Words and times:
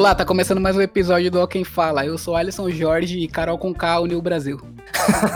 Olá, 0.00 0.14
tá 0.14 0.24
começando 0.24 0.62
mais 0.62 0.74
um 0.74 0.80
episódio 0.80 1.30
do 1.30 1.38
Ó 1.38 1.46
Quem 1.46 1.62
Fala. 1.62 2.06
Eu 2.06 2.16
sou 2.16 2.34
Alisson 2.34 2.70
Jorge 2.70 3.18
e 3.18 3.28
Carol 3.28 3.58
com 3.58 3.74
K 3.74 4.00
uniu 4.00 4.18
o 4.18 4.22
Brasil. 4.22 4.58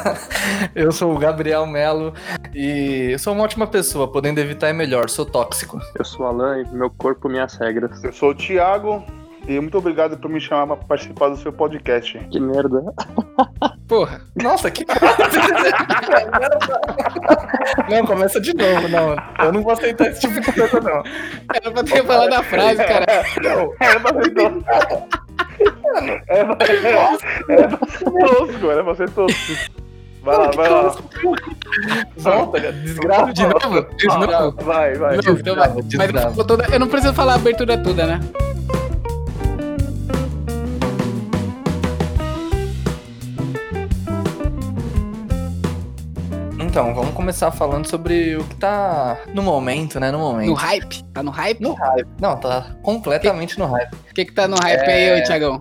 eu 0.74 0.90
sou 0.90 1.14
o 1.14 1.18
Gabriel 1.18 1.66
Melo 1.66 2.14
e 2.54 3.10
eu 3.12 3.18
sou 3.18 3.34
uma 3.34 3.44
ótima 3.44 3.66
pessoa, 3.66 4.10
podendo 4.10 4.40
evitar 4.40 4.68
é 4.68 4.72
melhor, 4.72 5.10
sou 5.10 5.26
tóxico. 5.26 5.78
Eu 5.98 6.02
sou 6.02 6.24
o 6.24 6.28
Alan 6.30 6.62
e 6.62 6.74
meu 6.74 6.88
corpo, 6.88 7.28
minhas 7.28 7.54
regras. 7.56 8.02
Eu 8.02 8.10
sou 8.14 8.30
o 8.30 8.34
Thiago 8.34 9.04
e 9.46 9.60
muito 9.60 9.76
obrigado 9.78 10.16
por 10.16 10.30
me 10.30 10.40
chamar 10.40 10.76
pra 10.76 10.86
participar 10.86 11.28
do 11.28 11.36
seu 11.36 11.52
podcast. 11.52 12.18
Que 12.30 12.40
merda. 12.40 12.82
Porra. 13.86 14.20
Nossa, 14.34 14.70
que. 14.70 14.84
não, 17.90 18.06
começa 18.06 18.40
de 18.40 18.54
novo, 18.54 18.88
não. 18.88 19.16
Eu 19.44 19.52
não 19.52 19.62
vou 19.62 19.72
aceitar 19.72 20.08
esse 20.08 20.20
tipo 20.22 20.40
de 20.40 20.52
coisa, 20.52 20.80
não. 20.80 21.02
Era 21.54 21.70
pra 21.70 21.84
ter 21.84 22.04
falado 22.04 22.32
a 22.32 22.42
frase, 22.42 22.84
cara. 22.84 23.06
Não, 23.42 23.74
era 23.80 24.00
pra 24.00 24.22
ser 24.22 24.34
tosco. 24.34 24.64
Era 26.28 26.56
pra 26.56 26.66
ser 26.66 28.10
tosco, 28.10 28.70
era 28.70 28.84
pra 28.84 28.94
ser 28.94 29.10
tosco. 29.10 29.74
Vai 30.22 30.38
lá, 30.38 30.50
vai 30.52 30.70
lá. 30.70 30.96
Volta, 32.16 32.72
desgrava 32.72 33.32
de 33.32 33.42
novo. 33.46 33.86
De 33.96 34.06
novo. 34.06 34.56
Vai, 34.64 34.94
vai. 34.94 35.18
Não, 35.18 35.34
então 35.34 35.54
vai. 35.54 35.68
Mas 36.34 36.46
toda, 36.46 36.64
eu 36.72 36.80
não 36.80 36.88
preciso 36.88 37.12
falar 37.12 37.34
a 37.34 37.36
abertura 37.36 37.76
toda, 37.76 38.06
né? 38.06 38.20
Então, 46.74 46.92
vamos 46.92 47.14
começar 47.14 47.52
falando 47.52 47.86
sobre 47.86 48.34
o 48.34 48.42
que 48.42 48.56
tá 48.56 49.16
no 49.32 49.44
momento, 49.44 50.00
né? 50.00 50.10
No 50.10 50.18
momento. 50.18 50.48
No 50.48 50.54
hype? 50.54 51.04
Tá 51.04 51.22
no 51.22 51.30
hype? 51.30 51.60
No 51.60 51.72
hype. 51.72 52.08
Não, 52.20 52.36
tá 52.36 52.66
completamente 52.82 53.54
que... 53.54 53.60
no 53.60 53.66
hype. 53.66 53.94
O 53.94 54.12
que 54.12 54.24
que 54.24 54.32
tá 54.32 54.48
no 54.48 54.56
hype 54.56 54.80
é... 54.80 55.14
aí, 55.14 55.22
Thiagão? 55.22 55.60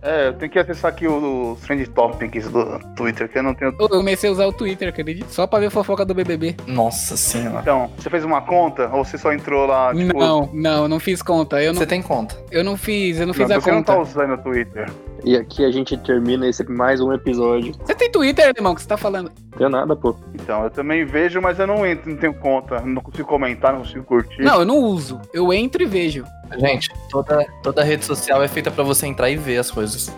É, 0.00 0.28
eu 0.28 0.32
tenho 0.34 0.50
que 0.50 0.58
acessar 0.58 0.92
aqui 0.92 1.08
o, 1.08 1.52
o 1.52 1.56
Trend 1.56 1.84
Topics 1.88 2.48
do 2.48 2.78
Twitter, 2.94 3.28
que 3.28 3.38
eu 3.38 3.42
não 3.42 3.52
tenho. 3.52 3.74
Eu 3.78 3.88
comecei 3.88 4.30
a 4.30 4.32
usar 4.32 4.46
o 4.46 4.52
Twitter, 4.52 4.88
acredito. 4.88 5.28
Só 5.28 5.46
pra 5.46 5.58
ver 5.58 5.70
fofoca 5.70 6.04
do 6.04 6.14
BBB. 6.14 6.56
Nossa 6.66 7.16
senhora. 7.16 7.60
Então, 7.60 7.90
você 7.96 8.08
fez 8.08 8.24
uma 8.24 8.40
conta 8.40 8.88
ou 8.92 9.04
você 9.04 9.18
só 9.18 9.32
entrou 9.32 9.66
lá? 9.66 9.92
Tipo... 9.92 10.16
Não, 10.16 10.48
não, 10.52 10.88
não 10.88 11.00
fiz 11.00 11.20
conta. 11.20 11.60
Eu 11.60 11.72
não... 11.72 11.80
Você 11.80 11.86
tem 11.86 12.00
conta? 12.00 12.36
Eu 12.50 12.62
não 12.62 12.76
fiz, 12.76 13.18
eu 13.18 13.26
não 13.26 13.34
fiz 13.34 13.48
não, 13.48 13.56
a 13.56 13.60
você 13.60 13.70
conta. 13.70 13.92
Você 13.92 13.92
não 13.92 14.04
tá 14.04 14.10
usando 14.10 14.34
o 14.34 14.38
Twitter. 14.38 14.88
E 15.24 15.36
aqui 15.36 15.64
a 15.64 15.70
gente 15.70 15.96
termina 15.96 16.48
esse 16.48 16.62
mais 16.70 17.00
um 17.00 17.12
episódio. 17.12 17.74
Você 17.84 17.94
tem 17.94 18.10
Twitter, 18.10 18.52
irmão, 18.56 18.74
que 18.74 18.82
você 18.82 18.88
tá 18.88 18.96
falando? 18.96 19.32
Tenho 19.56 19.68
nada, 19.68 19.96
pô. 19.96 20.14
Então, 20.34 20.62
eu 20.62 20.70
também 20.70 21.04
vejo, 21.04 21.40
mas 21.42 21.58
eu 21.58 21.66
não 21.66 21.84
entro, 21.84 22.08
não 22.08 22.16
tenho 22.16 22.34
conta, 22.34 22.80
não 22.80 23.02
consigo 23.02 23.28
comentar, 23.28 23.72
não 23.72 23.80
consigo 23.80 24.04
curtir. 24.04 24.42
Não, 24.42 24.60
eu 24.60 24.64
não 24.64 24.78
uso. 24.78 25.20
Eu 25.34 25.52
entro 25.52 25.82
e 25.82 25.86
vejo. 25.86 26.24
Gente, 26.56 26.90
toda, 27.10 27.46
toda 27.62 27.84
rede 27.84 28.04
social 28.04 28.42
é 28.42 28.48
feita 28.48 28.70
para 28.70 28.84
você 28.84 29.06
entrar 29.06 29.30
e 29.30 29.36
ver 29.36 29.58
as 29.58 29.70
coisas. 29.70 30.12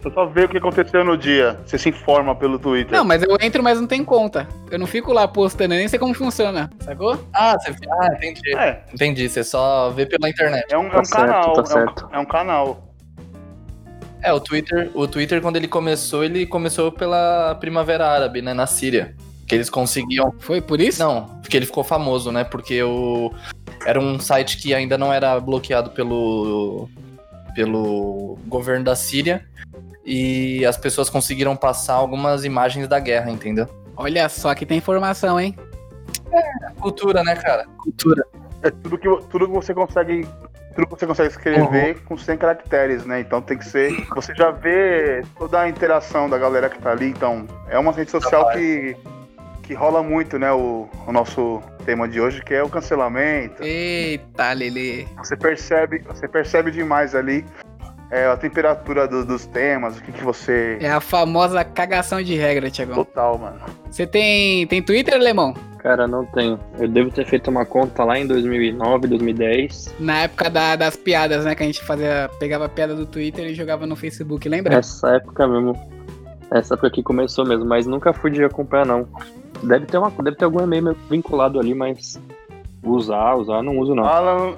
Você 0.00 0.14
só 0.14 0.26
vê 0.26 0.44
o 0.44 0.48
que 0.48 0.58
aconteceu 0.58 1.04
no 1.04 1.16
dia. 1.16 1.60
Você 1.66 1.76
se 1.76 1.88
informa 1.88 2.34
pelo 2.34 2.58
Twitter. 2.58 2.96
Não, 2.96 3.04
mas 3.04 3.22
eu 3.22 3.36
entro, 3.40 3.62
mas 3.62 3.80
não 3.80 3.86
tem 3.86 4.04
conta. 4.04 4.46
Eu 4.70 4.78
não 4.78 4.86
fico 4.86 5.12
lá 5.12 5.26
postando, 5.26 5.74
nem 5.74 5.88
sei 5.88 5.98
como 5.98 6.14
funciona. 6.14 6.70
Sacou? 6.80 7.18
Ah, 7.32 7.56
você... 7.58 7.74
ah 7.90 8.14
entendi. 8.14 8.56
É. 8.56 8.82
Entendi, 8.92 9.28
você 9.28 9.42
só 9.42 9.90
vê 9.90 10.06
pela 10.06 10.28
internet. 10.28 10.66
É 10.70 10.78
um, 10.78 10.88
tá 10.88 10.98
é 10.98 11.00
um 11.00 11.04
certo, 11.04 11.26
canal. 11.26 11.52
Tá 11.52 11.80
é, 11.80 11.84
um, 11.84 12.16
é 12.16 12.18
um 12.20 12.24
canal. 12.24 12.88
É, 14.22 14.32
o 14.32 14.40
Twitter, 14.40 14.90
o 14.94 15.06
Twitter, 15.06 15.40
quando 15.40 15.56
ele 15.56 15.68
começou, 15.68 16.24
ele 16.24 16.46
começou 16.46 16.90
pela 16.90 17.54
Primavera 17.56 18.06
Árabe, 18.06 18.42
né, 18.42 18.52
na 18.52 18.66
Síria. 18.66 19.14
Que 19.46 19.54
eles 19.54 19.70
conseguiam. 19.70 20.34
Foi 20.40 20.60
por 20.60 20.80
isso? 20.80 21.02
Não, 21.02 21.24
porque 21.40 21.56
ele 21.56 21.64
ficou 21.64 21.82
famoso, 21.82 22.30
né? 22.30 22.44
Porque 22.44 22.82
o. 22.82 23.32
Era 23.84 24.00
um 24.00 24.18
site 24.18 24.56
que 24.58 24.74
ainda 24.74 24.98
não 24.98 25.12
era 25.12 25.38
bloqueado 25.40 25.90
pelo. 25.90 26.88
pelo 27.54 28.38
governo 28.46 28.84
da 28.84 28.96
Síria. 28.96 29.44
E 30.04 30.64
as 30.64 30.76
pessoas 30.76 31.10
conseguiram 31.10 31.54
passar 31.54 31.94
algumas 31.94 32.44
imagens 32.44 32.88
da 32.88 32.98
guerra, 32.98 33.30
entendeu? 33.30 33.68
Olha 33.96 34.28
só 34.28 34.54
que 34.54 34.64
tem 34.64 34.78
informação, 34.78 35.38
hein? 35.38 35.54
É, 36.32 36.70
cultura, 36.80 37.22
né, 37.22 37.36
cara? 37.36 37.66
Cultura. 37.76 38.24
É 38.62 38.70
tudo 38.70 38.96
que, 38.96 39.08
tudo 39.28 39.46
que 39.46 39.52
você 39.52 39.74
consegue 39.74 40.26
tudo 40.78 40.86
que 40.86 41.00
você 41.00 41.06
consegue 41.06 41.28
escrever 41.30 41.96
uhum. 41.96 42.02
com 42.04 42.16
100 42.16 42.38
caracteres, 42.38 43.04
né? 43.04 43.20
Então 43.20 43.42
tem 43.42 43.58
que 43.58 43.66
ser. 43.66 43.90
Você 44.14 44.32
já 44.34 44.52
vê 44.52 45.24
toda 45.36 45.60
a 45.60 45.68
interação 45.68 46.30
da 46.30 46.38
galera 46.38 46.68
que 46.68 46.78
tá 46.78 46.92
ali, 46.92 47.06
então 47.08 47.46
é 47.68 47.76
uma 47.78 47.90
rede 47.90 48.12
social 48.12 48.48
que, 48.52 48.96
que 49.68 49.74
rola 49.74 50.02
muito, 50.02 50.38
né? 50.38 50.50
O, 50.50 50.88
o 51.06 51.12
nosso 51.12 51.62
tema 51.84 52.08
de 52.08 52.18
hoje, 52.18 52.42
que 52.42 52.54
é 52.54 52.62
o 52.62 52.70
cancelamento. 52.70 53.62
Eita, 53.62 54.50
Lele. 54.54 55.06
Você 55.18 55.36
percebe, 55.36 55.98
você 55.98 56.26
percebe 56.26 56.70
demais 56.70 57.14
ali 57.14 57.44
é, 58.10 58.24
a 58.24 58.36
temperatura 58.38 59.06
do, 59.06 59.26
dos 59.26 59.44
temas, 59.44 59.98
o 59.98 60.02
que, 60.02 60.10
que 60.10 60.24
você. 60.24 60.78
É 60.80 60.90
a 60.90 61.00
famosa 61.00 61.62
cagação 61.62 62.22
de 62.22 62.34
regra, 62.34 62.70
Tiagão. 62.70 62.94
Total, 62.94 63.36
mano. 63.36 63.60
Você 63.90 64.06
tem, 64.06 64.66
tem 64.66 64.82
Twitter, 64.82 65.18
Lemão? 65.18 65.52
Cara, 65.76 66.08
não 66.08 66.24
tenho. 66.24 66.58
Eu 66.78 66.88
devo 66.88 67.10
ter 67.10 67.26
feito 67.26 67.50
uma 67.50 67.66
conta 67.66 68.02
lá 68.04 68.18
em 68.18 68.26
2009, 68.26 69.06
2010. 69.06 69.96
Na 70.00 70.22
época 70.22 70.48
da, 70.48 70.76
das 70.76 70.96
piadas, 70.96 71.44
né? 71.44 71.54
Que 71.54 71.62
a 71.62 71.66
gente 71.66 71.84
fazia, 71.84 72.30
pegava 72.40 72.64
a 72.64 72.68
piada 72.70 72.94
do 72.94 73.04
Twitter 73.04 73.44
e 73.46 73.54
jogava 73.54 73.86
no 73.86 73.94
Facebook, 73.94 74.48
lembra? 74.48 74.74
Essa 74.74 75.16
época 75.16 75.46
mesmo. 75.46 75.76
Essa 76.50 76.72
época 76.72 76.90
que 76.90 77.02
começou 77.02 77.46
mesmo, 77.46 77.66
mas 77.66 77.86
nunca 77.86 78.14
fui 78.14 78.30
de 78.30 78.42
acompanhar, 78.42 78.86
não. 78.86 79.06
Deve 79.62 79.86
ter, 79.86 79.98
uma, 79.98 80.10
deve 80.10 80.36
ter 80.36 80.44
algum 80.44 80.60
e-mail 80.60 80.96
vinculado 81.10 81.58
ali, 81.58 81.74
mas 81.74 82.20
usar, 82.82 83.34
usar, 83.34 83.62
não 83.62 83.78
uso 83.78 83.94
não. 83.94 84.04
Alan, 84.04 84.54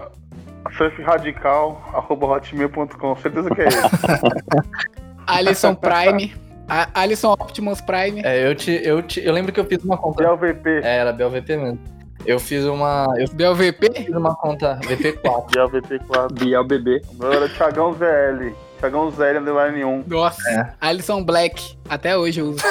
surfradical, 0.77 1.81
arroba 1.94 2.27
hotmail.com, 2.27 3.16
certeza 3.16 3.50
que 3.50 3.60
é 3.62 3.65
ele. 3.65 4.65
Alisson 5.27 5.75
Prime. 5.75 6.34
A 6.69 6.89
Alisson 6.94 7.33
Optimus 7.33 7.81
Prime. 7.81 8.22
É, 8.25 8.47
eu 8.47 8.55
te, 8.55 8.81
eu 8.84 9.03
te. 9.03 9.25
Eu 9.25 9.33
lembro 9.33 9.53
que 9.53 9.59
eu 9.59 9.65
fiz 9.65 9.83
uma 9.83 9.99
conta. 9.99 10.22
BLVP. 10.22 10.81
É, 10.84 10.99
era 10.99 11.12
BLVP 11.12 11.56
mesmo. 11.56 11.81
Eu 12.25 12.39
fiz 12.39 12.65
uma. 12.65 13.06
Eu 13.19 13.28
BLVP? 13.28 14.05
Fiz 14.05 14.15
uma 14.15 14.37
conta 14.37 14.78
VP4. 14.84 15.47
BLVP4. 15.50 16.33
BLBB. 16.33 17.03
O 17.10 17.15
meu 17.15 17.33
era 17.33 17.49
Thiagão 17.49 17.93
VL. 17.93 18.55
Thiagão 18.80 19.10
ZL 19.10 19.38
underline 19.41 19.84
1. 19.84 20.04
Nossa. 20.06 20.50
É. 20.50 20.72
Alisson 20.80 21.22
Black. 21.22 21.76
Até 21.86 22.16
hoje 22.16 22.41
eu 22.41 22.46
uso. 22.46 22.62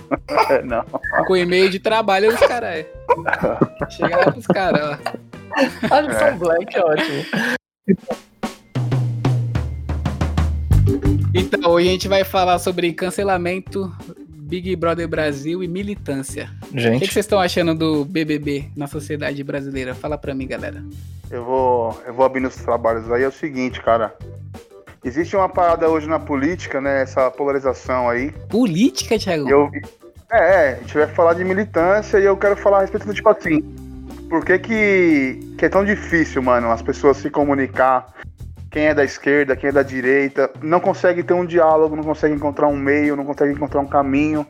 não. 0.64 0.84
Com 1.26 1.34
e-mail 1.34 1.70
de 1.70 1.78
trabalho 1.78 2.30
dos 2.30 2.40
caras. 2.40 2.84
Chega 3.88 4.16
lá 4.18 4.32
pros 4.32 4.46
caras, 4.46 4.82
ó. 4.82 5.94
Alisson 5.94 6.24
é. 6.24 6.32
Black 6.32 6.76
é 6.76 6.84
ótimo. 6.84 7.24
Então, 11.34 11.70
hoje 11.70 11.88
a 11.88 11.92
gente 11.92 12.08
vai 12.08 12.22
falar 12.22 12.58
sobre 12.58 12.92
cancelamento, 12.92 13.90
Big 14.28 14.76
Brother 14.76 15.08
Brasil 15.08 15.62
e 15.62 15.68
militância. 15.68 16.50
Gente. 16.74 16.96
O 16.96 17.00
que, 17.00 17.06
vocês 17.06 17.24
estão 17.24 17.40
achando 17.40 17.74
do 17.74 18.04
BBB 18.04 18.70
na 18.76 18.86
sociedade 18.86 19.42
brasileira? 19.42 19.94
Fala 19.94 20.18
pra 20.18 20.34
mim, 20.34 20.46
galera. 20.46 20.84
Eu 21.30 21.44
vou, 21.44 22.02
eu 22.06 22.12
vou 22.12 22.26
abrindo 22.26 22.46
os 22.46 22.56
trabalhos 22.56 23.10
aí. 23.10 23.22
É 23.22 23.28
o 23.28 23.32
seguinte, 23.32 23.82
cara. 23.82 24.14
Existe 25.06 25.36
uma 25.36 25.48
parada 25.48 25.88
hoje 25.88 26.08
na 26.08 26.18
política, 26.18 26.80
né? 26.80 27.02
Essa 27.02 27.30
polarização 27.30 28.08
aí. 28.08 28.32
Política, 28.48 29.16
Thiago? 29.16 29.48
Eu, 29.48 29.70
é, 30.32 30.38
é, 30.38 30.72
a 30.72 30.74
gente 30.78 30.94
vai 30.94 31.06
falar 31.06 31.34
de 31.34 31.44
militância 31.44 32.18
e 32.18 32.24
eu 32.24 32.36
quero 32.36 32.56
falar 32.56 32.78
a 32.78 32.80
respeito 32.80 33.06
do 33.06 33.14
tipo 33.14 33.28
assim. 33.28 33.62
Por 34.28 34.44
que, 34.44 34.58
que, 34.58 35.54
que 35.56 35.64
é 35.64 35.68
tão 35.68 35.84
difícil, 35.84 36.42
mano, 36.42 36.72
as 36.72 36.82
pessoas 36.82 37.18
se 37.18 37.30
comunicar 37.30 38.12
quem 38.68 38.86
é 38.86 38.94
da 38.94 39.04
esquerda, 39.04 39.54
quem 39.54 39.68
é 39.68 39.72
da 39.72 39.84
direita, 39.84 40.50
não 40.60 40.80
consegue 40.80 41.22
ter 41.22 41.34
um 41.34 41.46
diálogo, 41.46 41.94
não 41.94 42.02
consegue 42.02 42.34
encontrar 42.34 42.66
um 42.66 42.76
meio, 42.76 43.14
não 43.14 43.24
consegue 43.24 43.52
encontrar 43.52 43.80
um 43.80 43.86
caminho, 43.86 44.44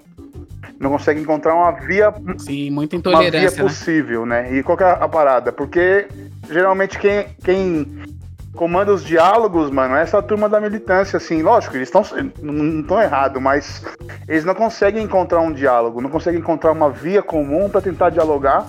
não 0.80 0.88
consegue 0.88 1.20
encontrar 1.20 1.54
uma 1.54 1.70
via, 1.72 2.14
Sim, 2.38 2.70
muita 2.70 2.96
intolerância, 2.96 3.40
uma 3.40 3.50
via 3.50 3.50
né? 3.50 3.62
possível, 3.62 4.24
né? 4.24 4.56
E 4.56 4.62
qual 4.62 4.78
é 4.80 4.84
a 4.84 5.06
parada? 5.06 5.52
Porque 5.52 6.08
geralmente 6.50 6.98
quem, 6.98 7.26
quem 7.44 8.15
comanda 8.56 8.92
os 8.92 9.04
diálogos, 9.04 9.70
mano, 9.70 9.94
é 9.94 10.02
essa 10.02 10.20
turma 10.22 10.48
da 10.48 10.60
militância, 10.60 11.18
assim, 11.18 11.42
lógico, 11.42 11.76
eles 11.76 11.88
estão 11.88 12.02
não 12.42 12.80
estão 12.80 13.00
errados, 13.00 13.40
mas 13.40 13.84
eles 14.26 14.44
não 14.44 14.54
conseguem 14.54 15.04
encontrar 15.04 15.40
um 15.40 15.52
diálogo, 15.52 16.00
não 16.00 16.10
conseguem 16.10 16.40
encontrar 16.40 16.72
uma 16.72 16.90
via 16.90 17.22
comum 17.22 17.68
para 17.68 17.80
tentar 17.80 18.10
dialogar. 18.10 18.66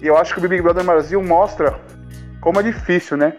E 0.00 0.06
eu 0.06 0.16
acho 0.16 0.34
que 0.34 0.44
o 0.44 0.48
Big 0.48 0.62
Brother 0.62 0.84
Brasil 0.84 1.20
mostra 1.22 1.80
como 2.40 2.60
é 2.60 2.62
difícil, 2.62 3.16
né? 3.16 3.34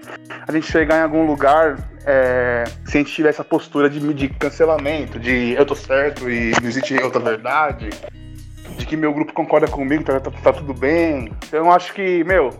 A 0.48 0.51
gente 0.51 0.69
chegar 0.71 1.00
em 1.00 1.03
algum 1.03 1.25
lugar 1.25 1.77
é, 2.06 2.63
se 2.86 2.97
a 2.97 3.01
gente 3.01 3.13
tiver 3.13 3.30
essa 3.30 3.44
postura 3.44 3.89
de, 3.89 4.00
de 4.13 4.30
cancelamento, 4.30 5.19
de 5.19 5.54
eu 5.54 5.65
tô 5.65 5.75
certo 5.75 6.30
e 6.30 6.51
não 6.62 6.68
existe 6.68 6.95
outra 7.01 7.19
verdade, 7.19 7.89
de 8.77 8.86
que 8.86 8.97
meu 8.97 9.13
grupo 9.13 9.33
concorda 9.33 9.68
comigo, 9.68 10.04
tá, 10.04 10.19
tá, 10.19 10.31
tá 10.31 10.54
tudo 10.54 10.74
bem. 10.74 11.31
Então 11.47 11.65
eu 11.65 11.71
acho 11.71 11.94
que, 11.94 12.24
meu, 12.24 12.51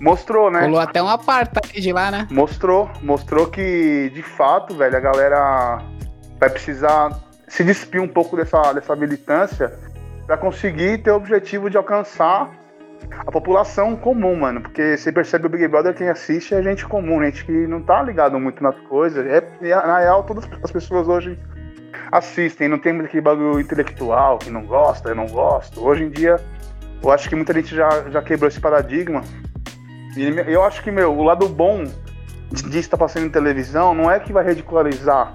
mostrou, 0.00 0.50
né? 0.50 0.62
Rolou 0.62 0.80
até 0.80 1.02
um 1.02 1.08
apartheid 1.08 1.92
lá, 1.92 2.10
né? 2.10 2.26
Mostrou, 2.30 2.90
mostrou 3.02 3.46
que, 3.46 4.10
de 4.14 4.22
fato, 4.22 4.74
velho, 4.74 4.96
a 4.96 5.00
galera 5.00 5.82
vai 6.38 6.50
precisar 6.50 7.18
se 7.48 7.62
despir 7.62 8.00
um 8.00 8.08
pouco 8.08 8.36
dessa, 8.36 8.72
dessa 8.72 8.96
militância 8.96 9.72
para 10.26 10.36
conseguir 10.36 11.02
ter 11.02 11.10
o 11.10 11.16
objetivo 11.16 11.68
de 11.68 11.76
alcançar 11.76 12.50
a 13.10 13.30
população 13.30 13.96
comum, 13.96 14.36
mano. 14.36 14.60
Porque 14.60 14.96
você 14.96 15.12
percebe 15.12 15.46
o 15.46 15.50
Big 15.50 15.66
Brother, 15.68 15.94
quem 15.94 16.08
assiste 16.08 16.54
é 16.54 16.62
gente 16.62 16.86
comum, 16.86 17.22
gente 17.22 17.44
que 17.44 17.66
não 17.66 17.82
tá 17.82 18.02
ligado 18.02 18.38
muito 18.38 18.62
nas 18.62 18.78
coisas. 18.88 19.26
É, 19.26 19.42
na 19.60 19.98
real, 19.98 20.24
todas 20.24 20.48
as 20.62 20.70
pessoas 20.70 21.08
hoje 21.08 21.38
assistem, 22.10 22.68
não 22.68 22.78
tem 22.78 22.92
muito 22.92 23.06
aquele 23.06 23.22
bagulho 23.22 23.60
intelectual 23.60 24.38
que 24.38 24.50
não 24.50 24.64
gosta, 24.64 25.10
eu 25.10 25.14
não 25.14 25.26
gosto. 25.26 25.84
Hoje 25.84 26.04
em 26.04 26.10
dia, 26.10 26.36
eu 27.02 27.10
acho 27.10 27.28
que 27.28 27.34
muita 27.34 27.52
gente 27.52 27.74
já, 27.74 27.88
já 28.10 28.22
quebrou 28.22 28.48
esse 28.48 28.60
paradigma. 28.60 29.22
E 30.16 30.22
eu 30.52 30.62
acho 30.62 30.82
que, 30.82 30.90
meu, 30.90 31.16
o 31.16 31.22
lado 31.22 31.48
bom 31.48 31.84
de 32.50 32.78
estar 32.78 32.96
passando 32.96 33.26
em 33.26 33.30
televisão 33.30 33.94
não 33.94 34.10
é 34.10 34.20
que 34.20 34.32
vai 34.32 34.44
ridicularizar 34.44 35.32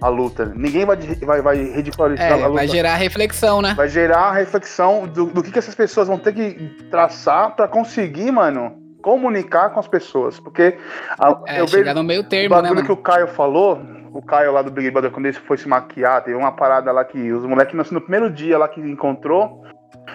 a 0.00 0.08
luta. 0.08 0.52
Ninguém 0.54 0.84
vai, 0.84 0.96
vai, 1.24 1.40
vai 1.42 1.56
ridicularizar 1.56 2.26
É, 2.26 2.32
a 2.32 2.36
luta. 2.46 2.50
vai 2.52 2.68
gerar 2.68 2.94
reflexão, 2.96 3.62
né? 3.62 3.72
Vai 3.74 3.88
gerar 3.88 4.32
reflexão 4.32 5.06
do, 5.06 5.26
do 5.26 5.42
que, 5.42 5.50
que 5.50 5.58
essas 5.58 5.74
pessoas 5.74 6.08
vão 6.08 6.18
ter 6.18 6.32
que 6.34 6.54
traçar 6.90 7.54
pra 7.56 7.66
conseguir, 7.68 8.30
mano, 8.30 8.74
comunicar 9.02 9.70
com 9.70 9.80
as 9.80 9.88
pessoas. 9.88 10.38
Porque 10.40 10.76
a- 11.18 11.40
É, 11.46 11.60
eu 11.60 11.68
chegar 11.68 11.84
vejo 11.84 11.94
no 11.94 12.04
meio 12.04 12.20
o 12.20 12.24
termo, 12.24 12.54
né, 12.56 12.62
bagulho 12.62 12.74
mano? 12.82 12.86
que 12.86 12.92
o 12.92 12.96
Caio 12.96 13.28
falou, 13.28 13.80
o 14.12 14.20
Caio 14.20 14.52
lá 14.52 14.60
do 14.62 14.70
Big 14.70 14.90
Brother, 14.90 15.10
quando 15.10 15.26
ele 15.26 15.36
foi 15.36 15.56
se 15.56 15.66
maquiar, 15.68 16.22
teve 16.22 16.36
uma 16.36 16.52
parada 16.52 16.90
lá 16.92 17.04
que 17.04 17.32
os 17.32 17.44
moleques, 17.46 17.90
no 17.90 18.00
primeiro 18.00 18.28
dia 18.30 18.58
lá 18.58 18.68
que 18.68 18.80
encontrou, 18.80 19.62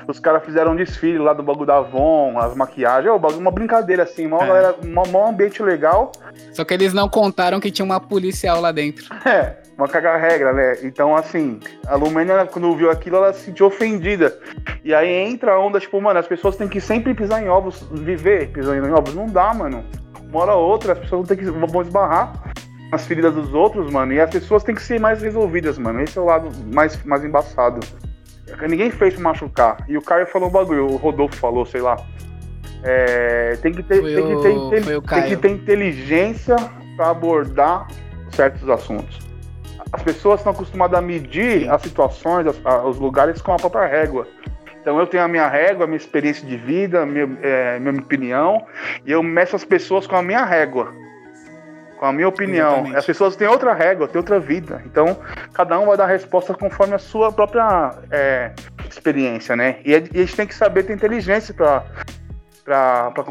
os 0.08 0.20
caras 0.20 0.44
fizeram 0.44 0.72
um 0.72 0.76
desfile 0.76 1.18
lá 1.18 1.34
do 1.34 1.44
bagulho 1.44 1.66
da 1.66 1.78
Avon, 1.78 2.38
as 2.40 2.56
maquiagens, 2.56 3.12
uma 3.38 3.52
brincadeira 3.52 4.04
assim, 4.04 4.26
uma, 4.26 4.44
É. 4.44 4.48
galera, 4.48 4.76
um 4.84 5.28
ambiente 5.28 5.62
legal. 5.62 6.12
Só 6.52 6.64
que 6.64 6.74
eles 6.74 6.94
não 6.94 7.10
contaram 7.10 7.60
que 7.60 7.70
tinha 7.72 7.86
uma 7.86 8.00
policial 8.00 8.62
lá 8.62 8.72
dentro. 8.72 9.06
É, 9.26 9.58
uma 9.78 9.88
caga-regra, 9.88 10.54
né? 10.54 10.78
Então, 10.84 11.16
assim, 11.16 11.60
a 11.86 11.96
Lumena, 11.96 12.46
quando 12.46 12.76
viu 12.76 12.90
aquilo, 12.90 13.18
ela 13.18 13.34
se 13.34 13.46
sentiu 13.46 13.68
ofendida. 13.68 14.38
E 14.84 14.94
aí 14.94 15.10
entra 15.10 15.54
a 15.54 15.60
onda, 15.60 15.80
tipo, 15.80 16.00
mano, 16.02 16.20
as 16.20 16.28
pessoas 16.28 16.56
têm 16.56 16.68
que 16.68 16.80
sempre 16.80 17.14
pisar 17.14 17.44
em 17.44 17.50
ovos, 17.50 17.86
viver 17.92 18.50
pisando 18.52 18.88
em 18.88 18.92
ovos. 18.92 19.14
Não 19.14 19.26
dá, 19.28 19.54
mano. 19.54 19.84
Uma 20.30 20.42
hora 20.42 20.54
ou 20.56 20.70
outra, 20.70 20.94
as 20.94 21.00
pessoas 21.00 21.28
vão 21.28 21.36
ter 21.36 21.38
que 21.38 21.50
vão 21.50 21.82
esbarrar 21.82 22.34
nas 22.92 23.06
feridas 23.06 23.34
dos 23.34 23.54
outros, 23.54 23.92
mano. 23.92 24.14
E 24.14 24.20
as 24.20 24.30
pessoas 24.30 24.64
têm 24.64 24.74
que 24.76 24.82
ser 24.82 25.00
mais 25.00 25.22
resolvidas, 25.22 25.78
mano. 25.78 26.02
Esse 26.02 26.18
é 26.18 26.22
o 26.22 26.26
lado 26.26 26.50
mais, 26.74 27.04
mais 27.04 27.24
embaçado. 27.24 27.80
Ninguém 28.68 28.90
fez 28.92 29.14
pra 29.16 29.24
machucar. 29.24 29.78
E 29.88 29.98
o 29.98 30.02
Caio 30.02 30.26
falou 30.28 30.48
um 30.50 30.52
bagulho, 30.52 30.86
o 30.88 30.96
Rodolfo 30.98 31.36
falou, 31.36 31.66
sei 31.66 31.82
lá. 31.82 31.98
É, 32.84 33.58
tem 33.62 33.72
que 33.74 33.84
ter, 33.84 34.02
Foi 34.02 34.14
tem 34.14 34.24
que 34.36 34.42
ter, 34.42 34.98
o 34.98 35.02
tem 35.02 35.30
que 35.30 35.36
ter 35.38 35.50
inteligência 35.50 36.56
pra 36.96 37.10
abordar 37.10 37.88
certos 38.32 38.70
assuntos. 38.70 39.20
As 39.92 40.02
pessoas 40.04 40.40
estão 40.40 40.52
acostumadas 40.52 40.98
a 41.00 41.02
medir 41.02 41.70
as 41.70 41.82
situações, 41.82 42.46
as- 42.48 42.60
a- 42.66 42.84
os 42.86 42.98
lugares 43.00 43.42
com 43.42 43.54
a 43.54 43.56
própria 43.58 43.86
régua. 43.86 44.28
Então 44.82 45.00
eu 45.00 45.08
tenho 45.08 45.24
a 45.24 45.28
minha 45.28 45.48
régua, 45.48 45.84
a 45.84 45.88
minha 45.88 45.98
experiência 45.98 46.46
de 46.48 46.56
vida, 46.56 47.02
a 47.02 47.06
minha, 47.06 47.28
é, 47.42 47.80
minha 47.80 47.94
opinião, 48.00 48.66
e 49.06 49.12
eu 49.12 49.22
meço 49.24 49.56
as 49.56 49.66
pessoas 49.66 50.06
com 50.08 50.16
a 50.16 50.22
minha 50.22 50.46
régua. 50.46 50.94
Com 51.98 52.06
a 52.06 52.14
minha 52.14 52.28
opinião. 52.28 52.68
Exatamente. 52.74 52.96
As 52.98 53.06
pessoas 53.06 53.36
têm 53.36 53.48
outra 53.48 53.74
régua, 53.74 54.08
têm 54.08 54.18
outra 54.20 54.40
vida. 54.40 54.82
Então, 54.86 55.18
cada 55.54 55.80
um 55.80 55.88
vai 55.88 55.98
dar 55.98 56.04
a 56.04 56.08
resposta 56.08 56.54
conforme 56.54 56.94
a 56.94 57.00
sua 57.00 57.32
própria 57.32 57.92
é, 58.12 58.52
experiência, 58.90 59.56
né? 59.56 59.78
E 59.84 59.96
a, 59.96 59.98
e 60.00 60.02
a 60.16 60.18
gente 60.20 60.36
tem 60.36 60.48
que 60.48 60.54
saber 60.56 60.84
ter 60.84 60.94
inteligência 60.94 61.54
pra 61.54 61.84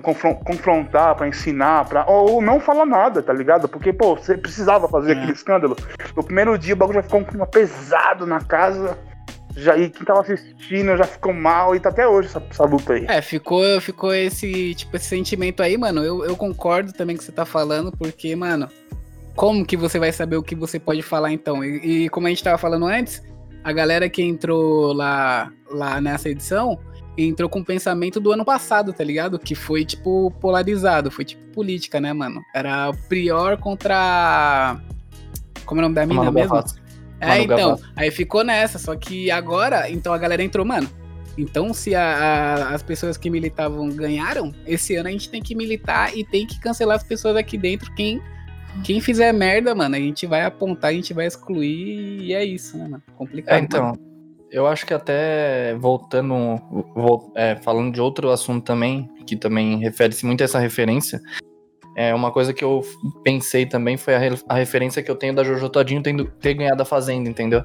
confron- 0.03 0.35
confrontar, 0.35 1.15
pra 1.15 1.29
ensinar, 1.29 1.85
pra, 1.89 2.05
ou 2.07 2.41
não 2.43 2.59
falar 2.59 2.87
nada, 2.87 3.23
tá 3.23 3.33
ligado? 3.33 3.69
Porque, 3.69 3.93
pô, 3.93 4.17
você 4.17 4.37
precisava 4.37 4.89
fazer 4.89 5.13
É. 5.13 5.17
aquele 5.17 5.33
escândalo. 5.33 5.77
No 6.17 6.25
primeiro 6.25 6.59
dia 6.59 6.75
o 6.75 6.77
bagulho 6.77 6.97
já 6.97 7.03
ficou 7.03 7.21
um 7.21 7.25
clima 7.25 7.47
pesado 7.47 8.27
na 8.27 8.41
casa. 8.41 8.99
Já, 9.57 9.77
e 9.77 9.89
quem 9.89 10.05
tava 10.05 10.21
assistindo 10.21 10.97
já 10.97 11.05
ficou 11.05 11.33
mal 11.33 11.75
e 11.75 11.81
tá 11.81 11.89
até 11.89 12.07
hoje 12.07 12.29
essa, 12.29 12.43
essa 12.51 12.65
luta 12.65 12.93
aí. 12.93 13.07
É, 13.09 13.23
ficou, 13.23 13.81
ficou 13.81 14.13
esse, 14.13 14.75
tipo, 14.75 14.95
esse 14.97 15.07
sentimento 15.07 15.63
aí, 15.63 15.79
mano. 15.79 16.05
Eu, 16.05 16.25
eu 16.25 16.37
concordo 16.37 16.93
também 16.93 17.17
com 17.17 17.21
o 17.23 17.25
que 17.25 17.27
você 17.27 17.33
tá 17.33 17.47
falando, 17.47 17.91
porque, 17.91 18.37
mano, 18.37 18.69
como 19.35 19.65
que 19.65 19.77
você 19.77 19.99
vai 19.99 20.13
saber 20.13 20.37
o 20.37 20.43
que 20.43 20.55
você 20.55 20.79
pode 20.79 21.01
falar 21.01 21.33
então? 21.33 21.65
E, 21.65 22.05
e 22.05 22.09
como 22.11 22.27
a 22.27 22.31
gente 22.31 22.45
tava 22.45 22.59
falando 22.59 22.85
antes, 22.85 23.23
a 23.65 23.73
galera 23.73 24.11
que 24.11 24.23
entrou 24.23 24.93
lá, 24.93 25.51
lá 25.71 26.01
nessa 26.03 26.29
edição 26.29 26.79
entrou 27.19 27.49
com 27.49 27.61
o 27.61 27.65
pensamento 27.65 28.21
do 28.21 28.31
ano 28.33 28.45
passado, 28.45 28.93
tá 28.93 29.03
ligado? 29.03 29.39
Que 29.39 29.55
foi, 29.55 29.85
tipo, 29.85 30.31
polarizado, 30.33 31.11
foi 31.11 31.25
tipo 31.25 31.43
política, 31.53 31.99
né, 31.99 32.13
mano? 32.13 32.43
Era 32.55 32.91
o 32.91 32.97
Prior 33.09 33.57
contra. 33.57 34.79
Como 35.65 35.81
é 35.81 35.83
o 35.83 35.87
nome 35.87 35.95
da 35.95 36.05
mina 36.05 36.21
Manu 36.21 36.33
mesmo? 36.33 36.86
É, 37.21 37.39
então, 37.41 37.79
aí 37.97 38.11
ficou 38.11 38.45
nessa, 38.45 38.79
só 38.79 38.95
que 38.95 39.31
agora, 39.31 39.91
então 39.91 40.13
a 40.13 40.19
galera 40.19 40.43
entrou, 40.43 40.65
mano. 40.67 40.89
Então, 41.39 41.73
se 41.75 41.95
a- 41.95 42.03
a- 42.03 42.75
as 42.75 42.83
pessoas 42.83 43.17
que 43.17 43.29
militavam 43.29 43.89
ganharam, 43.91 44.53
esse 44.67 44.95
ano 44.97 45.09
a 45.09 45.13
gente 45.13 45.29
tem 45.29 45.43
que 45.43 45.55
militar 45.55 46.17
e 46.17 46.25
tem 46.25 46.47
que 46.47 46.59
cancelar 46.61 46.97
as 46.97 47.03
pessoas 47.03 47.37
aqui 47.37 47.59
dentro. 47.59 47.93
Quem, 47.95 48.21
quem 48.83 49.01
fizer 49.01 49.33
merda, 49.33 49.75
mano, 49.75 49.97
a 49.97 49.99
gente 49.99 50.27
vai 50.27 50.45
apontar, 50.45 50.91
a 50.91 50.95
gente 50.95 51.13
vai 51.13 51.27
excluir 51.27 52.21
e 52.23 52.33
é 52.33 52.45
isso, 52.45 52.77
né, 52.79 52.85
mano? 52.89 53.03
Complicado. 53.17 53.55
É, 53.55 53.61
então. 53.61 53.93
Eu 54.51 54.67
acho 54.67 54.87
que 54.87 54.95
até 54.95 55.75
voltando, 55.75 56.35
vol- 56.95 57.33
é, 57.35 57.57
falando 57.57 57.93
de 57.93 58.01
outro 58.01 58.31
assunto 58.31 58.65
também, 58.65 59.11
que 59.27 59.37
também 59.37 59.79
refere-se 59.81 60.25
muito 60.25 60.41
a 60.41 60.45
essa 60.45 60.59
referência, 60.59 61.21
é 61.97 62.15
uma 62.15 62.31
coisa 62.31 62.53
que 62.53 62.63
eu 62.63 62.85
pensei 63.25 63.65
também 63.67 63.97
foi 63.97 64.15
a, 64.15 64.19
re- 64.19 64.39
a 64.49 64.55
referência 64.55 65.03
que 65.03 65.11
eu 65.11 65.17
tenho 65.17 65.35
da 65.35 65.43
Jojo 65.43 65.69
Todinho 65.71 66.03
tendo, 66.03 66.27
ter 66.27 66.55
ganhado 66.55 66.83
a 66.83 66.85
Fazenda, 66.85 67.29
entendeu? 67.31 67.65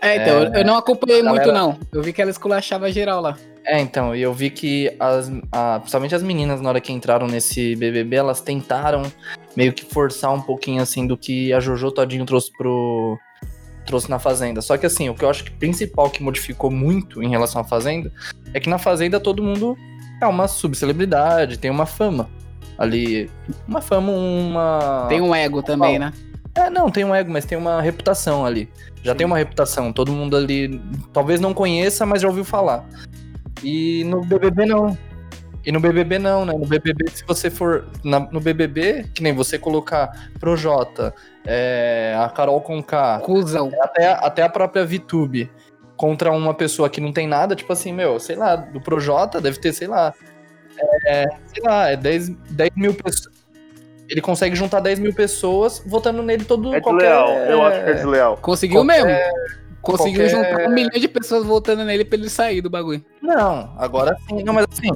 É, 0.00 0.16
então, 0.16 0.42
eu- 0.44 0.52
eu 0.54 0.64
não 0.64 0.76
acompanhei 0.76 1.22
galera- 1.22 1.44
muito, 1.44 1.52
não. 1.58 1.78
Eu 1.92 2.02
vi 2.02 2.12
que 2.12 2.20
ela 2.22 2.30
esculachava 2.30 2.90
geral 2.92 3.20
lá. 3.20 3.36
É, 3.64 3.78
então, 3.80 4.14
e 4.16 4.22
eu 4.22 4.32
vi 4.32 4.48
que 4.50 4.94
as, 5.00 5.30
a- 5.52 5.78
principalmente 5.80 6.14
as 6.14 6.22
meninas, 6.22 6.60
na 6.60 6.68
hora 6.70 6.80
que 6.80 6.92
entraram 6.92 7.26
nesse 7.26 7.74
BBB, 7.76 8.16
elas 8.16 8.40
tentaram 8.40 9.02
meio 9.56 9.72
que 9.72 9.84
forçar 9.84 10.32
um 10.32 10.40
pouquinho, 10.40 10.82
assim, 10.82 11.06
do 11.06 11.16
que 11.16 11.52
a 11.52 11.60
Jojo 11.60 11.90
Todinho 11.92 12.24
trouxe 12.24 12.50
pro... 12.56 13.18
trouxe 13.84 14.08
na 14.08 14.18
Fazenda. 14.18 14.62
Só 14.62 14.76
que, 14.78 14.86
assim, 14.86 15.08
o 15.10 15.14
que 15.14 15.24
eu 15.24 15.28
acho 15.30 15.44
que 15.44 15.50
principal 15.50 16.08
que 16.08 16.22
modificou 16.22 16.70
muito 16.70 17.22
em 17.22 17.28
relação 17.28 17.60
à 17.60 17.64
Fazenda 17.64 18.10
é 18.54 18.60
que 18.60 18.68
na 18.70 18.78
Fazenda 18.78 19.18
todo 19.20 19.42
mundo 19.42 19.76
é 20.22 20.26
uma 20.26 20.48
subcelebridade, 20.48 21.58
tem 21.58 21.70
uma 21.70 21.86
fama 21.86 22.28
ali. 22.80 23.30
Uma 23.68 23.80
fama, 23.80 24.10
uma... 24.10 25.06
Tem 25.08 25.20
um 25.20 25.34
ego 25.34 25.62
também, 25.62 25.98
né? 25.98 26.12
É, 26.54 26.68
não, 26.68 26.90
tem 26.90 27.04
um 27.04 27.14
ego, 27.14 27.30
mas 27.30 27.44
tem 27.44 27.56
uma 27.56 27.80
reputação 27.80 28.44
ali. 28.44 28.68
Já 29.04 29.14
tem 29.14 29.24
uma 29.26 29.38
reputação. 29.38 29.92
Todo 29.92 30.10
mundo 30.10 30.36
ali 30.36 30.80
talvez 31.12 31.38
não 31.40 31.54
conheça, 31.54 32.04
mas 32.04 32.20
já 32.22 32.26
ouviu 32.28 32.44
falar. 32.44 32.84
E 33.62 34.02
no 34.04 34.22
BBB 34.24 34.66
não. 34.66 34.96
E 35.64 35.70
no 35.70 35.78
BBB 35.78 36.18
não, 36.18 36.44
né? 36.44 36.52
No 36.54 36.66
BBB, 36.66 37.08
se 37.10 37.22
você 37.24 37.50
for. 37.50 37.84
na- 38.02 38.20
no 38.32 38.40
BBB, 38.40 39.04
que 39.14 39.22
nem 39.22 39.32
você 39.34 39.58
colocar 39.58 40.30
Projota, 40.40 41.14
é, 41.46 42.16
a 42.18 42.28
Carol 42.30 42.60
Conká, 42.62 43.20
Cusão. 43.20 43.70
até, 43.82 44.06
até 44.12 44.42
a 44.42 44.48
própria 44.48 44.84
VTube 44.84 45.50
contra 45.96 46.32
uma 46.32 46.54
pessoa 46.54 46.88
que 46.88 47.00
não 47.00 47.12
tem 47.12 47.28
nada, 47.28 47.54
tipo 47.54 47.70
assim, 47.72 47.92
meu, 47.92 48.18
sei 48.18 48.34
lá, 48.36 48.56
do 48.56 48.80
Projota 48.80 49.38
deve 49.40 49.60
ter, 49.60 49.72
sei 49.74 49.86
lá. 49.86 50.14
É, 51.06 51.26
sei 51.52 51.62
lá, 51.64 51.88
é 51.90 51.96
10, 51.96 52.28
10 52.50 52.70
mil 52.76 52.94
pessoas. 52.94 53.34
Ele 54.08 54.20
consegue 54.20 54.56
juntar 54.56 54.80
10 54.80 54.98
mil 54.98 55.14
pessoas 55.14 55.80
votando 55.86 56.22
nele 56.22 56.44
todo 56.44 56.74
É 56.74 56.80
qualquer. 56.80 57.06
desleal, 57.08 57.28
eu 57.48 57.62
acho 57.64 57.84
que 57.84 57.90
é 57.90 57.94
desleal. 57.94 58.36
Conseguiu 58.38 58.84
Qualquer- 58.84 59.04
mesmo. 59.04 59.20
Conseguiu 59.90 60.28
qualquer- 60.28 60.50
juntar 60.50 60.68
um 60.68 60.74
milhão 60.74 60.90
de 61.00 61.08
pessoas 61.08 61.44
votando 61.44 61.84
nele 61.84 62.04
pra 62.04 62.18
ele 62.18 62.28
sair 62.28 62.60
do 62.60 62.70
bagulho. 62.70 63.04
Não, 63.22 63.72
agora 63.78 64.16
sim. 64.28 64.42
Não, 64.42 64.52
mas 64.52 64.66
assim, 64.72 64.88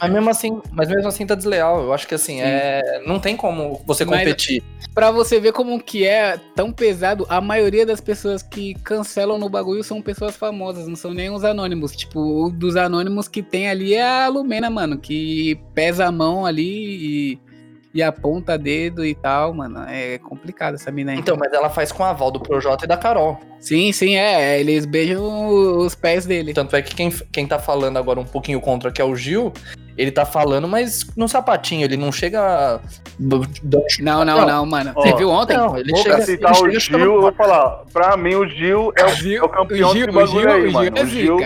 mas 0.00 0.10
mesmo 0.12 0.30
assim, 0.30 0.62
mas 0.72 0.88
mesmo 0.88 1.08
assim 1.08 1.26
tá 1.26 1.34
desleal. 1.34 1.82
Eu 1.82 1.92
acho 1.92 2.06
que 2.08 2.14
assim, 2.14 2.36
Sim. 2.36 2.42
é, 2.42 3.02
não 3.06 3.18
tem 3.18 3.36
como 3.36 3.82
você 3.86 4.04
Mas- 4.04 4.20
competir. 4.20 4.62
Pra 4.94 5.10
você 5.10 5.40
ver 5.40 5.52
como 5.52 5.82
que 5.82 6.06
é 6.06 6.38
tão 6.54 6.70
pesado, 6.70 7.24
a 7.28 7.40
maioria 7.40 7.86
das 7.86 8.00
pessoas 8.00 8.42
que 8.42 8.74
cancelam 8.84 9.38
no 9.38 9.48
bagulho 9.48 9.82
são 9.82 10.02
pessoas 10.02 10.36
famosas, 10.36 10.86
não 10.86 10.96
são 10.96 11.14
nem 11.14 11.30
os 11.30 11.44
anônimos. 11.44 11.92
Tipo, 11.96 12.50
dos 12.50 12.76
anônimos 12.76 13.26
que 13.26 13.42
tem 13.42 13.68
ali 13.70 13.94
é 13.94 14.02
a 14.24 14.28
Lumena, 14.28 14.68
mano, 14.68 14.98
que 14.98 15.58
pesa 15.74 16.06
a 16.06 16.12
mão 16.12 16.44
ali 16.44 17.32
e, 17.32 17.38
e 17.94 18.02
aponta 18.02 18.56
dedo 18.56 19.04
e 19.04 19.14
tal, 19.14 19.52
mano. 19.52 19.84
É 19.88 20.18
complicado 20.18 20.74
essa 20.74 20.90
mina 20.90 21.12
aí. 21.12 21.18
Então, 21.18 21.36
mas 21.36 21.52
ela 21.52 21.68
faz 21.70 21.92
com 21.92 22.02
a 22.04 22.10
aval 22.10 22.30
do 22.30 22.40
Projota 22.40 22.84
e 22.84 22.88
da 22.88 22.96
Carol. 22.96 23.38
Sim, 23.60 23.92
sim, 23.92 24.16
é. 24.16 24.58
Eles 24.58 24.86
beijam 24.86 25.48
os 25.78 25.94
pés 25.94 26.26
dele. 26.26 26.52
Tanto 26.54 26.74
é 26.74 26.82
que 26.82 26.94
quem, 26.94 27.10
quem 27.30 27.46
tá 27.46 27.58
falando 27.58 27.96
agora 27.98 28.18
um 28.18 28.24
pouquinho 28.24 28.60
contra, 28.60 28.90
que 28.90 29.00
é 29.00 29.04
o 29.04 29.14
Gil, 29.14 29.52
ele 29.96 30.10
tá 30.10 30.24
falando, 30.24 30.66
mas 30.66 31.06
no 31.16 31.28
sapatinho, 31.28 31.84
ele 31.84 31.96
não 31.96 32.10
chega. 32.10 32.80
do- 33.18 33.46
do- 33.62 33.84
Não, 34.00 34.24
não, 34.24 34.38
Não. 34.40 34.46
não, 34.46 34.66
mano. 34.66 34.92
Ó, 34.96 35.02
Você 35.02 35.14
viu 35.14 35.28
ontem? 35.28 35.56
Não, 35.56 35.76
ele 35.76 35.94
chega- 35.96 36.02
Pra 36.02 36.12
cara, 36.14 36.24
citar 36.24 36.52
o 36.62 36.70
Gil, 36.80 36.98
eu 37.14 37.20
vou 37.20 37.32
falar. 37.32 37.82
Pra 37.92 38.16
mim, 38.16 38.34
o 38.34 38.48
Gil 38.48 38.90
é 38.96 39.04
o, 39.04 39.08
Gil- 39.10 39.42
é 39.42 39.44
o 39.44 39.48
campeão 39.50 39.90
o 39.90 39.92
Gil- 39.92 40.06
desse 40.06 40.18
bagulho 40.18 40.38
o 40.38 40.40
Gil- 40.40 40.50
aí, 40.50 40.60
o 40.62 40.70
Gil 40.70 40.72
mano. 40.72 40.98
é 40.98 41.02
O 41.02 41.06
Gil, 41.06 41.36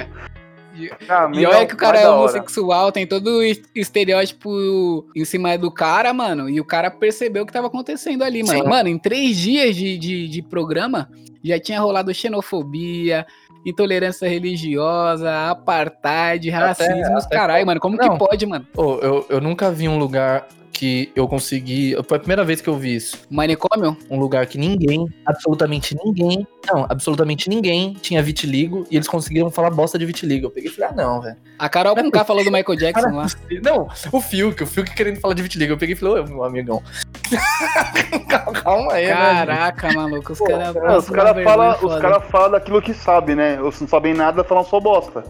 E 1.34 1.46
olha 1.46 1.66
que 1.66 1.74
o 1.74 1.76
cara 1.76 1.98
é 1.98 2.08
homossexual, 2.08 2.92
tem 2.92 3.06
todo 3.06 3.42
estereótipo 3.74 5.06
em 5.14 5.24
cima 5.24 5.56
do 5.56 5.70
cara, 5.70 6.12
mano. 6.12 6.48
E 6.48 6.60
o 6.60 6.64
cara 6.64 6.90
percebeu 6.90 7.42
o 7.42 7.46
que 7.46 7.52
tava 7.52 7.66
acontecendo 7.68 8.22
ali, 8.22 8.42
mano. 8.42 8.62
Sim. 8.62 8.68
Mano, 8.68 8.88
em 8.88 8.98
três 8.98 9.36
dias 9.36 9.74
de, 9.74 9.96
de, 9.98 10.28
de 10.28 10.42
programa, 10.42 11.08
já 11.42 11.58
tinha 11.58 11.80
rolado 11.80 12.12
xenofobia, 12.12 13.26
intolerância 13.64 14.28
religiosa, 14.28 15.50
apartheid, 15.50 16.48
racismo, 16.50 17.18
até- 17.18 17.34
caralho, 17.36 17.66
mano. 17.66 17.80
Como 17.80 17.96
Não. 17.96 18.10
que 18.10 18.18
pode, 18.18 18.46
mano? 18.46 18.66
Ô, 18.76 18.94
eu, 18.96 19.26
eu 19.28 19.40
nunca 19.40 19.70
vi 19.70 19.88
um 19.88 19.98
lugar 19.98 20.46
que 20.76 21.10
eu 21.16 21.26
consegui. 21.26 21.96
Foi 22.06 22.18
a 22.18 22.20
primeira 22.20 22.44
vez 22.44 22.60
que 22.60 22.68
eu 22.68 22.76
vi 22.76 22.94
isso. 22.94 23.16
Manicômio? 23.30 23.96
Um 24.10 24.18
lugar 24.18 24.46
que 24.46 24.58
ninguém, 24.58 25.06
absolutamente 25.24 25.96
ninguém, 26.04 26.46
não, 26.70 26.84
absolutamente 26.88 27.48
ninguém 27.48 27.94
tinha 27.94 28.22
vitiligo 28.22 28.86
e 28.90 28.96
eles 28.96 29.08
conseguiram 29.08 29.50
falar 29.50 29.70
bosta 29.70 29.98
de 29.98 30.04
vitiligo. 30.04 30.46
Eu 30.46 30.50
peguei 30.50 30.70
e 30.70 30.72
falei, 30.72 30.90
ah, 30.90 30.94
não, 30.94 31.22
velho. 31.22 31.36
A 31.58 31.68
Carol 31.68 31.96
com 31.96 32.10
K 32.10 32.24
falou 32.24 32.44
do 32.44 32.52
Michael 32.52 32.78
Jackson 32.78 33.00
Cara, 33.00 33.14
lá. 33.14 33.26
Não, 33.64 33.88
o 34.12 34.20
Fiuk, 34.20 34.62
o 34.62 34.66
Fiuk 34.66 34.94
querendo 34.94 35.18
falar 35.18 35.32
de 35.32 35.42
vitiligo. 35.42 35.72
Eu 35.72 35.78
peguei 35.78 35.94
e 35.94 35.98
falei, 35.98 36.22
ô, 36.22 36.26
meu 36.26 36.44
amigão. 36.44 36.82
Calma 38.62 38.92
aí, 38.92 39.06
né? 39.06 39.14
Caraca, 39.14 39.92
maluco, 39.92 40.32
os 40.32 40.38
caras. 40.38 40.76
É, 40.76 40.96
os 40.98 41.08
caras 41.08 41.42
falam 41.42 41.76
os 41.82 42.00
cara 42.00 42.20
fala 42.20 42.50
daquilo 42.50 42.82
que 42.82 42.92
sabem, 42.92 43.34
né? 43.34 43.60
Os 43.62 43.80
não 43.80 43.88
sabem 43.88 44.12
nada 44.12 44.44
falam 44.44 44.64
só 44.64 44.78
bosta. 44.78 45.24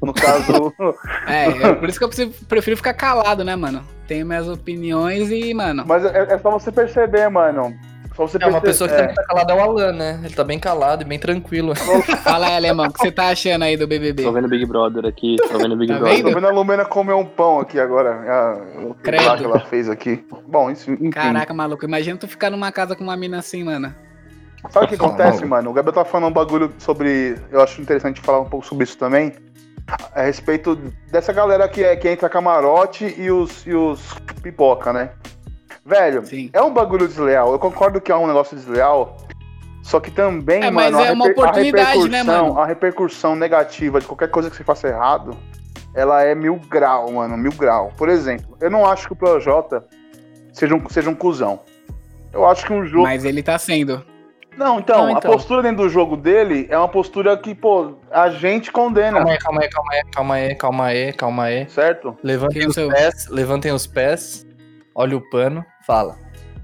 No 0.00 0.14
caso, 0.14 0.72
É, 1.26 1.46
é 1.48 1.74
por 1.74 1.88
isso 1.88 1.98
que 1.98 2.04
eu 2.04 2.30
prefiro 2.48 2.76
ficar 2.76 2.94
calado, 2.94 3.42
né, 3.42 3.56
mano? 3.56 3.84
Tenho 4.06 4.26
minhas 4.26 4.48
opiniões 4.48 5.30
e, 5.30 5.54
mano. 5.54 5.84
mas 5.86 6.04
é, 6.04 6.34
é 6.34 6.38
só 6.38 6.50
você 6.50 6.70
perceber, 6.72 7.28
mano. 7.28 7.74
Só 8.14 8.26
você 8.26 8.36
É 8.42 8.46
uma 8.46 8.60
perceber. 8.60 8.66
pessoa 8.66 8.88
que 8.88 8.94
é. 8.94 8.98
também 8.98 9.14
tá 9.14 9.24
calada 9.24 9.52
é 9.52 9.56
o 9.56 9.60
Alan, 9.60 9.92
né? 9.92 10.20
Ele 10.22 10.34
tá 10.34 10.44
bem 10.44 10.58
calado 10.58 11.02
e 11.02 11.06
bem 11.06 11.18
tranquilo. 11.18 11.74
Fala 12.22 12.48
aí, 12.48 12.56
alemão, 12.56 12.86
o 12.86 12.92
que 12.92 12.98
você 12.98 13.10
tá 13.10 13.28
achando 13.28 13.62
aí 13.62 13.74
do 13.76 13.86
BBB? 13.86 14.22
Tô 14.24 14.32
vendo 14.32 14.48
Big 14.48 14.66
Brother 14.66 15.06
aqui, 15.06 15.36
tô 15.50 15.56
vendo 15.58 15.74
Big 15.76 15.90
Tá 15.92 15.98
Brother. 15.98 16.16
vendo? 16.16 16.28
Tô 16.28 16.34
vendo 16.34 16.46
a 16.46 16.50
Lumena 16.50 16.84
comer 16.84 17.14
um 17.14 17.24
pão 17.24 17.60
aqui 17.60 17.80
agora. 17.80 18.10
A, 18.10 18.82
o 18.86 18.94
Credo. 18.94 19.36
que 19.38 19.44
ela 19.44 19.60
fez 19.60 19.88
aqui. 19.88 20.22
Bom, 20.46 20.70
isso, 20.70 20.90
enfim. 20.90 21.08
Caraca, 21.10 21.54
maluco, 21.54 21.84
imagina 21.86 22.18
tu 22.18 22.28
ficar 22.28 22.50
numa 22.50 22.70
casa 22.70 22.94
com 22.94 23.02
uma 23.04 23.16
mina 23.16 23.38
assim, 23.38 23.64
mano. 23.64 23.94
Sabe 24.68 24.84
o 24.86 24.88
que 24.90 24.94
acontece, 24.94 25.40
Não. 25.40 25.48
mano? 25.48 25.70
O 25.70 25.72
Gabriel 25.72 25.94
tá 25.94 26.04
falando 26.04 26.28
um 26.30 26.32
bagulho 26.34 26.70
sobre. 26.78 27.36
Eu 27.50 27.62
acho 27.62 27.80
interessante 27.80 28.20
falar 28.20 28.40
um 28.40 28.44
pouco 28.48 28.64
sobre 28.66 28.84
isso 28.84 28.96
também. 28.98 29.32
A 30.14 30.22
respeito 30.22 30.76
dessa 31.10 31.32
galera 31.32 31.68
que, 31.68 31.82
é, 31.82 31.96
que 31.96 32.08
entra 32.08 32.28
camarote 32.28 33.14
e 33.18 33.30
os, 33.30 33.66
e 33.66 33.74
os 33.74 34.14
pipoca, 34.42 34.92
né? 34.92 35.10
Velho, 35.84 36.24
Sim. 36.24 36.48
é 36.52 36.62
um 36.62 36.72
bagulho 36.72 37.08
desleal. 37.08 37.52
Eu 37.52 37.58
concordo 37.58 38.00
que 38.00 38.12
é 38.12 38.16
um 38.16 38.26
negócio 38.26 38.56
desleal. 38.56 39.16
Só 39.82 39.98
que 39.98 40.12
também, 40.12 40.62
É, 40.62 40.70
mano, 40.70 40.96
mas 40.96 41.06
a, 41.06 41.08
é 41.08 41.12
uma 41.12 41.26
reper- 41.26 41.44
a 41.44 41.48
oportunidade, 41.48 42.08
né, 42.08 42.18
repercussão, 42.18 42.46
mano? 42.48 42.60
a 42.60 42.66
repercussão 42.66 43.36
negativa 43.36 44.00
de 44.00 44.06
qualquer 44.06 44.28
coisa 44.30 44.48
que 44.48 44.56
você 44.56 44.62
faça 44.62 44.86
errado, 44.86 45.36
ela 45.92 46.22
é 46.22 46.34
mil 46.36 46.54
grau, 46.70 47.10
mano, 47.10 47.36
mil 47.36 47.52
grau. 47.52 47.90
Por 47.98 48.08
exemplo, 48.08 48.56
eu 48.60 48.70
não 48.70 48.86
acho 48.86 49.08
que 49.08 49.12
o 49.12 49.16
Projota 49.16 49.84
seja 50.52 50.74
um, 50.76 50.88
seja 50.88 51.10
um 51.10 51.14
cuzão. 51.16 51.60
Eu 52.32 52.46
acho 52.46 52.64
que 52.64 52.72
um 52.72 52.86
jogo. 52.86 53.02
Mas 53.02 53.24
ele 53.24 53.42
tá 53.42 53.58
sendo. 53.58 54.04
Não, 54.56 54.78
então, 54.78 55.04
Não, 55.06 55.10
então. 55.10 55.30
a 55.30 55.34
postura 55.34 55.62
dentro 55.62 55.78
do 55.84 55.88
jogo 55.88 56.16
dele 56.16 56.66
é 56.70 56.76
uma 56.76 56.88
postura 56.88 57.36
que, 57.36 57.54
pô, 57.54 57.94
a 58.10 58.28
gente 58.30 58.70
condena, 58.70 59.16
Calma 59.18 59.32
aí, 59.32 59.38
calma 59.38 59.60
aí, 59.62 59.68
calma 59.70 59.92
aí, 59.94 60.04
calma 60.12 60.34
aí, 60.34 60.54
calma 60.54 60.84
aí, 60.84 61.12
calma 61.12 61.42
aí. 61.44 61.68
certo? 61.70 62.16
Levantem 62.22 62.66
os 62.66 62.74
sou 62.74 62.84
eu? 62.84 62.90
pés, 62.90 63.28
levantem 63.28 63.72
os 63.72 63.86
pés, 63.86 64.46
olha 64.94 65.16
o 65.16 65.30
pano, 65.30 65.64
fala. 65.86 66.16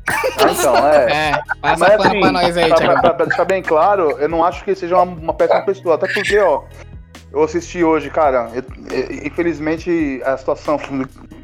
Ah, 0.09 0.51
então, 0.53 0.77
é. 0.89 1.07
É, 1.13 1.33
passa 1.63 1.77
Mas, 1.79 1.83
assim, 2.07 2.21
pra 2.21 2.33
nós 2.33 2.57
aí, 2.57 2.69
pra, 2.69 3.01
pra- 3.01 3.15
pra 3.15 3.27
deixar 3.27 3.45
bem 3.45 3.63
claro, 3.63 4.11
eu 4.19 4.29
não 4.29 4.45
acho 4.45 4.65
que 4.65 4.75
seja 4.75 4.97
uma, 4.97 5.05
uma 5.05 5.35
péssima 5.35 5.63
pessoa. 5.63 5.95
Até 5.97 6.09
porque, 6.13 6.39
ó, 6.39 6.63
eu 7.33 7.43
assisti 7.43 7.83
hoje, 7.85 8.09
cara, 8.11 8.51
eu- 8.55 8.63
eu- 8.97 9.27
infelizmente 9.27 10.21
a 10.25 10.37
situação, 10.37 10.79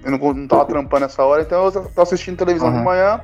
eu 0.05 0.11
não, 0.11 0.33
não 0.35 0.47
tava 0.47 0.65
trampando 0.67 1.05
essa 1.07 1.23
hora, 1.25 1.43
então 1.43 1.65
eu 1.67 1.73
tava 1.73 2.03
assistindo 2.03 2.37
televisão 2.39 2.71
de 2.71 2.79
Uhum. 2.79 2.85
manhã. 2.85 3.21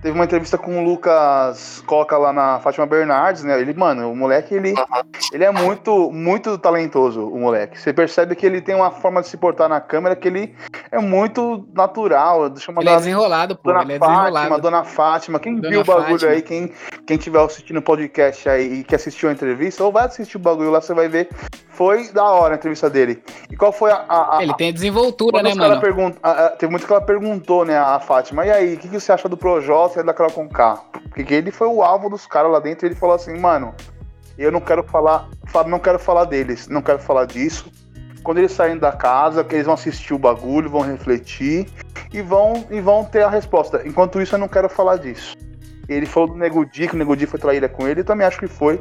Teve 0.00 0.14
uma 0.14 0.24
entrevista 0.24 0.56
com 0.56 0.78
o 0.78 0.84
Lucas 0.84 1.82
Coca 1.84 2.16
lá 2.16 2.32
na 2.32 2.60
Fátima 2.60 2.86
Bernardes, 2.86 3.42
né? 3.42 3.60
Ele, 3.60 3.74
mano, 3.74 4.12
o 4.12 4.16
moleque, 4.16 4.54
ele, 4.54 4.72
ele 5.32 5.42
é 5.42 5.50
muito, 5.50 6.12
muito 6.12 6.56
talentoso, 6.56 7.26
o 7.26 7.38
moleque. 7.38 7.80
Você 7.80 7.92
percebe 7.92 8.36
que 8.36 8.46
ele 8.46 8.60
tem 8.60 8.76
uma 8.76 8.92
forma 8.92 9.20
de 9.20 9.28
se 9.28 9.36
portar 9.36 9.68
na 9.68 9.80
câmera 9.80 10.14
que 10.14 10.28
ele 10.28 10.54
é 10.92 11.00
muito 11.00 11.66
natural. 11.74 12.48
Deixa 12.48 12.72
Ele 12.78 12.88
é 12.88 12.96
desenrolado, 12.96 13.56
pô. 13.56 13.72
Dona 13.72 13.82
Ele 13.82 13.94
é 13.94 13.98
Fátima, 13.98 14.18
desenrolado. 14.18 14.62
Dona 14.62 14.84
Fátima, 14.84 15.40
quem 15.40 15.56
Dona 15.56 15.68
viu 15.68 15.80
o 15.80 15.84
bagulho 15.84 16.10
Fátima. 16.10 16.30
aí, 16.30 16.42
quem, 16.42 16.72
quem 17.04 17.16
tiver 17.16 17.40
assistindo 17.40 17.78
o 17.78 17.82
podcast 17.82 18.48
aí 18.48 18.80
e 18.80 18.84
que 18.84 18.94
assistiu 18.94 19.28
a 19.28 19.32
entrevista, 19.32 19.82
ou 19.82 19.90
vai 19.90 20.06
assistir 20.06 20.36
o 20.36 20.40
bagulho 20.40 20.70
lá, 20.70 20.80
você 20.80 20.94
vai 20.94 21.08
ver. 21.08 21.28
Foi 21.78 22.08
da 22.10 22.24
hora 22.24 22.54
a 22.54 22.56
entrevista 22.56 22.90
dele. 22.90 23.22
E 23.48 23.56
qual 23.56 23.70
foi 23.70 23.92
a. 23.92 24.04
a, 24.08 24.38
a 24.38 24.42
Ele 24.42 24.52
tem 24.54 24.72
desenvoltura, 24.72 25.38
quando 25.38 25.44
né, 25.46 25.54
mano? 25.54 25.80
pergunta- 25.80 26.18
a- 26.20 26.46
a- 26.46 26.48
teve 26.50 26.72
muito 26.72 26.84
que 26.84 26.92
ela 26.92 27.00
perguntou, 27.00 27.64
né, 27.64 27.78
a 27.78 28.00
Fátima, 28.00 28.44
e 28.44 28.50
aí, 28.50 28.74
o 28.74 28.78
que, 28.78 28.88
que 28.88 28.98
você 28.98 29.12
acha 29.12 29.28
do 29.28 29.36
Projota 29.36 30.00
e 30.00 30.02
da 30.02 30.12
Carol 30.12 30.32
Conká? 30.32 30.82
Porque 31.14 31.32
ele 31.32 31.52
foi 31.52 31.68
o 31.68 31.80
alvo 31.80 32.10
dos 32.10 32.26
caras 32.26 32.50
lá 32.50 32.58
dentro 32.58 32.84
e 32.84 32.88
ele 32.88 32.96
falou 32.96 33.14
assim, 33.14 33.38
mano, 33.38 33.72
eu 34.36 34.50
não 34.50 34.60
quero 34.60 34.82
falar, 34.82 35.28
fa- 35.46 35.62
não 35.62 35.78
quero 35.78 36.00
falar 36.00 36.24
deles, 36.24 36.66
não 36.66 36.82
quero 36.82 36.98
falar 36.98 37.26
disso. 37.26 37.70
Quando 38.24 38.38
eles 38.38 38.50
saírem 38.50 38.76
da 38.76 38.90
casa, 38.90 39.44
que 39.44 39.54
eles 39.54 39.64
vão 39.64 39.74
assistir 39.74 40.12
o 40.14 40.18
bagulho, 40.18 40.68
vão 40.68 40.80
refletir 40.80 41.68
e 42.12 42.20
vão, 42.20 42.66
e 42.72 42.80
vão 42.80 43.04
ter 43.04 43.22
a 43.22 43.30
resposta. 43.30 43.82
Enquanto 43.86 44.20
isso, 44.20 44.34
eu 44.34 44.38
não 44.40 44.48
quero 44.48 44.68
falar 44.68 44.96
disso. 44.96 45.36
Ele 45.88 46.06
falou 46.06 46.30
do 46.30 46.34
Nego 46.34 46.66
Di, 46.66 46.88
que 46.88 46.94
o 46.96 46.98
Nego 46.98 47.16
Di 47.16 47.24
foi 47.24 47.38
traíra 47.38 47.68
com 47.68 47.86
ele, 47.86 48.00
eu 48.00 48.04
também 48.04 48.26
acho 48.26 48.38
que 48.40 48.48
foi. 48.48 48.80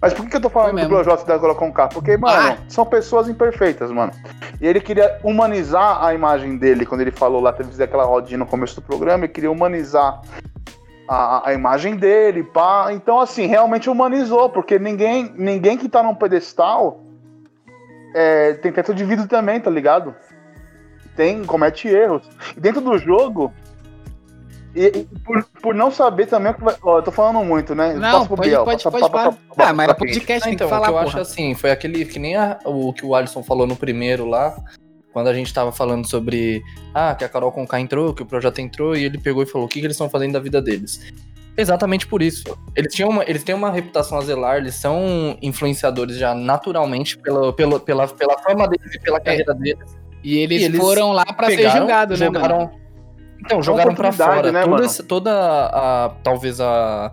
Mas 0.00 0.14
por 0.14 0.24
que, 0.24 0.30
que 0.30 0.36
eu 0.36 0.40
tô 0.40 0.48
falando 0.48 0.80
do. 0.80 0.88
Projota 0.88 1.22
e 1.24 1.26
da 1.26 1.38
Carol 1.38 1.56
Conká? 1.56 1.88
Porque, 1.88 2.16
mano, 2.16 2.52
Ah. 2.52 2.64
são 2.68 2.86
pessoas 2.86 3.28
imperfeitas, 3.28 3.90
mano. 3.90 4.12
E 4.60 4.66
ele 4.66 4.80
queria 4.80 5.18
humanizar 5.24 6.04
a 6.04 6.14
imagem 6.14 6.56
dele 6.56 6.86
quando 6.86 7.00
ele 7.00 7.10
falou 7.10 7.40
lá, 7.40 7.52
teve 7.52 7.64
que 7.68 7.74
fazer 7.74 7.84
aquela 7.84 8.04
rodinha 8.04 8.38
no 8.38 8.46
começo 8.46 8.76
do 8.76 8.82
programa, 8.82 9.24
ele 9.24 9.32
queria 9.32 9.50
humanizar 9.50 10.20
a, 11.08 11.48
a 11.48 11.52
imagem 11.54 11.96
dele, 11.96 12.44
pá. 12.44 12.92
Então, 12.92 13.20
assim, 13.20 13.46
realmente 13.46 13.90
humanizou, 13.90 14.48
porque 14.50 14.78
ninguém, 14.78 15.32
ninguém 15.36 15.76
que 15.76 15.88
tá 15.88 16.02
num 16.02 16.14
pedestal 16.14 17.00
é, 18.14 18.52
tem 18.54 18.70
teto 18.70 18.94
de 18.94 19.04
vidro 19.04 19.26
também, 19.26 19.60
tá 19.60 19.70
ligado? 19.70 20.14
Tem, 21.16 21.44
comete 21.44 21.88
erros. 21.88 22.22
E 22.56 22.60
dentro 22.60 22.80
do 22.80 22.96
jogo. 22.98 23.52
E, 24.74 24.86
e 24.86 25.04
por, 25.24 25.44
por 25.62 25.74
não 25.74 25.90
saber 25.90 26.26
também 26.26 26.52
o 26.52 26.54
que 26.54 26.62
vai. 26.62 26.74
Ó, 26.82 26.98
eu 26.98 27.02
tô 27.02 27.10
falando 27.10 27.44
muito, 27.44 27.74
né? 27.74 27.94
Não, 27.94 28.00
Passa 28.00 28.26
pro 28.26 28.36
pode, 28.36 28.48
Biel, 28.48 28.64
pode, 28.64 28.82
pode, 28.84 29.10
pode. 29.10 29.36
Ah, 29.56 29.72
mas 29.72 29.86
pra 29.86 29.94
é 29.94 29.98
podcast, 29.98 30.26
tem 30.44 30.50
que 30.50 30.54
então, 30.54 30.66
o 30.66 30.70
falar, 30.70 30.82
que 30.86 30.90
eu 30.90 30.94
porra. 30.94 31.06
acho 31.06 31.18
assim, 31.20 31.54
foi 31.54 31.70
aquele 31.70 32.04
que 32.04 32.18
nem 32.18 32.36
a- 32.36 32.58
o 32.64 32.92
que 32.92 33.04
o 33.04 33.14
Alisson 33.14 33.42
falou 33.42 33.66
no 33.66 33.74
primeiro 33.74 34.26
lá, 34.26 34.54
quando 35.12 35.28
a 35.28 35.34
gente 35.34 35.52
tava 35.52 35.72
falando 35.72 36.06
sobre 36.06 36.62
ah, 36.94 37.14
que 37.14 37.24
a 37.24 37.28
Carol 37.28 37.50
Conká 37.50 37.80
entrou, 37.80 38.12
que 38.14 38.22
o 38.22 38.26
projeto 38.26 38.58
entrou, 38.60 38.94
e 38.94 39.04
ele 39.04 39.18
pegou 39.18 39.42
e 39.42 39.46
falou 39.46 39.66
o 39.66 39.70
que, 39.70 39.80
que 39.80 39.86
eles 39.86 39.94
estão 39.96 40.08
fazendo 40.10 40.32
da 40.32 40.40
vida 40.40 40.60
deles. 40.62 41.00
Exatamente 41.56 42.06
por 42.06 42.22
isso. 42.22 42.44
Eles, 42.76 42.94
tinham 42.94 43.10
uma, 43.10 43.24
eles 43.28 43.42
têm 43.42 43.52
uma 43.54 43.70
reputação 43.72 44.18
a 44.18 44.20
zelar, 44.20 44.58
eles 44.58 44.76
são 44.76 45.36
influenciadores 45.42 46.16
já 46.16 46.32
naturalmente 46.34 47.18
pela, 47.18 47.52
pela, 47.52 47.80
pela, 47.80 48.06
pela 48.06 48.38
forma 48.38 48.68
deles 48.68 48.94
e 48.94 49.00
pela 49.00 49.18
carreira 49.18 49.52
deles. 49.54 49.96
E 50.22 50.38
eles, 50.38 50.62
E 50.62 50.64
eles 50.66 50.78
foram 50.80 51.10
lá 51.10 51.24
pra 51.24 51.48
ser 51.48 51.68
julgados, 51.70 52.20
né, 52.20 52.30
mano? 52.30 52.70
Então, 53.48 53.62
jogaram 53.62 53.94
pra 53.94 54.10
fora 54.12 54.52
né, 54.52 54.62
toda, 54.62 54.84
essa- 54.84 55.02
toda 55.02 55.30
a, 55.72 56.10
talvez 56.22 56.60
a, 56.60 57.10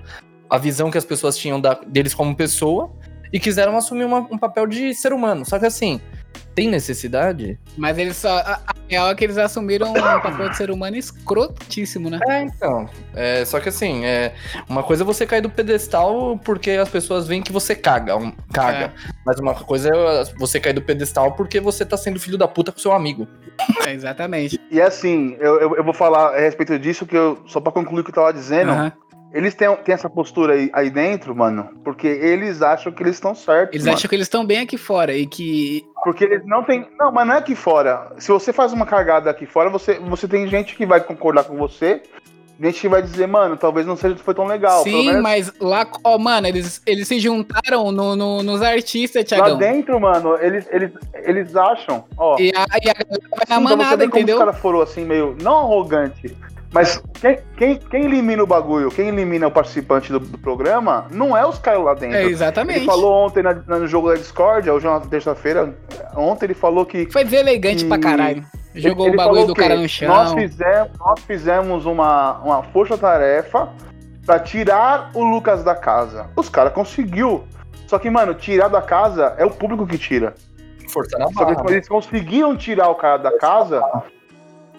a 0.49 0.57
visão 0.57 0.91
que 0.91 0.97
as 0.97 1.05
pessoas 1.05 1.37
tinham 1.37 1.59
da- 1.59 1.79
deles 1.87 2.13
como 2.13 2.35
pessoa 2.35 2.91
e 3.31 3.39
quiseram 3.39 3.75
assumir 3.77 4.03
uma- 4.05 4.19
um 4.31 4.37
papel 4.37 4.67
de 4.67 4.93
ser 4.93 5.13
humano. 5.13 5.45
Só 5.45 5.57
que 5.57 5.65
assim, 5.65 5.99
tem 6.55 6.69
necessidade? 6.69 7.59
Mas 7.77 7.97
eles 7.97 8.15
só. 8.15 8.37
A, 8.37 8.61
a 8.67 8.73
real 8.87 9.09
é 9.09 9.15
que 9.15 9.23
eles 9.23 9.37
assumiram 9.37 9.91
um 9.91 9.93
papel 10.21 10.49
de 10.49 10.55
ser 10.57 10.71
humano 10.71 10.95
escrotíssimo, 10.95 12.09
né? 12.09 12.19
É, 12.27 12.41
então. 12.43 12.89
É, 13.13 13.43
só 13.43 13.59
que 13.59 13.69
assim, 13.69 14.05
é, 14.05 14.33
uma 14.69 14.81
coisa 14.81 15.03
é 15.03 15.05
você 15.05 15.25
cair 15.25 15.41
do 15.41 15.49
pedestal 15.49 16.39
porque 16.43 16.71
as 16.71 16.89
pessoas 16.89 17.27
veem 17.27 17.41
que 17.41 17.51
você 17.51 17.75
caga. 17.75 18.15
um- 18.15 18.31
caga. 18.53 18.93
Mas 19.25 19.39
uma 19.39 19.53
coisa 19.53 19.89
é 19.89 20.23
você 20.37 20.59
cair 20.59 20.73
do 20.73 20.81
pedestal 20.81 21.33
porque 21.33 21.59
você 21.59 21.85
tá 21.85 21.97
sendo 21.97 22.19
filho 22.19 22.37
da 22.37 22.47
puta 22.47 22.71
com 22.71 22.79
seu 22.79 22.93
amigo. 22.93 23.27
É, 23.85 23.91
exatamente. 23.93 24.59
E 24.71 24.81
assim, 24.81 25.35
eu, 25.39 25.59
eu, 25.59 25.75
eu 25.75 25.83
vou 25.83 25.93
falar 25.93 26.35
a 26.35 26.39
respeito 26.39 26.77
disso, 26.79 27.05
que 27.05 27.17
eu, 27.17 27.41
só 27.47 27.59
pra 27.59 27.71
concluir 27.71 28.01
o 28.01 28.03
que 28.03 28.11
eu 28.11 28.15
tava 28.15 28.31
dizendo, 28.33 28.71
Aham. 28.71 28.93
Eles 29.35 29.53
têm, 29.53 29.67
têm 29.83 29.93
essa 29.93 30.09
postura 30.09 30.53
aí, 30.53 30.69
aí 30.73 30.89
dentro, 30.89 31.35
mano, 31.35 31.69
porque 31.83 32.07
eles 32.07 32.61
acham 32.61 32.89
que 32.91 33.03
eles 33.03 33.15
estão 33.15 33.35
certos. 33.35 33.75
Eles 33.75 33.85
mano. 33.85 33.97
acham 33.97 34.07
que 34.09 34.15
eles 34.15 34.25
estão 34.27 34.45
bem 34.45 34.59
aqui 34.59 34.77
fora 34.77 35.13
e 35.13 35.27
que. 35.27 35.85
Porque 36.05 36.23
eles 36.23 36.45
não 36.45 36.63
têm. 36.63 36.87
Não, 36.97 37.11
mas 37.11 37.27
não 37.27 37.35
é 37.35 37.37
aqui 37.39 37.53
fora. 37.53 38.13
Se 38.17 38.31
você 38.31 38.53
faz 38.53 38.71
uma 38.71 38.85
cagada 38.85 39.29
aqui 39.29 39.45
fora, 39.45 39.69
você, 39.69 39.99
você 39.99 40.25
tem 40.25 40.47
gente 40.47 40.73
que 40.75 40.85
vai 40.85 41.01
concordar 41.01 41.43
com 41.43 41.57
você. 41.57 42.01
Gente 42.57 42.79
que 42.79 42.87
vai 42.87 43.01
dizer, 43.01 43.27
mano, 43.27 43.57
talvez 43.57 43.85
não 43.85 43.97
seja 43.97 44.15
foi 44.15 44.33
tão 44.33 44.45
legal. 44.45 44.81
Sim, 44.81 45.07
menos 45.07 45.21
mas 45.21 45.51
lá, 45.59 45.85
ó, 46.01 46.17
mano, 46.17 46.47
eles, 46.47 46.81
eles 46.85 47.05
se 47.05 47.19
juntaram 47.19 47.91
no, 47.91 48.15
no- 48.15 48.41
nos 48.41 48.61
artistas, 48.61 49.23
Lá 49.23 49.27
Thiagão. 49.27 49.57
dentro, 49.57 49.99
mano, 49.99 50.37
eles, 50.39 50.65
eles, 50.71 50.91
eles 51.25 51.53
acham, 51.53 52.05
ó. 52.17 52.37
E 52.39 52.53
a, 52.55 52.65
e 52.81 52.89
a 52.89 52.93
galera 52.93 53.27
vai 53.29 53.45
na 53.49 53.55
você 53.57 53.59
manada, 53.75 53.97
ver 53.97 54.09
como 54.09 54.19
entendeu? 54.21 54.35
os 54.37 54.39
caras 54.39 54.57
foram 54.59 54.79
assim, 54.79 55.03
meio. 55.03 55.35
Não 55.41 55.57
arrogante. 55.59 56.33
Mas 56.75 57.01
quem, 57.21 57.39
quem, 57.57 57.75
quem 57.77 58.03
elimina 58.03 58.43
o 58.43 58.45
bagulho, 58.47 58.91
quem 58.91 59.07
elimina 59.07 59.47
o 59.47 59.51
participante 59.51 60.11
do, 60.11 60.19
do 60.19 60.37
programa, 60.37 61.07
não 61.09 61.35
é 61.35 61.47
os 61.47 61.57
caras 61.57 61.81
lá 61.83 61.93
dentro. 61.93 62.17
É, 62.17 62.25
exatamente. 62.25 62.79
Ele 62.79 62.85
falou 62.85 63.25
ontem 63.25 63.41
na- 63.41 63.53
no 63.53 63.87
jogo 63.87 64.09
da 64.09 64.15
Discord, 64.15 64.69
hoje 64.69 64.85
na 64.85 64.99
terça-feira, 64.99 65.73
ontem 66.15 66.47
ele 66.47 66.53
falou 66.53 66.85
que 66.85 67.09
Foi 67.11 67.23
deselegante 67.23 67.85
E- 67.85 67.87
pra 67.87 67.97
caralho. 67.97 68.45
Jogou 68.75 69.07
Ele- 69.07 69.15
o 69.15 69.17
bagulho 69.17 69.35
falou 69.35 69.47
do 69.47 69.53
que 69.55 69.61
cara 69.61 69.77
no 69.77 69.87
chão. 69.87 70.09
Nós 70.09 70.33
fizemos, 70.33 70.89
nós 70.99 71.19
fizemos 71.21 71.85
uma, 71.85 72.39
uma 72.39 72.61
força-tarefa 72.63 73.69
pra 74.25 74.37
tirar 74.37 75.11
o 75.13 75.23
Lucas 75.23 75.63
da 75.63 75.73
casa. 75.75 76.27
Os 76.35 76.49
caras 76.49 76.73
conseguiu. 76.73 77.45
Só 77.87 77.97
que, 77.97 78.09
mano, 78.09 78.33
tirar 78.33 78.67
da 78.67 78.81
casa 78.81 79.33
é 79.37 79.45
o 79.45 79.49
público 79.51 79.87
que 79.87 79.97
tira. 79.97 80.33
Força 80.89 81.17
na 81.17 81.27
Só 81.31 81.45
que 81.45 81.55
barra. 81.55 81.71
eles 81.71 81.87
conseguiram 81.87 82.55
tirar 82.57 82.89
o 82.89 82.95
cara 82.95 83.17
da 83.17 83.37
casa 83.37 83.81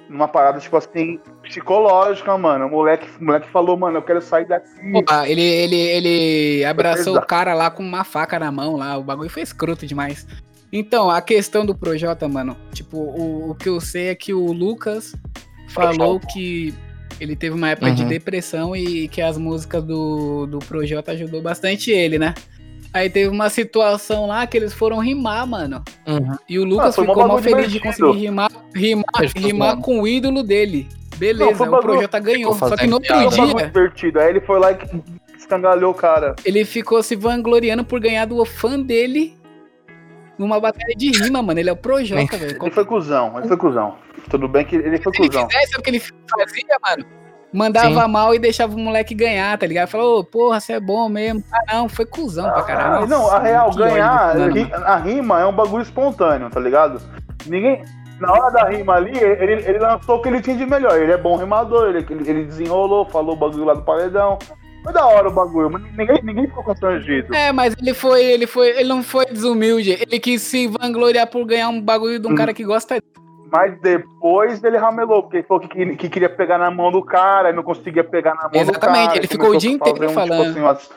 numa 0.08 0.28
parada, 0.28 0.58
tipo 0.60 0.76
assim, 0.76 1.18
psicológica, 1.42 2.36
mano. 2.38 2.66
O 2.66 2.70
moleque, 2.70 3.08
o 3.20 3.24
moleque 3.24 3.48
falou, 3.50 3.76
mano, 3.76 3.98
eu 3.98 4.02
quero 4.02 4.20
sair 4.22 4.46
daqui. 4.46 4.68
Ah, 5.08 5.28
ele, 5.28 5.42
ele, 5.42 5.76
ele 5.76 6.64
abraçou 6.64 7.16
o 7.16 7.26
cara 7.26 7.54
lá 7.54 7.70
com 7.70 7.82
uma 7.82 8.04
faca 8.04 8.38
na 8.38 8.50
mão 8.52 8.76
lá. 8.76 8.96
O 8.96 9.02
bagulho 9.02 9.30
foi 9.30 9.42
escroto 9.42 9.86
demais. 9.86 10.26
Então, 10.72 11.10
a 11.10 11.20
questão 11.20 11.64
do 11.64 11.74
Projota, 11.74 12.28
mano, 12.28 12.56
tipo, 12.72 12.98
o, 12.98 13.50
o 13.50 13.54
que 13.54 13.68
eu 13.68 13.80
sei 13.80 14.08
é 14.08 14.14
que 14.14 14.34
o 14.34 14.52
Lucas 14.52 15.14
falou 15.68 16.20
que 16.20 16.74
ele 17.20 17.34
teve 17.34 17.54
uma 17.54 17.70
época 17.70 17.92
de 17.92 18.02
Uhum. 18.02 18.08
depressão 18.08 18.76
e 18.76 19.08
que 19.08 19.22
as 19.22 19.38
músicas 19.38 19.82
do, 19.82 20.46
do 20.46 20.58
Projota 20.58 21.12
ajudou 21.12 21.40
bastante 21.40 21.90
ele, 21.90 22.18
né? 22.18 22.34
Aí 22.96 23.10
teve 23.10 23.28
uma 23.28 23.50
situação 23.50 24.26
lá 24.26 24.46
que 24.46 24.56
eles 24.56 24.72
foram 24.72 24.98
rimar, 25.00 25.46
mano. 25.46 25.82
Uhum. 26.06 26.34
E 26.48 26.58
o 26.58 26.64
Lucas 26.64 26.88
Ah, 26.88 26.92
foi 26.92 27.06
ficou 27.06 27.26
mal 27.28 27.38
feliz 27.42 27.70
de 27.70 27.78
conseguir 27.78 28.18
rimar, 28.18 28.50
rimar, 28.74 29.04
Ele 29.20 29.46
rimar 29.46 29.76
com 29.82 30.00
o 30.00 30.08
ídolo 30.08 30.42
dele. 30.42 30.88
Beleza, 31.18 31.50
Não, 31.50 31.54
foi 31.56 31.68
o 31.68 31.70
bagulho- 31.70 31.92
Projota 31.92 32.18
ganhou. 32.18 32.54
Só 32.54 32.74
que 32.74 32.86
no 32.86 32.94
outro 32.94 33.14
Foi 33.14 33.28
piada. 33.30 33.46
dia, 33.54 33.66
divertido. 33.66 34.18
Aí 34.20 34.30
ele 34.30 34.40
foi 34.40 34.58
lá 34.58 34.72
e 34.72 34.78
escangalhou 35.38 35.90
o 35.90 35.94
cara. 35.94 36.34
ele 36.42 36.64
ficou 36.64 37.02
se 37.02 37.14
vangloriando 37.14 37.84
por 37.84 38.00
ganhar 38.00 38.24
do 38.24 38.42
fã 38.46 38.80
dele 38.80 39.36
numa 40.38 40.58
batalha 40.58 40.94
de 40.96 41.10
rima, 41.10 41.42
mano. 41.42 41.60
Ele 41.60 41.68
é 41.68 41.72
o 41.72 41.76
Projota, 41.76 42.36
velho. 42.38 42.58
Ele 42.62 42.70
foi 42.70 42.84
cuzão, 42.86 43.38
ele 43.38 43.48
foi 43.48 43.56
cuzão. 43.58 43.94
Tudo 44.30 44.48
bem 44.48 44.64
que 44.64 44.74
ele 44.76 44.96
foi 45.02 45.12
Se 45.14 45.20
ele 45.22 45.28
cuzão. 45.28 45.48
fizesse, 45.50 45.70
sabe 45.72 45.80
o 45.80 45.82
que 45.84 45.90
ele 45.90 46.00
fazia, 46.00 46.78
mano? 46.82 47.04
Mandava 47.56 48.06
mal 48.06 48.34
e 48.34 48.38
deixava 48.38 48.74
o 48.74 48.78
moleque 48.78 49.14
ganhar, 49.14 49.56
tá 49.58 49.66
ligado? 49.66 49.88
Falou, 49.88 50.20
ô, 50.20 50.24
porra, 50.24 50.60
você 50.60 50.74
é 50.74 50.80
bom 50.80 51.08
mesmo. 51.08 51.42
Ah, 51.52 51.74
não, 51.76 51.88
foi 51.88 52.04
cuzão 52.04 52.50
pra 52.52 52.62
caralho. 52.62 53.04
Ah, 53.04 53.06
não, 53.06 53.20
a 53.28 53.32
Nossa, 53.32 53.38
real, 53.40 53.70
que 53.70 53.80
ódio 53.82 53.90
ganhar, 53.94 54.36
mano. 54.36 54.70
a 54.84 54.96
rima 54.96 55.40
é 55.40 55.46
um 55.46 55.52
bagulho 55.52 55.82
espontâneo, 55.82 56.50
tá 56.50 56.60
ligado? 56.60 57.00
Ninguém. 57.46 57.82
Na 58.20 58.32
hora 58.32 58.50
da 58.50 58.64
rima 58.68 58.94
ali, 58.94 59.16
ele, 59.18 59.52
ele 59.68 59.78
lançou 59.78 60.16
o 60.16 60.22
que 60.22 60.28
ele 60.28 60.40
tinha 60.40 60.56
de 60.56 60.64
melhor. 60.64 60.98
Ele 60.98 61.12
é 61.12 61.18
bom 61.18 61.36
rimador, 61.36 61.88
ele, 61.88 62.06
ele, 62.08 62.44
desenrolou, 62.44 63.04
falou 63.06 63.34
o 63.34 63.38
bagulho 63.38 63.64
lá 63.64 63.74
do 63.74 63.82
paredão. 63.82 64.38
Foi 64.82 64.92
da 64.92 65.04
hora 65.04 65.28
o 65.28 65.32
bagulho, 65.32 65.68
mas 65.70 65.82
ninguém, 65.96 66.20
ninguém 66.22 66.46
ficou 66.46 66.62
constrangido. 66.62 67.34
É, 67.34 67.50
mas 67.52 67.74
ele 67.78 67.92
foi, 67.92 68.24
ele 68.24 68.46
foi, 68.46 68.68
ele 68.68 68.88
não 68.88 69.02
foi 69.02 69.26
desumilde. 69.26 69.90
Ele 70.00 70.18
quis 70.20 70.40
se 70.42 70.66
vangloriar 70.68 71.26
por 71.26 71.44
ganhar 71.44 71.68
um 71.68 71.80
bagulho 71.80 72.18
de 72.20 72.26
um 72.26 72.30
Hum. 72.32 72.34
cara 72.36 72.54
que 72.54 72.64
gosta 72.64 73.02
Mas 73.50 73.78
depois 73.80 74.62
ele 74.64 74.76
ramelou, 74.76 75.22
porque 75.22 75.38
ele 75.38 75.46
falou 75.46 75.62
que, 75.62 75.68
que, 75.68 75.96
que 75.96 76.08
queria 76.08 76.28
pegar 76.28 76.58
na 76.58 76.70
mão 76.70 76.90
do 76.90 77.02
cara 77.02 77.50
e 77.50 77.52
não 77.52 77.62
conseguia 77.62 78.02
pegar 78.02 78.34
na 78.34 78.42
mão 78.42 78.50
do 78.50 78.58
Exatamente, 78.58 79.06
cara. 79.06 79.16
ele 79.18 79.24
e 79.24 79.28
ficou 79.28 79.50
o 79.50 79.58
dia 79.58 79.70
inteiro 79.70 80.10
um, 80.10 80.12
falando. 80.12 80.48
Tipo 80.48 80.50
assim, 80.50 80.60
umas, 80.60 80.90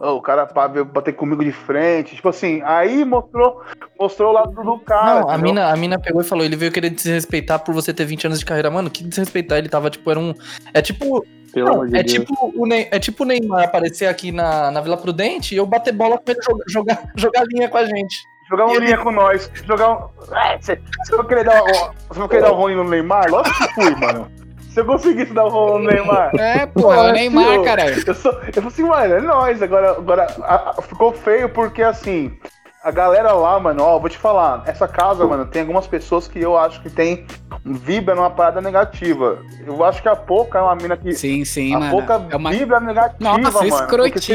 "Ô, 0.00 0.16
o 0.16 0.22
cara 0.22 0.46
pá, 0.46 0.66
veio 0.66 0.84
bater 0.84 1.14
comigo 1.14 1.42
de 1.42 1.52
frente. 1.52 2.14
Tipo 2.14 2.28
assim, 2.28 2.60
aí 2.62 3.04
mostrou, 3.04 3.62
mostrou 3.98 4.30
o 4.30 4.32
lado 4.32 4.52
do 4.52 4.78
cara. 4.80 5.20
Não, 5.20 5.30
a 5.30 5.38
mina, 5.38 5.72
a 5.72 5.76
mina 5.76 5.98
pegou 5.98 6.20
e 6.20 6.24
falou, 6.24 6.44
ele 6.44 6.56
veio 6.56 6.70
querer 6.70 6.90
desrespeitar 6.90 7.60
por 7.60 7.72
você 7.72 7.92
ter 7.94 8.04
20 8.04 8.26
anos 8.26 8.38
de 8.38 8.44
carreira. 8.44 8.70
Mano, 8.70 8.90
que 8.90 9.02
desrespeitar? 9.02 9.58
Ele 9.58 9.68
tava, 9.68 9.88
tipo, 9.88 10.10
era 10.10 10.20
um... 10.20 10.34
É 10.72 10.82
tipo... 10.82 11.24
Pelo 11.54 11.66
Não, 11.68 11.74
amor 11.74 11.88
de 11.88 11.96
é, 11.96 12.02
tipo 12.02 12.34
o 12.52 12.72
é 12.72 12.98
tipo 12.98 13.22
o 13.22 13.26
Neymar 13.26 13.62
aparecer 13.62 14.06
aqui 14.06 14.32
na, 14.32 14.72
na 14.72 14.80
Vila 14.80 14.96
Prudente 14.96 15.54
e 15.54 15.56
eu 15.56 15.64
bater 15.64 15.92
bola 15.92 16.18
com 16.18 16.28
ele 16.28 16.42
jogar, 16.42 16.64
jogar, 16.66 17.02
jogar 17.14 17.44
linha 17.44 17.68
com 17.68 17.78
a 17.78 17.84
gente. 17.84 18.24
Jogar 18.48 18.66
uma 18.66 18.78
linha 18.78 18.98
com 18.98 19.10
nós. 19.10 19.50
Jogar 19.66 19.90
um. 19.90 20.08
É, 20.34 20.58
você 20.58 20.78
vai 21.16 21.26
querer 21.26 21.44
dar, 21.44 21.62
um- 21.62 21.66
você 22.08 22.18
vai 22.20 22.28
querer 22.28 22.42
dar 22.42 22.52
um 22.52 22.56
role 22.56 22.74
no 22.74 22.84
Neymar? 22.84 23.30
Lógico 23.30 23.56
que 23.68 23.74
fui, 23.74 23.94
mano. 23.96 24.30
Se 24.70 24.80
eu 24.80 24.84
conseguisse 24.86 25.32
dar 25.32 25.44
um 25.44 25.48
role 25.48 25.84
no 25.84 25.90
Neymar. 25.90 26.30
É, 26.36 26.66
pô, 26.66 26.92
é 26.92 26.98
o 27.10 27.12
Neymar, 27.12 27.62
caralho. 27.62 28.02
Eu, 28.06 28.14
sou, 28.14 28.32
eu 28.32 28.52
falei 28.52 28.68
assim, 28.68 28.82
mano, 28.82 29.14
é 29.14 29.20
nóis. 29.20 29.62
Agora, 29.62 29.92
agora 29.92 30.26
a- 30.42 30.74
a- 30.78 30.82
ficou 30.82 31.12
feio 31.12 31.48
porque 31.48 31.82
assim. 31.82 32.36
A 32.84 32.90
galera 32.90 33.32
lá, 33.32 33.58
mano, 33.58 33.82
ó, 33.82 33.98
vou 33.98 34.10
te 34.10 34.18
falar, 34.18 34.62
essa 34.66 34.86
casa, 34.86 35.26
mano, 35.26 35.46
tem 35.46 35.62
algumas 35.62 35.86
pessoas 35.86 36.28
que 36.28 36.38
eu 36.38 36.54
acho 36.58 36.82
que 36.82 36.90
tem 36.90 37.24
vibra 37.64 38.14
numa 38.14 38.28
parada 38.28 38.60
negativa. 38.60 39.38
Eu 39.66 39.82
acho 39.82 40.02
que 40.02 40.08
a 40.08 40.14
Pouca 40.14 40.58
é 40.58 40.60
uma 40.62 40.76
mina 40.76 40.94
que. 40.94 41.14
Sim, 41.14 41.46
sim, 41.46 41.74
a 41.74 41.78
mano. 41.80 41.90
Pouca 41.92 42.22
É 42.28 42.36
uma... 42.36 42.50
vibra 42.50 42.80
negativa, 42.80 43.16
Nossa, 43.38 43.38
mano. 43.40 43.50
Porque 43.50 43.60
teve 43.62 43.72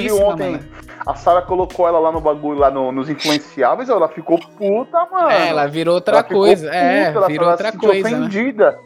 escrotíssima, 0.07 0.25
ontem, 0.25 0.51
mano. 0.53 0.63
a 1.05 1.13
Sara 1.13 1.43
colocou 1.43 1.87
ela 1.87 1.99
lá 1.99 2.11
no 2.11 2.19
bagulho, 2.19 2.57
lá 2.59 2.71
no- 2.71 2.91
nos 2.91 3.07
influenciáveis, 3.07 3.87
ela 3.87 4.07
ficou 4.07 4.39
puta, 4.39 5.05
mano. 5.11 5.29
É, 5.29 5.49
ela 5.49 5.67
virou 5.67 5.93
outra 5.93 6.15
Ela 6.15 6.23
coisa. 6.23 6.65
puta, 6.65 6.75
É, 6.75 7.03
ela 7.03 7.27
virou 7.27 7.45
falou, 7.45 7.51
outra 7.51 7.67
ela 7.67 7.71
se 7.71 7.77
sentiu 7.79 7.89
coisa, 7.89 8.17
né? 8.17 8.79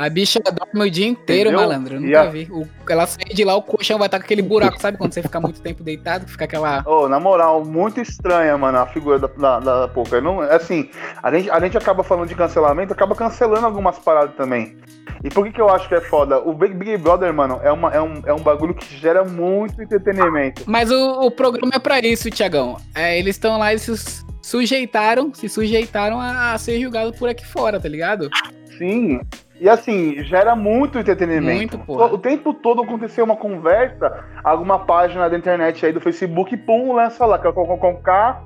A 0.00 0.08
bicha 0.08 0.38
dorme 0.40 0.88
o 0.88 0.90
dia 0.90 1.06
inteiro, 1.06 1.50
Entendeu? 1.50 1.66
malandro. 1.68 1.94
Eu 1.96 2.00
nunca 2.00 2.20
a- 2.22 2.26
vi. 2.26 2.48
O- 2.50 2.66
ela 2.88 3.06
sai 3.06 3.24
de 3.34 3.44
lá, 3.44 3.54
o 3.56 3.62
colchão 3.62 3.98
vai 3.98 4.06
estar 4.06 4.18
com 4.18 4.24
aquele 4.24 4.42
buraco, 4.42 4.80
sabe? 4.80 4.96
Quando 4.96 5.12
você 5.12 5.20
fica 5.22 5.40
muito 5.40 5.60
tempo 5.60 5.82
deitado, 5.82 6.24
que 6.24 6.30
fica 6.32 6.44
aquela. 6.44 6.82
Ô, 6.86 7.08
na 7.08 7.18
moral, 7.18 7.64
muito 7.64 8.00
estranha, 8.00 8.56
mano, 8.56 8.78
a 8.78 8.86
figura 8.86 9.18
da, 9.18 9.26
da, 9.28 9.58
da 9.60 9.88
Pouca. 9.88 10.20
Não, 10.20 10.40
assim, 10.40 10.88
a 11.22 11.34
gente, 11.34 11.50
a 11.50 11.58
gente 11.60 11.76
acaba 11.76 12.04
falando 12.04 12.28
de 12.28 12.34
cancelamento, 12.34 12.92
acaba 12.92 13.14
cancelando 13.14 13.66
algumas 13.66 13.98
paradas 13.98 14.34
também. 14.36 14.76
E 15.24 15.28
por 15.30 15.44
que, 15.44 15.52
que 15.52 15.60
eu 15.60 15.68
acho 15.68 15.88
que 15.88 15.94
é 15.96 16.00
foda? 16.00 16.38
O 16.38 16.52
Big, 16.54 16.74
Big 16.74 16.96
Brother, 16.98 17.34
mano, 17.34 17.58
é, 17.64 17.72
uma, 17.72 17.90
é, 17.92 18.00
um, 18.00 18.22
é 18.24 18.32
um 18.32 18.38
bagulho 18.38 18.74
que 18.74 18.96
gera 18.96 19.24
muito 19.24 19.82
entretenimento. 19.82 20.62
Mas 20.66 20.90
o, 20.92 21.22
o 21.26 21.30
programa 21.30 21.72
é 21.74 21.78
pra 21.80 21.98
isso, 21.98 22.30
Tiagão. 22.30 22.76
É, 22.94 23.18
eles 23.18 23.34
estão 23.34 23.58
lá 23.58 23.74
e 23.74 23.78
se 23.80 23.96
su- 23.96 24.24
sujeitaram, 24.40 25.34
se 25.34 25.48
sujeitaram 25.48 26.20
a, 26.20 26.52
a 26.52 26.58
ser 26.58 26.80
julgados 26.80 27.18
por 27.18 27.28
aqui 27.28 27.44
fora, 27.44 27.80
tá 27.80 27.88
ligado? 27.88 28.28
Sim. 28.78 29.20
E 29.60 29.68
assim, 29.68 30.22
gera 30.24 30.54
muito 30.54 30.98
entretenimento. 30.98 31.76
Muito, 31.76 31.78
porra. 31.78 32.06
O 32.06 32.18
tempo 32.18 32.54
todo 32.54 32.82
aconteceu 32.82 33.24
uma 33.24 33.36
conversa, 33.36 34.24
alguma 34.44 34.78
página 34.80 35.28
da 35.28 35.36
internet 35.36 35.84
aí 35.84 35.92
do 35.92 36.00
Facebook, 36.00 36.56
pum, 36.58 36.92
lança 36.92 37.26
lá, 37.26 37.38
com, 37.38 37.52
com, 37.52 37.78
com 37.78 37.96
K. 37.96 38.40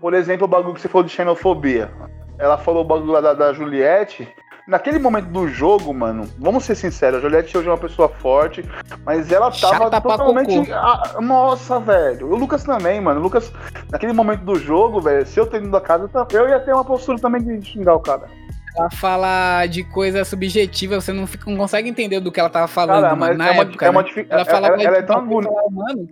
Por 0.00 0.14
exemplo, 0.14 0.44
o 0.44 0.48
bagulho 0.48 0.74
que 0.74 0.80
você 0.80 0.88
falou 0.88 1.06
de 1.06 1.12
xenofobia. 1.12 1.90
Ela 2.38 2.58
falou 2.58 2.82
o 2.82 2.86
bagulho 2.86 3.12
lá 3.12 3.20
da, 3.20 3.32
da 3.32 3.52
Juliette. 3.52 4.28
Naquele 4.68 4.98
momento 4.98 5.28
do 5.28 5.48
jogo, 5.48 5.94
mano, 5.94 6.28
vamos 6.38 6.62
ser 6.62 6.74
sinceros, 6.74 7.18
a 7.18 7.22
Juliette 7.22 7.56
hoje 7.56 7.66
é 7.66 7.70
uma 7.70 7.78
pessoa 7.78 8.06
forte, 8.06 8.62
mas 9.02 9.32
ela 9.32 9.50
tava 9.50 9.78
Chata 9.78 9.98
totalmente. 9.98 10.70
Ah, 10.70 11.14
nossa, 11.22 11.80
velho. 11.80 12.30
O 12.30 12.36
Lucas 12.36 12.64
também, 12.64 13.00
mano. 13.00 13.18
O 13.18 13.22
Lucas, 13.22 13.50
naquele 13.90 14.12
momento 14.12 14.42
do 14.42 14.56
jogo, 14.56 15.00
velho, 15.00 15.26
se 15.26 15.40
eu 15.40 15.46
ter 15.46 15.62
ido 15.62 15.70
da 15.70 15.80
casa, 15.80 16.10
eu 16.34 16.48
ia 16.50 16.60
ter 16.60 16.74
uma 16.74 16.84
postura 16.84 17.18
também 17.18 17.42
de 17.42 17.66
xingar 17.66 17.94
o 17.94 18.00
cara. 18.00 18.28
Ela 18.76 18.90
fala 18.90 19.66
de 19.66 19.82
coisa 19.84 20.24
subjetiva, 20.24 21.00
você 21.00 21.12
não, 21.12 21.26
fica, 21.26 21.50
não 21.50 21.56
consegue 21.58 21.88
entender 21.88 22.20
do 22.20 22.30
que 22.30 22.38
ela 22.40 22.50
tava 22.50 22.68
falando, 22.68 23.02
Cara, 23.02 23.16
mano, 23.16 23.36
mas 23.36 23.38
na 23.38 23.48
é 23.48 23.50
uma, 23.52 23.62
época. 23.62 23.86
é 23.86 23.90
uma 23.90 24.02
né? 24.02 24.08
difi- 24.08 24.26
Ela 24.28 24.40
ela, 24.42 24.50
falava 24.50 24.74
ela, 24.74 24.82
ela 24.84 24.96
é 24.98 25.02
tão 25.02 25.16
falava, 25.28 25.70
Mano, 25.70 26.08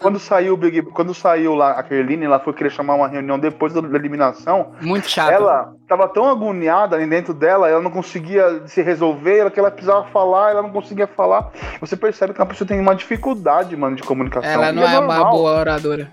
Quando 0.00 0.18
saiu 0.20 0.54
o 0.54 0.56
Big, 0.56 0.82
quando 0.82 1.12
saiu 1.12 1.54
lá 1.56 1.72
a 1.72 1.82
Kerline, 1.82 2.24
ela 2.24 2.38
foi 2.38 2.52
querer 2.52 2.70
chamar 2.70 2.94
uma 2.94 3.08
reunião 3.08 3.36
depois 3.38 3.72
da 3.72 3.80
eliminação. 3.80 4.72
muito 4.80 5.08
chato. 5.08 5.32
Ela 5.32 5.72
tava 5.88 6.06
tão 6.08 6.28
agoniada 6.28 6.94
ali 6.94 7.04
dentro 7.06 7.34
dela, 7.34 7.68
ela 7.68 7.80
não 7.82 7.90
conseguia 7.90 8.62
se 8.66 8.80
resolver, 8.80 9.38
ela 9.38 9.50
que 9.50 9.58
ela 9.58 9.70
precisava 9.72 10.04
falar, 10.08 10.50
ela 10.52 10.62
não 10.62 10.70
conseguia 10.70 11.08
falar. 11.08 11.50
Você 11.80 11.96
percebe 11.96 12.32
que 12.32 12.40
a 12.40 12.46
pessoa 12.46 12.68
tem 12.68 12.78
uma 12.78 12.94
dificuldade, 12.94 13.76
mano, 13.76 13.96
de 13.96 14.02
comunicação. 14.04 14.48
Ela 14.48 14.70
não 14.72 14.84
é, 14.84 14.98
uma 15.00 15.16
normal. 15.16 15.32
boa 15.32 15.58
oradora. 15.58 16.08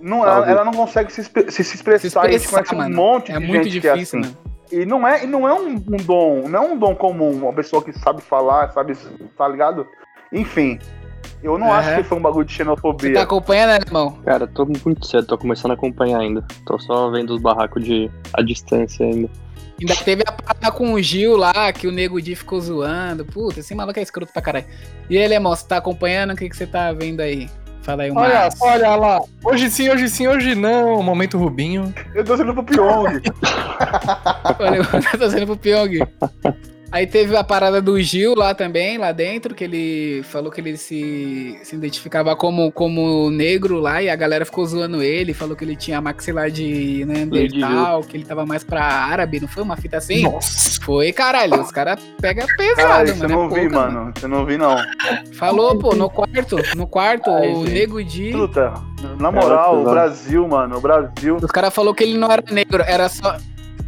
Não, 0.00 0.24
ela, 0.24 0.48
ela 0.48 0.64
não 0.64 0.72
consegue 0.72 1.12
se, 1.12 1.24
se, 1.24 1.64
se 1.64 1.74
expressar. 1.74 2.20
Se 2.20 2.26
e 2.26 2.28
a 2.28 2.30
gente 2.30 2.44
expressar, 2.44 2.64
conhece 2.66 2.74
um 2.74 2.78
mano. 2.78 2.94
monte 2.94 3.32
É 3.32 3.38
de 3.40 3.46
muito 3.48 3.64
gente 3.68 3.80
que 3.80 3.88
é 3.88 3.94
difícil, 3.94 4.20
assim. 4.20 4.28
mano. 4.30 4.47
E 4.70 4.84
não 4.84 5.06
é, 5.06 5.24
e 5.24 5.26
não 5.26 5.48
é 5.48 5.54
um, 5.54 5.74
um 5.76 5.96
dom, 5.96 6.48
não 6.48 6.64
é 6.64 6.72
um 6.72 6.78
dom 6.78 6.94
comum, 6.94 7.30
uma 7.32 7.52
pessoa 7.52 7.82
que 7.82 7.92
sabe 7.92 8.20
falar, 8.20 8.70
sabe, 8.72 8.94
tá 9.36 9.48
ligado? 9.48 9.86
Enfim, 10.32 10.78
eu 11.42 11.56
não 11.58 11.72
acho 11.72 11.88
Aham. 11.90 11.96
que 12.02 12.08
foi 12.08 12.18
um 12.18 12.22
bagulho 12.22 12.44
de 12.44 12.52
Você 12.52 12.58
xenofobia. 12.58 13.14
tá 13.14 13.22
acompanhando, 13.22 13.70
né, 13.70 13.78
irmão? 13.86 14.18
Cara, 14.24 14.46
tô 14.46 14.66
muito 14.66 15.06
cedo, 15.06 15.26
tô 15.26 15.38
começando 15.38 15.70
a 15.70 15.74
acompanhar 15.74 16.20
ainda. 16.20 16.44
Tô 16.66 16.78
só 16.78 17.10
vendo 17.10 17.34
os 17.34 17.40
barracos 17.40 17.82
de 17.84 18.10
a 18.34 18.42
distância 18.42 19.06
ainda. 19.06 19.30
Ainda 19.80 19.94
teve 20.04 20.24
a 20.26 20.32
parada 20.32 20.72
com 20.76 20.92
o 20.92 21.00
Gil 21.00 21.36
lá, 21.36 21.72
que 21.72 21.86
o 21.86 21.92
Nego 21.92 22.20
Di 22.20 22.34
ficou 22.34 22.60
zoando. 22.60 23.24
Puta, 23.24 23.60
esse 23.60 23.74
maluco 23.74 23.98
é 23.98 24.02
escroto 24.02 24.32
pra 24.32 24.42
caralho. 24.42 24.66
E 25.08 25.16
ele, 25.16 25.34
irmão, 25.34 25.54
você 25.54 25.66
tá 25.66 25.76
acompanhando? 25.76 26.32
O 26.32 26.36
que, 26.36 26.48
que 26.48 26.56
você 26.56 26.66
tá 26.66 26.92
vendo 26.92 27.20
aí? 27.20 27.48
Fala 27.88 28.02
aí 28.02 28.10
uma. 28.10 28.20
Olha, 28.20 28.48
olha 28.60 28.96
lá. 28.96 29.20
Hoje 29.42 29.70
sim, 29.70 29.88
hoje 29.88 30.10
sim, 30.10 30.28
hoje 30.28 30.54
não. 30.54 31.02
Momento 31.02 31.38
Rubinho. 31.38 31.94
Eu 32.14 32.22
tô 32.22 32.36
sendo 32.36 32.52
pro 32.52 32.62
Pyong. 32.62 33.22
Eu 35.10 35.18
tô 35.18 35.30
sendo 35.30 35.46
pro 35.46 35.56
Pyong. 35.56 36.06
Aí 36.90 37.06
teve 37.06 37.36
a 37.36 37.44
parada 37.44 37.82
do 37.82 38.00
Gil 38.00 38.34
lá 38.34 38.54
também, 38.54 38.96
lá 38.96 39.12
dentro, 39.12 39.54
que 39.54 39.64
ele 39.64 40.22
falou 40.24 40.50
que 40.50 40.60
ele 40.60 40.76
se, 40.76 41.58
se 41.62 41.76
identificava 41.76 42.34
como, 42.34 42.72
como 42.72 43.30
negro 43.30 43.78
lá, 43.78 44.02
e 44.02 44.08
a 44.08 44.16
galera 44.16 44.46
ficou 44.46 44.64
zoando 44.64 45.02
ele, 45.02 45.34
falou 45.34 45.54
que 45.54 45.64
ele 45.64 45.76
tinha 45.76 46.00
maxilar 46.00 46.50
de 46.50 47.04
Neandertal, 47.04 48.00
que 48.02 48.16
ele 48.16 48.24
tava 48.24 48.46
mais 48.46 48.64
pra 48.64 48.82
árabe, 48.82 49.38
não 49.38 49.48
foi 49.48 49.62
uma 49.62 49.76
fita 49.76 49.98
assim? 49.98 50.22
Nossa. 50.22 50.80
Foi, 50.82 51.12
caralho, 51.12 51.60
os 51.60 51.70
caras 51.70 52.02
pegam 52.20 52.46
pesado, 52.56 52.76
Caralho, 52.76 53.08
você 53.14 53.26
mano. 53.26 53.32
é 53.32 53.36
não 53.36 53.48
vi, 53.50 53.60
pouca, 53.60 53.74
mano. 53.74 54.12
Você 54.14 54.26
não 54.26 54.46
vi, 54.46 54.56
não. 54.56 54.76
Falou, 55.34 55.78
pô, 55.78 55.94
no 55.94 56.08
quarto, 56.08 56.56
no 56.74 56.86
quarto, 56.86 57.28
Ai, 57.30 57.52
o 57.52 57.66
gente. 57.66 57.72
Nego 57.72 58.02
Di... 58.02 58.30
Truta, 58.30 58.72
na 59.18 59.30
moral, 59.30 59.74
o 59.74 59.78
pesado. 59.78 59.90
Brasil, 59.90 60.48
mano, 60.48 60.78
o 60.78 60.80
Brasil. 60.80 61.36
Os 61.36 61.50
caras 61.50 61.74
falaram 61.74 61.94
que 61.94 62.04
ele 62.04 62.16
não 62.16 62.32
era 62.32 62.42
negro, 62.50 62.82
era 62.86 63.10
só... 63.10 63.36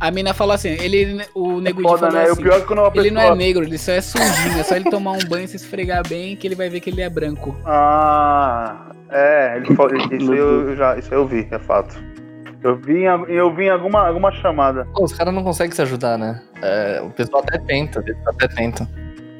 A 0.00 0.10
mina 0.10 0.32
falou 0.32 0.54
assim, 0.54 0.70
ele, 0.70 1.22
o 1.34 1.60
Nego 1.60 1.82
Di 1.82 1.88
Foda, 1.88 2.08
né? 2.10 2.28
O 2.28 2.32
assim, 2.32 2.42
pior 2.42 2.56
é 2.56 2.60
que 2.60 2.66
quando 2.66 2.78
uma 2.78 2.90
ele 2.94 3.10
não 3.10 3.20
é 3.20 3.24
pessoa. 3.24 3.36
negro, 3.36 3.64
ele 3.64 3.76
só 3.76 3.92
é 3.92 4.00
sujinho, 4.00 4.58
é 4.58 4.62
só 4.62 4.74
ele 4.74 4.90
tomar 4.90 5.12
um 5.12 5.28
banho 5.28 5.44
e 5.44 5.48
se 5.48 5.56
esfregar 5.56 6.02
bem 6.08 6.34
que 6.34 6.46
ele 6.46 6.54
vai 6.54 6.70
ver 6.70 6.80
que 6.80 6.88
ele 6.88 7.02
é 7.02 7.10
branco. 7.10 7.54
Ah, 7.66 8.92
é, 9.10 9.58
ele 9.58 9.74
falou, 9.76 9.94
isso, 9.94 10.32
aí 10.32 10.38
eu, 10.38 10.74
já, 10.74 10.98
isso 10.98 11.12
eu 11.12 11.26
vi, 11.26 11.46
é 11.50 11.58
fato. 11.58 12.02
Eu 12.62 12.76
vi, 12.76 13.04
eu 13.28 13.54
vi 13.54 13.64
em 13.64 13.70
alguma, 13.70 14.06
alguma 14.06 14.32
chamada. 14.32 14.86
Pô, 14.94 15.04
os 15.04 15.12
caras 15.12 15.34
não 15.34 15.44
conseguem 15.44 15.72
se 15.74 15.82
ajudar, 15.82 16.16
né? 16.16 16.42
É, 16.62 17.02
o 17.02 17.10
pessoal 17.10 17.42
até 17.42 17.58
tenta, 17.58 18.02
eles 18.06 18.16
até 18.26 18.48
tentam. 18.48 18.88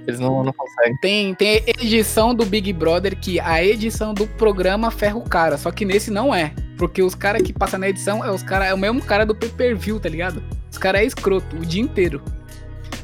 Eles 0.06 0.18
não, 0.18 0.42
não 0.42 0.52
conseguem. 0.52 0.96
Tem, 1.00 1.34
tem 1.34 1.62
edição 1.66 2.34
do 2.34 2.44
Big 2.44 2.72
Brother 2.72 3.16
que 3.18 3.38
a 3.38 3.62
edição 3.62 4.12
do 4.14 4.26
programa 4.26 4.90
ferra 4.90 5.16
o 5.16 5.22
cara, 5.22 5.56
só 5.56 5.70
que 5.70 5.84
nesse 5.84 6.10
não 6.10 6.34
é. 6.34 6.52
Porque 6.76 7.02
os 7.02 7.14
caras 7.14 7.42
que 7.42 7.52
passam 7.52 7.78
na 7.78 7.88
edição 7.88 8.24
é 8.24 8.30
os 8.30 8.42
cara, 8.42 8.66
é 8.66 8.74
o 8.74 8.78
mesmo 8.78 9.02
cara 9.02 9.26
do 9.26 9.34
pay-per-view, 9.34 10.00
tá 10.00 10.08
ligado? 10.08 10.42
Os 10.70 10.78
caras 10.78 11.02
é 11.02 11.04
escroto 11.04 11.56
o 11.56 11.66
dia 11.66 11.82
inteiro. 11.82 12.22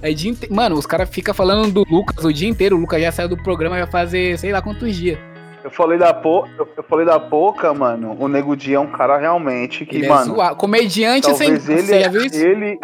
É 0.02 0.12
dia 0.12 0.30
inte... 0.30 0.50
Mano, 0.52 0.76
os 0.76 0.86
caras 0.86 1.08
ficam 1.08 1.34
falando 1.34 1.70
do 1.72 1.84
Lucas 1.90 2.24
o 2.24 2.32
dia 2.32 2.48
inteiro. 2.48 2.76
O 2.76 2.80
Lucas 2.80 3.00
já 3.00 3.12
saiu 3.12 3.28
do 3.28 3.36
programa, 3.36 3.76
vai 3.76 3.86
fazer 3.86 4.38
sei 4.38 4.52
lá 4.52 4.62
quantos 4.62 4.94
dias. 4.96 5.18
Eu 5.66 5.70
falei 5.70 5.98
da 5.98 6.14
po, 6.14 6.46
eu, 6.56 6.84
falei 6.88 7.04
da 7.04 7.18
Poca, 7.18 7.74
mano. 7.74 8.16
O 8.20 8.28
Nego 8.28 8.56
Di 8.56 8.74
é 8.74 8.78
um 8.78 8.86
cara 8.86 9.18
realmente 9.18 9.84
que, 9.84 9.96
Ele 9.96 10.06
é 10.06 10.08
mano. 10.08 10.36
zoado. 10.36 10.54
Comediante 10.54 11.34
sem. 11.34 11.48
ele, 11.50 11.58
Você 11.58 12.00
já 12.02 12.08
viu 12.08 12.24
isso? 12.24 12.36
ele. 12.36 12.78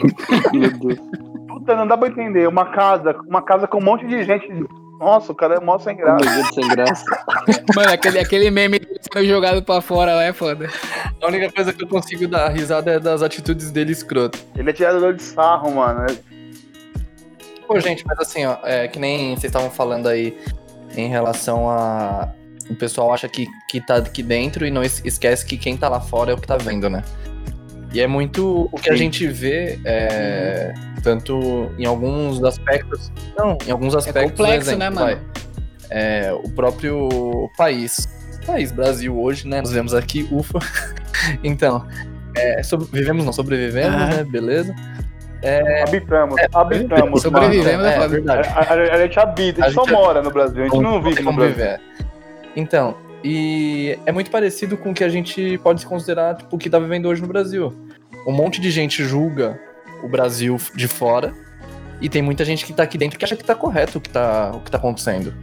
Meu 0.54 0.70
Deus. 0.78 0.98
Puta, 1.68 1.76
não 1.76 1.86
dá 1.86 1.98
pra 1.98 2.08
entender. 2.08 2.48
Uma 2.48 2.64
casa, 2.70 3.14
uma 3.28 3.42
casa 3.42 3.68
com 3.68 3.76
um 3.78 3.82
monte 3.84 4.06
de 4.06 4.24
gente. 4.24 4.48
Nossa, 4.98 5.30
o 5.32 5.34
cara 5.34 5.56
é 5.56 5.60
mó 5.60 5.78
sem 5.78 5.94
graça. 5.96 6.24
Deus, 6.24 6.48
sem 6.54 6.66
graça. 6.66 7.04
Mano, 7.76 7.92
aquele, 7.92 8.18
aquele 8.18 8.50
meme 8.50 8.80
sendo 9.12 9.26
jogado 9.26 9.62
pra 9.62 9.82
fora 9.82 10.14
lá 10.14 10.24
é 10.24 10.32
foda. 10.32 10.66
A 11.22 11.26
única 11.26 11.52
coisa 11.52 11.72
que 11.72 11.84
eu 11.84 11.88
consigo 11.88 12.26
dar 12.26 12.48
risada 12.48 12.92
é 12.92 12.98
das 12.98 13.22
atitudes 13.22 13.70
dele 13.70 13.92
escroto. 13.92 14.38
Ele 14.56 14.70
é 14.70 14.72
tirador 14.72 15.12
de 15.12 15.22
sarro, 15.22 15.70
mano. 15.74 16.06
Pô, 17.66 17.78
gente, 17.78 18.02
mas 18.06 18.18
assim, 18.18 18.46
ó, 18.46 18.56
é 18.64 18.88
que 18.88 18.98
nem 18.98 19.34
vocês 19.36 19.44
estavam 19.44 19.70
falando 19.70 20.08
aí 20.08 20.36
em 20.96 21.08
relação 21.08 21.68
a. 21.68 22.30
O 22.70 22.74
pessoal 22.74 23.12
acha 23.12 23.28
que, 23.28 23.46
que 23.70 23.80
tá 23.80 23.96
aqui 23.96 24.22
dentro 24.22 24.66
e 24.66 24.70
não 24.70 24.82
es- 24.82 25.02
esquece 25.04 25.44
que 25.44 25.56
quem 25.58 25.76
tá 25.76 25.88
lá 25.88 26.00
fora 26.00 26.32
é 26.32 26.34
o 26.34 26.38
que 26.38 26.46
tá 26.46 26.56
vendo, 26.56 26.88
né? 26.90 27.02
E 27.92 28.00
é 28.00 28.06
muito 28.06 28.68
o 28.72 28.76
que 28.78 28.90
a 28.90 28.92
Sim. 28.92 28.98
gente 28.98 29.26
vê, 29.26 29.78
é, 29.84 30.74
tanto 31.02 31.70
em 31.78 31.86
alguns 31.86 32.42
aspectos. 32.44 33.12
Não, 33.36 33.56
em 33.66 33.70
alguns 33.70 33.94
aspectos. 33.94 34.32
por 34.32 34.38
complexo, 34.44 34.70
exemplo, 34.70 34.78
né, 34.78 34.90
mano? 34.90 35.06
vai, 35.06 35.18
é, 35.90 36.32
o 36.32 36.48
próprio 36.50 37.08
país. 37.56 38.08
País, 38.46 38.72
Brasil, 38.72 39.18
hoje, 39.18 39.46
né? 39.46 39.60
Nós 39.60 39.70
vemos 39.72 39.92
aqui, 39.94 40.26
ufa. 40.30 40.58
então, 41.44 41.86
é, 42.36 42.60
vivemos, 42.92 43.24
não 43.24 43.32
sobrevivemos, 43.32 43.94
Aham. 43.94 44.06
né? 44.16 44.24
Beleza. 44.24 44.74
Habitamos, 45.86 46.36
habitamos. 46.52 47.22
Sobrevivemos, 47.22 47.72
mano. 47.76 47.86
é 47.86 47.90
é, 47.92 47.94
foda. 47.96 48.08
verdade. 48.08 48.48
A, 48.48 48.60
a- 48.60 48.94
a 48.94 48.98
gente 49.02 49.20
habita, 49.20 49.62
a 49.62 49.64
A 49.66 49.68
gente 49.68 49.74
só 49.76 49.84
gente- 49.84 49.92
mora 49.94 50.22
no 50.22 50.30
Brasil, 50.30 50.62
a 50.62 50.68
gente 50.68 50.80
não 50.80 51.00
vive 51.02 51.16
tem 51.16 51.24
no 51.24 51.30
como 51.30 51.38
Brasil. 51.40 51.56
viver. 51.56 51.80
Então, 52.56 52.96
e 53.22 53.96
é 54.04 54.10
muito 54.12 54.30
parecido 54.30 54.76
com 54.76 54.90
o 54.90 54.94
que 54.94 55.04
a 55.04 55.08
gente 55.08 55.58
pode 55.58 55.84
considerar 55.86 56.36
tipo, 56.36 56.56
o 56.56 56.58
que 56.58 56.68
tá 56.68 56.78
vivendo 56.78 57.06
hoje 57.06 57.22
no 57.22 57.28
Brasil. 57.28 57.72
Um 58.26 58.32
monte 58.32 58.60
de 58.60 58.70
gente 58.70 59.04
julga 59.04 59.60
o 60.02 60.08
Brasil 60.08 60.56
de 60.74 60.86
fora 60.88 61.32
e 62.00 62.08
tem 62.08 62.22
muita 62.22 62.44
gente 62.44 62.64
que 62.64 62.72
tá 62.72 62.82
aqui 62.84 62.96
dentro 62.96 63.18
que 63.18 63.24
acha 63.24 63.36
que 63.36 63.44
tá 63.44 63.54
correto 63.54 63.98
o 63.98 64.00
que 64.00 64.10
tá, 64.10 64.52
o 64.54 64.60
que 64.60 64.70
tá 64.70 64.78
acontecendo. 64.78 65.34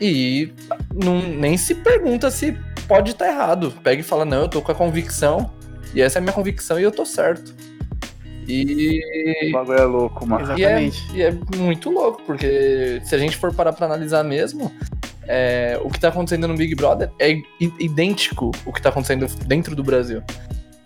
E 0.00 0.52
não, 0.92 1.20
nem 1.22 1.56
se 1.56 1.74
pergunta 1.76 2.30
se 2.30 2.56
pode 2.88 3.12
estar 3.12 3.28
errado. 3.28 3.72
Pega 3.82 4.00
e 4.00 4.04
fala, 4.04 4.24
não, 4.24 4.42
eu 4.42 4.48
tô 4.48 4.60
com 4.60 4.72
a 4.72 4.74
convicção 4.74 5.52
e 5.94 6.00
essa 6.02 6.18
é 6.18 6.20
a 6.20 6.22
minha 6.22 6.32
convicção 6.32 6.80
e 6.80 6.82
eu 6.82 6.90
tô 6.90 7.04
certo. 7.06 7.54
E 8.48 9.00
O 9.48 9.52
bagulho 9.52 9.78
é 9.78 9.84
louco, 9.84 10.26
mano. 10.26 10.58
e 10.58 10.64
é, 10.64 10.82
Exatamente. 10.84 11.16
e 11.16 11.22
é 11.22 11.32
muito 11.56 11.90
louco, 11.90 12.22
porque 12.26 13.00
se 13.04 13.14
a 13.14 13.18
gente 13.18 13.36
for 13.36 13.54
parar 13.54 13.72
pra 13.72 13.86
analisar 13.86 14.24
mesmo, 14.24 14.72
é, 15.28 15.78
o 15.84 15.88
que 15.88 16.00
tá 16.00 16.08
acontecendo 16.08 16.48
no 16.48 16.56
Big 16.56 16.74
Brother 16.74 17.08
é 17.20 17.40
idêntico 17.78 18.50
o 18.66 18.72
que 18.72 18.82
tá 18.82 18.88
acontecendo 18.88 19.26
dentro 19.46 19.76
do 19.76 19.84
Brasil. 19.84 20.22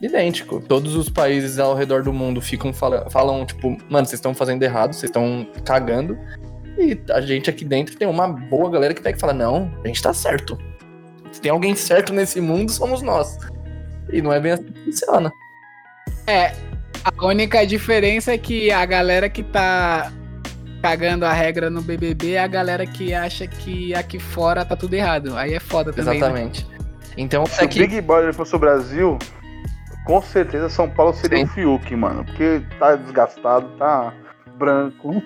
Idêntico. 0.00 0.60
Todos 0.60 0.94
os 0.94 1.08
países 1.08 1.58
ao 1.58 1.74
redor 1.74 2.02
do 2.02 2.12
mundo 2.12 2.40
ficam 2.40 2.72
fala- 2.72 3.08
falam, 3.10 3.44
tipo, 3.46 3.70
mano, 3.88 4.06
vocês 4.06 4.14
estão 4.14 4.34
fazendo 4.34 4.62
errado, 4.62 4.92
vocês 4.92 5.04
estão 5.10 5.46
cagando. 5.64 6.18
E 6.78 6.98
a 7.10 7.20
gente 7.22 7.48
aqui 7.48 7.64
dentro 7.64 7.96
tem 7.96 8.06
uma 8.06 8.28
boa 8.28 8.70
galera 8.70 8.92
que 8.92 9.00
pega 9.00 9.16
e 9.16 9.20
fala, 9.20 9.32
não, 9.32 9.72
a 9.82 9.86
gente 9.86 10.02
tá 10.02 10.12
certo. 10.12 10.58
Se 11.32 11.40
tem 11.40 11.50
alguém 11.50 11.74
certo 11.74 12.12
nesse 12.12 12.40
mundo, 12.40 12.70
somos 12.70 13.00
nós. 13.00 13.38
E 14.12 14.20
não 14.20 14.32
é 14.32 14.38
bem 14.38 14.52
assim 14.52 14.64
que 14.64 14.84
funciona. 14.84 15.32
A 17.04 17.24
única 17.26 17.66
diferença 17.66 18.32
é 18.34 18.38
que 18.38 18.70
a 18.70 18.84
galera 18.84 19.28
que 19.30 19.42
tá 19.42 20.12
cagando 20.82 21.24
a 21.24 21.32
regra 21.32 21.70
no 21.70 21.80
BBB 21.80 22.32
é 22.32 22.40
a 22.40 22.46
galera 22.46 22.86
que 22.86 23.14
acha 23.14 23.46
que 23.46 23.94
aqui 23.94 24.18
fora 24.18 24.64
tá 24.64 24.76
tudo 24.76 24.94
errado. 24.94 25.36
Aí 25.36 25.54
é 25.54 25.60
foda 25.60 25.92
também. 25.92 26.20
né? 26.20 26.26
Exatamente. 26.26 26.66
Então, 27.16 27.46
Se 27.46 27.62
é 27.62 27.64
o 27.64 27.68
que 27.68 27.78
Big 27.78 28.00
Brother 28.02 28.34
fosse 28.34 28.54
o 28.54 28.58
Brasil, 28.58 29.18
com 30.06 30.22
certeza 30.22 30.68
São 30.70 30.88
Paulo 30.88 31.12
seria 31.12 31.38
Sim. 31.38 31.44
o 31.44 31.48
Fiuk, 31.48 31.94
mano. 31.96 32.24
Porque 32.24 32.62
tá 32.78 32.96
desgastado, 32.96 33.68
tá 33.78 34.12
branco. 34.56 35.22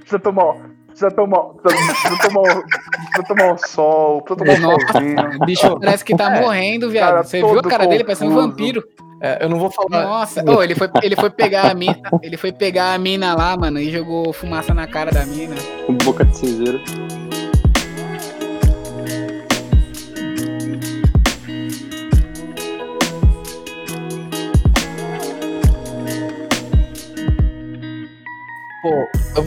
Precisa 0.00 0.18
tomar. 0.18 0.54
Precisa 0.88 1.10
tomar. 1.10 1.42
Precisa 1.62 2.18
tomar, 2.28 2.62
precisa 2.62 3.22
tomar 3.28 3.52
um 3.52 3.58
sol, 3.58 4.22
precisa 4.22 4.44
tomar 4.60 4.74
um 4.74 4.80
solzinho. 4.80 5.36
O 5.40 5.46
bicho 5.46 5.80
parece 5.80 6.04
que 6.04 6.16
tá 6.16 6.36
É. 6.36 6.40
morrendo, 6.40 6.90
viado. 6.90 7.10
Cara, 7.10 7.22
Você 7.22 7.38
viu 7.38 7.58
a 7.58 7.62
cara 7.62 7.86
dele? 7.86 8.02
Parece 8.04 8.24
um 8.24 8.34
vampiro. 8.34 8.82
é, 9.22 9.44
eu 9.44 9.48
não 9.48 9.58
vou 9.58 9.70
falar. 9.70 10.04
Nossa, 10.04 10.42
Ô, 10.50 10.62
ele, 10.62 10.74
foi, 10.74 10.88
ele 11.02 11.14
foi 11.14 11.30
pegar 11.30 11.70
a 11.70 11.74
mina. 11.74 12.00
Ele 12.22 12.36
foi 12.36 12.50
pegar 12.52 12.94
a 12.94 12.98
mina 12.98 13.34
lá, 13.36 13.56
mano, 13.56 13.78
e 13.78 13.90
jogou 13.90 14.32
fumaça 14.32 14.72
na 14.74 14.86
cara 14.86 15.10
da 15.12 15.24
mina. 15.26 15.54
Com 15.86 15.94
boca 15.94 16.24
de 16.24 16.36
cinzeiro. 16.36 16.80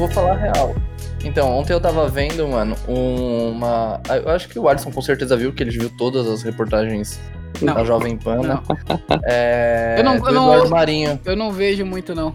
Vou 0.02 0.10
falar 0.10 0.34
a 0.34 0.38
real. 0.38 0.76
Então, 1.24 1.50
ontem 1.52 1.74
eu 1.74 1.80
tava 1.80 2.08
vendo, 2.08 2.48
mano, 2.48 2.76
uma. 2.88 4.02
Eu 4.10 4.30
acho 4.32 4.50
que 4.50 4.58
o 4.58 4.68
Alisson 4.68 4.92
com 4.92 5.02
certeza 5.02 5.38
viu, 5.38 5.54
que 5.54 5.62
ele 5.62 5.72
viu 5.72 5.90
todas 5.96 6.28
as 6.28 6.42
reportagens 6.42 7.20
Não. 7.62 7.76
da 7.76 7.84
Jovem 7.84 8.18
Pan, 8.18 8.38
né? 8.42 8.48
Não, 8.48 9.20
É, 9.24 9.96
Eu 10.00 10.04
não- 10.04 10.16
eu 10.16 10.34
não- 10.34 10.44
Eduardo 10.54 10.70
Marinho. 10.70 11.20
eu 11.24 11.36
não 11.36 11.52
vejo 11.52 11.86
muito, 11.86 12.16
não. 12.16 12.34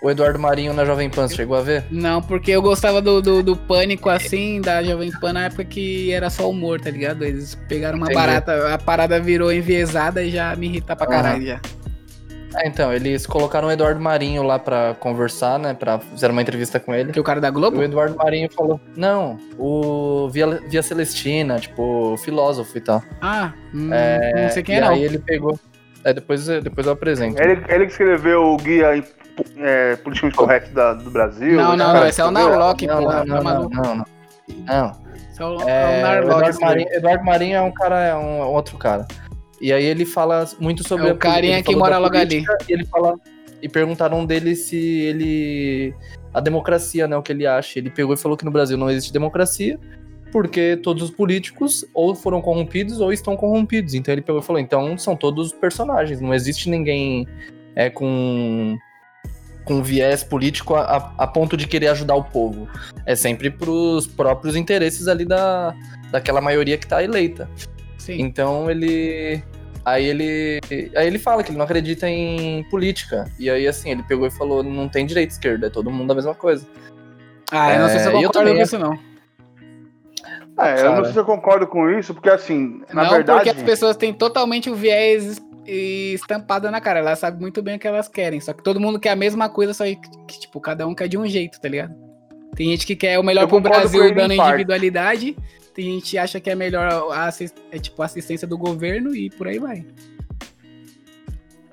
O 0.00 0.08
Eduardo 0.08 0.38
Marinho 0.38 0.72
na 0.72 0.84
Jovem 0.84 1.10
Pan, 1.10 1.26
você 1.26 1.34
chegou 1.34 1.56
a 1.56 1.60
ver? 1.60 1.84
Não, 1.90 2.22
porque 2.22 2.52
eu 2.52 2.62
gostava 2.62 3.02
do, 3.02 3.20
do, 3.20 3.42
do 3.42 3.56
pânico 3.56 4.08
assim, 4.08 4.60
da 4.60 4.80
Jovem 4.82 5.10
Pan 5.10 5.32
na 5.32 5.46
época 5.46 5.64
que 5.64 6.12
era 6.12 6.30
só 6.30 6.48
humor, 6.48 6.80
tá 6.80 6.88
ligado? 6.88 7.24
Eles 7.24 7.56
pegaram 7.68 7.96
uma 7.98 8.06
Entendi. 8.06 8.20
barata, 8.20 8.74
a 8.74 8.78
parada 8.78 9.18
virou 9.20 9.52
enviesada 9.52 10.22
e 10.22 10.30
já 10.30 10.54
me 10.54 10.66
irrita 10.68 10.94
pra 10.94 11.04
caralho 11.06 11.44
já. 11.44 11.60
Ah, 12.54 12.66
então, 12.66 12.92
eles 12.92 13.26
colocaram 13.26 13.68
o 13.68 13.70
Eduardo 13.70 14.00
Marinho 14.00 14.42
lá 14.42 14.58
pra 14.58 14.94
conversar, 14.98 15.58
né? 15.58 15.74
Pra 15.74 15.98
fizeram 15.98 16.32
uma 16.32 16.40
entrevista 16.42 16.80
com 16.80 16.94
ele. 16.94 17.12
Que 17.12 17.20
o 17.20 17.24
cara 17.24 17.40
da 17.40 17.50
Globo? 17.50 17.78
O 17.78 17.82
Eduardo 17.82 18.16
Marinho 18.16 18.48
falou: 18.50 18.80
Não, 18.96 19.38
o 19.58 20.28
Via, 20.30 20.46
Via 20.68 20.82
Celestina, 20.82 21.58
tipo, 21.60 22.16
filósofo 22.18 22.76
e 22.78 22.80
tal. 22.80 23.02
Ah, 23.20 23.52
hum, 23.74 23.92
É, 23.92 24.44
não 24.44 24.50
sei 24.50 24.62
quem 24.62 24.76
e 24.76 24.78
é 24.78 24.80
não. 24.80 24.88
aí 24.90 25.02
ele 25.04 25.18
pegou. 25.18 25.58
É, 26.04 26.12
depois, 26.14 26.46
depois 26.46 26.86
eu 26.86 26.92
apresento. 26.94 27.40
Ele, 27.42 27.62
ele 27.68 27.84
que 27.86 27.92
escreveu 27.92 28.42
o 28.44 28.56
guia 28.56 29.04
é, 29.58 29.96
politicamente 29.96 30.36
correto 30.36 30.72
da- 30.72 30.94
do 30.94 31.10
Brasil. 31.10 31.56
Não, 31.56 31.76
não, 31.76 31.92
não, 31.92 32.06
esse 32.06 32.20
é 32.20 32.24
o? 32.24 32.30
Narlock, 32.30 32.86
não, 32.86 33.02
porra. 33.02 33.16
não, 33.18 33.24
não, 33.26 33.36
não, 33.36 33.42
maluco. 33.44 33.74
não, 33.74 33.94
não. 33.96 34.04
Esse 35.30 35.42
é 35.42 35.44
o, 35.44 35.60
é 35.68 35.70
É, 35.70 35.98
o 35.98 36.02
Narlock. 36.02 36.34
Eduardo. 36.38 36.60
Marinho, 36.60 36.88
Eduardo 36.92 37.24
Marinho 37.24 37.56
é 37.56 37.60
um 37.62 37.72
cara, 37.72 38.00
é 38.04 38.14
um, 38.16 38.40
outro 38.40 38.78
cara. 38.78 39.06
E 39.60 39.72
aí 39.72 39.84
ele 39.84 40.04
fala 40.04 40.48
muito 40.60 40.86
sobre 40.86 41.08
É 41.08 41.12
o 41.12 41.16
carinha 41.16 41.62
que 41.62 41.74
mora 41.74 41.98
logo 41.98 42.16
ali. 42.16 42.44
E 42.68 42.72
ele 42.72 42.84
fala 42.86 43.16
e 43.60 43.68
perguntaram 43.68 44.24
dele 44.24 44.54
se 44.54 44.76
ele 44.76 45.94
a 46.32 46.40
democracia, 46.40 47.08
né, 47.08 47.16
o 47.16 47.22
que 47.22 47.32
ele 47.32 47.46
acha. 47.46 47.78
Ele 47.78 47.90
pegou 47.90 48.14
e 48.14 48.16
falou 48.16 48.36
que 48.36 48.44
no 48.44 48.50
Brasil 48.50 48.76
não 48.76 48.88
existe 48.90 49.12
democracia, 49.12 49.78
porque 50.30 50.76
todos 50.82 51.02
os 51.02 51.10
políticos 51.10 51.84
ou 51.92 52.14
foram 52.14 52.40
corrompidos 52.40 53.00
ou 53.00 53.12
estão 53.12 53.36
corrompidos. 53.36 53.94
Então 53.94 54.12
ele 54.12 54.22
pegou 54.22 54.40
e 54.40 54.44
falou: 54.44 54.60
"Então 54.60 54.96
são 54.96 55.16
todos 55.16 55.52
personagens, 55.52 56.20
não 56.20 56.32
existe 56.34 56.68
ninguém 56.70 57.26
é 57.74 57.90
com 57.90 58.76
com 59.64 59.82
viés 59.82 60.24
político 60.24 60.74
a, 60.74 60.80
a- 60.96 61.12
a 61.18 61.26
ponto 61.26 61.54
de 61.54 61.66
querer 61.66 61.88
ajudar 61.88 62.14
o 62.14 62.24
povo. 62.24 62.66
É 63.04 63.14
sempre 63.14 63.50
pros 63.50 64.06
próprios 64.06 64.56
interesses 64.56 65.06
ali 65.08 65.26
da, 65.26 65.74
daquela 66.10 66.40
maioria 66.40 66.78
que 66.78 66.86
tá 66.86 67.04
eleita. 67.04 67.50
Sim. 68.08 68.22
Então 68.22 68.70
ele. 68.70 69.42
Aí 69.84 70.06
ele. 70.06 70.60
Aí 70.96 71.06
ele 71.06 71.18
fala 71.18 71.42
que 71.42 71.50
ele 71.50 71.58
não 71.58 71.66
acredita 71.66 72.08
em 72.08 72.64
política. 72.70 73.30
E 73.38 73.50
aí, 73.50 73.68
assim, 73.68 73.90
ele 73.90 74.02
pegou 74.02 74.26
e 74.26 74.30
falou: 74.30 74.62
não 74.62 74.88
tem 74.88 75.04
direita 75.04 75.30
e 75.30 75.34
esquerda, 75.34 75.66
é 75.66 75.70
todo 75.70 75.90
mundo 75.90 76.10
a 76.10 76.14
mesma 76.14 76.34
coisa. 76.34 76.66
Ah, 77.52 77.74
eu 77.74 77.80
não 77.80 77.88
sei 77.88 77.98
se 77.98 78.06
eu 78.06 78.12
É, 78.12 78.14
eu 78.14 78.22
concordo 78.22 78.32
também 78.32 78.56
com 78.56 78.62
isso, 78.62 78.78
não. 78.78 78.98
É, 80.58 80.80
eu 80.80 80.92
não 80.96 81.04
sei 81.04 81.12
se 81.12 81.18
eu 81.18 81.24
concordo 81.24 81.66
com 81.66 81.90
isso, 81.90 82.14
porque 82.14 82.30
assim, 82.30 82.82
na 82.92 83.04
não, 83.04 83.10
verdade. 83.10 83.44
porque 83.44 83.60
as 83.60 83.62
pessoas 83.62 83.96
têm 83.96 84.12
totalmente 84.12 84.70
o 84.70 84.74
viés 84.74 85.38
estampada 85.66 86.70
na 86.70 86.80
cara. 86.80 87.00
Ela 87.00 87.14
sabe 87.14 87.38
muito 87.38 87.62
bem 87.62 87.76
o 87.76 87.78
que 87.78 87.86
elas 87.86 88.08
querem. 88.08 88.40
Só 88.40 88.54
que 88.54 88.62
todo 88.62 88.80
mundo 88.80 88.98
quer 88.98 89.10
a 89.10 89.16
mesma 89.16 89.50
coisa, 89.50 89.74
só 89.74 89.84
que, 89.84 89.96
que, 90.26 90.40
tipo, 90.40 90.58
cada 90.60 90.86
um 90.86 90.94
quer 90.94 91.08
de 91.08 91.18
um 91.18 91.26
jeito, 91.26 91.60
tá 91.60 91.68
ligado? 91.68 92.07
Tem 92.58 92.70
gente 92.70 92.84
que 92.84 92.96
quer 92.96 93.16
o 93.20 93.22
melhor 93.22 93.42
Eu 93.42 93.48
pro 93.48 93.60
Brasil 93.60 94.12
dando 94.12 94.34
individualidade. 94.34 95.36
Tem 95.72 95.94
gente 95.94 96.10
que 96.10 96.18
acha 96.18 96.40
que 96.40 96.50
é 96.50 96.56
melhor 96.56 97.12
a, 97.12 97.30
é, 97.70 97.78
tipo, 97.78 98.02
assistência 98.02 98.48
do 98.48 98.58
governo 98.58 99.14
e 99.14 99.30
por 99.30 99.46
aí 99.46 99.60
vai. 99.60 99.86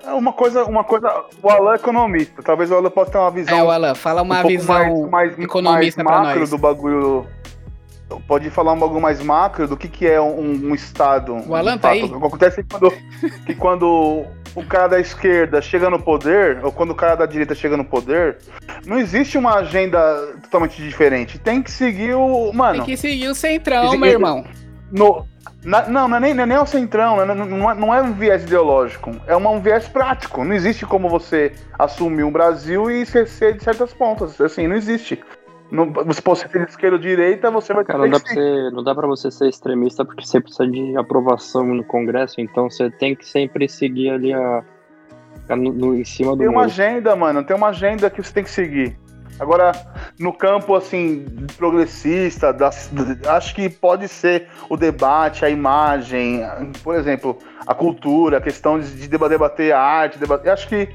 É 0.04 0.12
Uma 0.12 0.32
coisa, 0.32 0.64
uma 0.64 0.84
coisa. 0.84 1.24
O 1.42 1.50
Alan 1.50 1.72
é 1.72 1.74
economista. 1.74 2.40
Talvez 2.40 2.70
o 2.70 2.76
Alan 2.76 2.88
possa 2.88 3.10
ter 3.10 3.18
uma 3.18 3.32
visão 3.32 3.58
É, 3.58 3.62
o 3.64 3.68
Alan, 3.68 3.96
fala 3.96 4.22
uma 4.22 4.44
um 4.44 4.46
visão 4.46 5.08
mais, 5.10 5.10
mais, 5.10 5.38
economista 5.40 6.04
mais 6.04 6.18
macro 6.20 6.38
nós. 6.38 6.50
do 6.50 6.58
bagulho. 6.58 7.26
Pode 8.28 8.48
falar 8.50 8.72
um 8.72 8.78
bagulho 8.78 9.00
mais 9.00 9.20
macro 9.20 9.66
do 9.66 9.76
que, 9.76 9.88
que 9.88 10.06
é 10.06 10.20
um, 10.20 10.68
um 10.70 10.74
Estado. 10.74 11.34
O 11.48 11.54
Alan 11.54 11.76
tá 11.76 11.90
aí? 11.90 12.02
O 12.04 12.08
que 12.20 12.26
acontece 12.26 12.60
é 12.60 12.62
que 12.62 12.68
quando, 12.68 12.92
que 13.46 13.54
quando 13.54 14.24
o 14.54 14.64
cara 14.64 14.86
da 14.88 15.00
esquerda 15.00 15.60
chega 15.60 15.90
no 15.90 16.00
poder, 16.00 16.64
ou 16.64 16.70
quando 16.70 16.90
o 16.90 16.94
cara 16.94 17.16
da 17.16 17.26
direita 17.26 17.54
chega 17.54 17.76
no 17.76 17.84
poder, 17.84 18.38
não 18.86 18.98
existe 18.98 19.36
uma 19.36 19.56
agenda 19.56 19.98
totalmente 20.44 20.80
diferente. 20.80 21.38
Tem 21.38 21.60
que 21.62 21.70
seguir 21.70 22.14
o. 22.14 22.52
Mano, 22.52 22.76
Tem 22.78 22.84
que 22.86 22.96
seguir 22.96 23.28
o 23.28 23.34
centrão, 23.34 23.96
meu 23.98 24.08
irmão. 24.10 24.44
no, 24.92 25.26
na- 25.64 25.88
não, 25.88 26.06
não 26.06 26.16
é, 26.16 26.20
nem, 26.20 26.32
não 26.34 26.44
é 26.44 26.46
nem 26.46 26.58
o 26.58 26.64
centrão, 26.66 27.16
não 27.16 27.22
é, 27.22 27.34
não 27.34 27.70
é- 27.70 27.74
não 27.74 27.94
é 27.94 28.02
um 28.02 28.12
viés 28.12 28.44
ideológico, 28.44 29.10
é 29.26 29.34
uma- 29.34 29.50
um 29.50 29.60
viés 29.60 29.88
prático. 29.88 30.44
Não 30.44 30.54
existe 30.54 30.86
como 30.86 31.08
você 31.08 31.52
assumir 31.76 32.22
um 32.22 32.30
Brasil 32.30 32.88
e 32.88 33.02
esquecer 33.02 33.56
de 33.56 33.64
certas 33.64 33.92
pontas. 33.92 34.40
Assim, 34.40 34.68
não 34.68 34.76
existe. 34.76 35.20
Não, 35.70 35.92
você 35.92 36.22
pode 36.22 36.38
ser 36.40 36.68
esquerda 36.68 36.96
ou 36.96 37.02
direita, 37.02 37.50
você 37.50 37.74
vai 37.74 37.84
Cara, 37.84 37.98
ter 38.00 38.04
não 38.04 38.10
dá, 38.12 38.18
que 38.20 38.24
pra 38.26 38.34
ser. 38.34 38.40
você, 38.40 38.70
não 38.76 38.82
dá 38.84 38.94
pra 38.94 39.06
você 39.08 39.30
ser 39.30 39.48
extremista 39.48 40.04
porque 40.04 40.24
você 40.24 40.40
precisa 40.40 40.66
de 40.66 40.96
aprovação 40.96 41.64
no 41.66 41.82
Congresso, 41.82 42.40
então 42.40 42.70
você 42.70 42.88
tem 42.90 43.16
que 43.16 43.26
sempre 43.26 43.68
seguir 43.68 44.10
ali 44.10 44.32
a. 44.32 44.62
ficar 45.40 45.56
no, 45.56 45.72
no- 45.72 45.94
em 45.96 46.04
cima 46.04 46.32
do 46.32 46.38
Tem 46.38 46.46
uma 46.48 46.54
muro. 46.60 46.66
agenda, 46.66 47.16
mano, 47.16 47.42
tem 47.44 47.56
uma 47.56 47.68
agenda 47.68 48.08
que 48.08 48.22
você 48.22 48.32
tem 48.32 48.44
que 48.44 48.50
seguir. 48.50 48.96
Agora, 49.38 49.72
no 50.18 50.32
campo, 50.32 50.74
assim, 50.74 51.26
progressista, 51.58 52.52
das- 52.52 52.90
acho 53.28 53.54
que 53.54 53.68
pode 53.68 54.08
ser 54.08 54.48
o 54.68 54.76
debate, 54.76 55.44
a 55.44 55.50
imagem, 55.50 56.40
por 56.82 56.94
exemplo, 56.94 57.38
a 57.66 57.74
cultura, 57.74 58.38
a 58.38 58.40
questão 58.40 58.78
de, 58.80 58.90
de 58.94 59.08
deba- 59.08 59.28
debater 59.28 59.72
a 59.72 59.80
arte, 59.80 60.18
debater. 60.18 60.52
Acho 60.52 60.68
que 60.68 60.88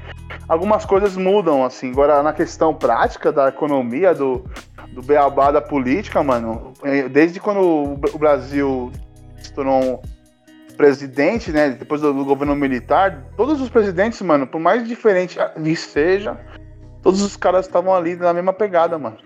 algumas 0.48 0.84
coisas 0.84 1.16
mudam, 1.16 1.64
assim. 1.64 1.90
Agora, 1.92 2.22
na 2.22 2.32
questão 2.32 2.74
prática 2.74 3.30
da 3.30 3.48
economia, 3.48 4.12
do, 4.12 4.44
do 4.92 5.02
beabá 5.02 5.50
da 5.52 5.60
política, 5.60 6.22
mano, 6.22 6.72
eh, 6.82 7.08
desde 7.08 7.38
quando 7.38 7.60
o 7.60 7.96
Bra- 7.96 8.10
o 8.12 8.18
Brasil 8.18 8.90
se 9.40 9.52
tornou 9.52 10.02
presidente, 10.76 11.52
né, 11.52 11.70
depois 11.70 12.00
do, 12.00 12.12
do 12.12 12.24
governo 12.24 12.56
militar, 12.56 13.22
todos 13.36 13.60
os 13.60 13.68
presidentes, 13.68 14.20
mano, 14.22 14.46
por 14.46 14.60
mais 14.60 14.86
diferente 14.88 15.38
que 15.62 15.76
seja, 15.76 16.36
todos 17.02 17.20
os 17.22 17.36
caras 17.36 17.66
estavam 17.66 17.94
ali 17.94 18.16
na 18.16 18.32
mesma 18.32 18.52
pegada, 18.52 18.98
mano. 18.98 19.16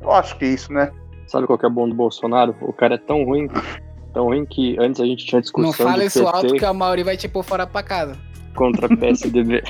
Eu 0.00 0.12
acho 0.12 0.36
que 0.38 0.44
é 0.44 0.48
isso, 0.48 0.72
né? 0.72 0.92
Sabe 1.26 1.46
qual 1.46 1.58
que 1.58 1.66
é 1.66 1.70
bom 1.70 1.88
do 1.88 1.94
Bolsonaro? 1.94 2.54
O 2.60 2.72
cara 2.72 2.94
é 2.94 2.98
tão 2.98 3.24
ruim, 3.24 3.48
tão 4.14 4.26
ruim 4.26 4.44
que 4.46 4.76
antes 4.78 5.00
a 5.00 5.06
gente 5.06 5.26
tinha 5.26 5.40
discussão 5.40 5.66
Não 5.66 5.72
fala 5.72 6.04
isso 6.04 6.22
PT 6.24 6.36
alto 6.36 6.54
que 6.54 6.64
a 6.64 6.72
Mauri 6.72 7.02
vai 7.02 7.16
te 7.16 7.28
pôr 7.28 7.42
fora 7.42 7.66
pra 7.66 7.82
casa. 7.82 8.16
contra 8.54 8.88
PSDB. 8.88 9.62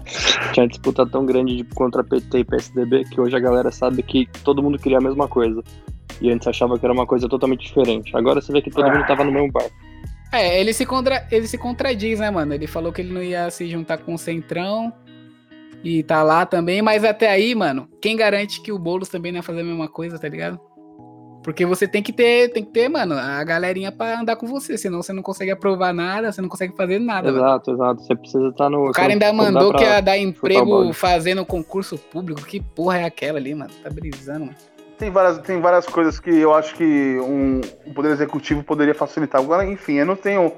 tinha 0.52 0.66
disputa 0.66 1.06
tão 1.06 1.26
grande 1.26 1.56
de, 1.56 1.64
contra 1.74 2.02
PT 2.02 2.38
e 2.38 2.44
PSDB 2.44 3.04
que 3.04 3.20
hoje 3.20 3.36
a 3.36 3.40
galera 3.40 3.70
sabe 3.70 4.02
que 4.02 4.26
todo 4.42 4.62
mundo 4.62 4.78
queria 4.78 4.98
a 4.98 5.00
mesma 5.02 5.28
coisa. 5.28 5.62
E 6.20 6.30
antes 6.30 6.46
achava 6.46 6.78
que 6.78 6.86
era 6.86 6.92
uma 6.92 7.06
coisa 7.06 7.28
totalmente 7.28 7.66
diferente. 7.66 8.16
Agora 8.16 8.40
você 8.40 8.52
vê 8.52 8.62
que 8.62 8.70
todo 8.70 8.86
Ah. 8.86 8.92
mundo 8.94 9.06
tava 9.06 9.24
no 9.24 9.32
mesmo 9.32 9.50
barco. 9.52 9.70
É, 10.32 10.58
ele 10.60 10.72
se, 10.72 10.86
contra... 10.86 11.26
ele 11.30 11.46
se 11.46 11.58
contradiz, 11.58 12.18
né, 12.20 12.30
mano? 12.30 12.54
Ele 12.54 12.66
falou 12.66 12.90
que 12.90 13.02
ele 13.02 13.12
não 13.12 13.22
ia 13.22 13.50
se 13.50 13.68
juntar 13.68 13.98
com 13.98 14.14
o 14.14 14.18
Centrão 14.18 14.90
e 15.84 16.02
tá 16.02 16.22
lá 16.22 16.46
também, 16.46 16.80
mas 16.80 17.04
até 17.04 17.28
aí, 17.30 17.54
mano, 17.54 17.88
quem 18.00 18.16
garante 18.16 18.60
que 18.60 18.72
o 18.72 18.78
Boulos 18.78 19.08
também 19.08 19.32
não 19.32 19.38
ia 19.38 19.42
fazer 19.42 19.60
a 19.60 19.64
mesma 19.64 19.88
coisa, 19.88 20.18
tá 20.18 20.28
ligado? 20.28 20.60
Porque 21.42 21.66
você 21.66 21.88
tem 21.88 22.02
que 22.02 22.12
ter, 22.12 22.52
tem 22.52 22.64
que 22.64 22.70
ter, 22.70 22.88
mano, 22.88 23.14
a 23.14 23.42
galerinha 23.42 23.90
pra 23.90 24.20
andar 24.20 24.36
com 24.36 24.46
você, 24.46 24.78
senão 24.78 25.02
você 25.02 25.12
não 25.12 25.22
consegue 25.22 25.50
aprovar 25.50 25.92
nada, 25.92 26.30
você 26.30 26.40
não 26.40 26.48
consegue 26.48 26.76
fazer 26.76 27.00
nada, 27.00 27.32
mano. 27.32 27.44
Exato, 27.44 27.72
exato. 27.72 28.02
Você 28.02 28.14
precisa 28.14 28.48
estar 28.48 28.70
no. 28.70 28.88
O 28.88 28.92
cara 28.92 29.12
ainda 29.12 29.32
mandou 29.32 29.74
que 29.74 29.82
ia 29.82 30.00
dar 30.00 30.16
emprego 30.16 30.92
fazendo 30.92 31.44
concurso 31.44 31.98
público. 31.98 32.42
Que 32.46 32.60
porra 32.60 33.00
é 33.00 33.04
aquela 33.04 33.38
ali, 33.38 33.54
mano? 33.54 33.72
Tá 33.82 33.90
brisando, 33.90 34.46
mano. 34.46 34.56
Tem 35.02 35.10
várias, 35.10 35.38
tem 35.38 35.60
várias 35.60 35.84
coisas 35.84 36.20
que 36.20 36.30
eu 36.30 36.54
acho 36.54 36.76
que 36.76 37.18
um, 37.18 37.60
o 37.84 37.92
Poder 37.92 38.12
Executivo 38.12 38.62
poderia 38.62 38.94
facilitar. 38.94 39.40
Agora, 39.40 39.64
enfim, 39.66 39.94
eu 39.94 40.06
não 40.06 40.14
tenho 40.14 40.52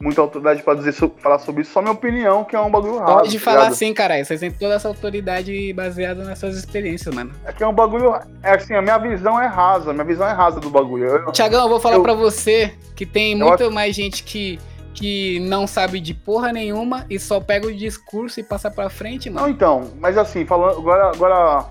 muita 0.00 0.22
autoridade 0.22 0.62
pra 0.62 0.72
dizer, 0.72 0.92
falar 1.18 1.38
sobre 1.38 1.60
isso, 1.60 1.72
só 1.72 1.82
minha 1.82 1.92
opinião, 1.92 2.42
que 2.42 2.56
é 2.56 2.60
um 2.60 2.70
bagulho 2.70 2.96
raro. 2.96 3.16
Pode 3.16 3.38
tá 3.38 3.44
falar 3.44 3.56
ligado? 3.58 3.72
assim, 3.72 3.92
caralho. 3.92 4.24
Vocês 4.24 4.40
têm 4.40 4.50
toda 4.50 4.72
essa 4.72 4.88
autoridade 4.88 5.70
baseada 5.74 6.24
nas 6.24 6.38
suas 6.38 6.56
experiências, 6.56 7.14
mano. 7.14 7.30
É 7.44 7.52
que 7.52 7.62
é 7.62 7.66
um 7.66 7.74
bagulho. 7.74 8.14
É 8.42 8.52
assim, 8.54 8.72
a 8.74 8.80
minha 8.80 8.96
visão 8.96 9.38
é 9.38 9.46
rasa, 9.46 9.92
minha 9.92 10.04
visão 10.06 10.26
é 10.26 10.32
rasa 10.32 10.60
do 10.60 10.70
bagulho. 10.70 11.04
Eu- 11.04 11.32
Tiagão, 11.32 11.64
eu 11.64 11.68
vou 11.68 11.78
falar 11.78 11.96
Eu- 11.96 12.02
pra 12.02 12.14
você 12.14 12.72
que 12.96 13.04
tem 13.04 13.34
muito 13.36 13.70
mais 13.70 13.94
gente 13.94 14.22
que, 14.24 14.58
que 14.94 15.40
não 15.40 15.66
sabe 15.66 16.00
de 16.00 16.14
porra 16.14 16.54
nenhuma 16.54 17.04
e 17.10 17.18
só 17.18 17.38
pega 17.38 17.66
o 17.66 17.74
discurso 17.74 18.40
e 18.40 18.42
passa 18.42 18.70
pra 18.70 18.88
frente, 18.88 19.28
Não, 19.28 19.42
mano. 19.42 19.52
então, 19.52 19.90
mas 20.00 20.16
assim, 20.16 20.46
falando. 20.46 20.78
Agora, 20.78 21.10
agora, 21.10 21.66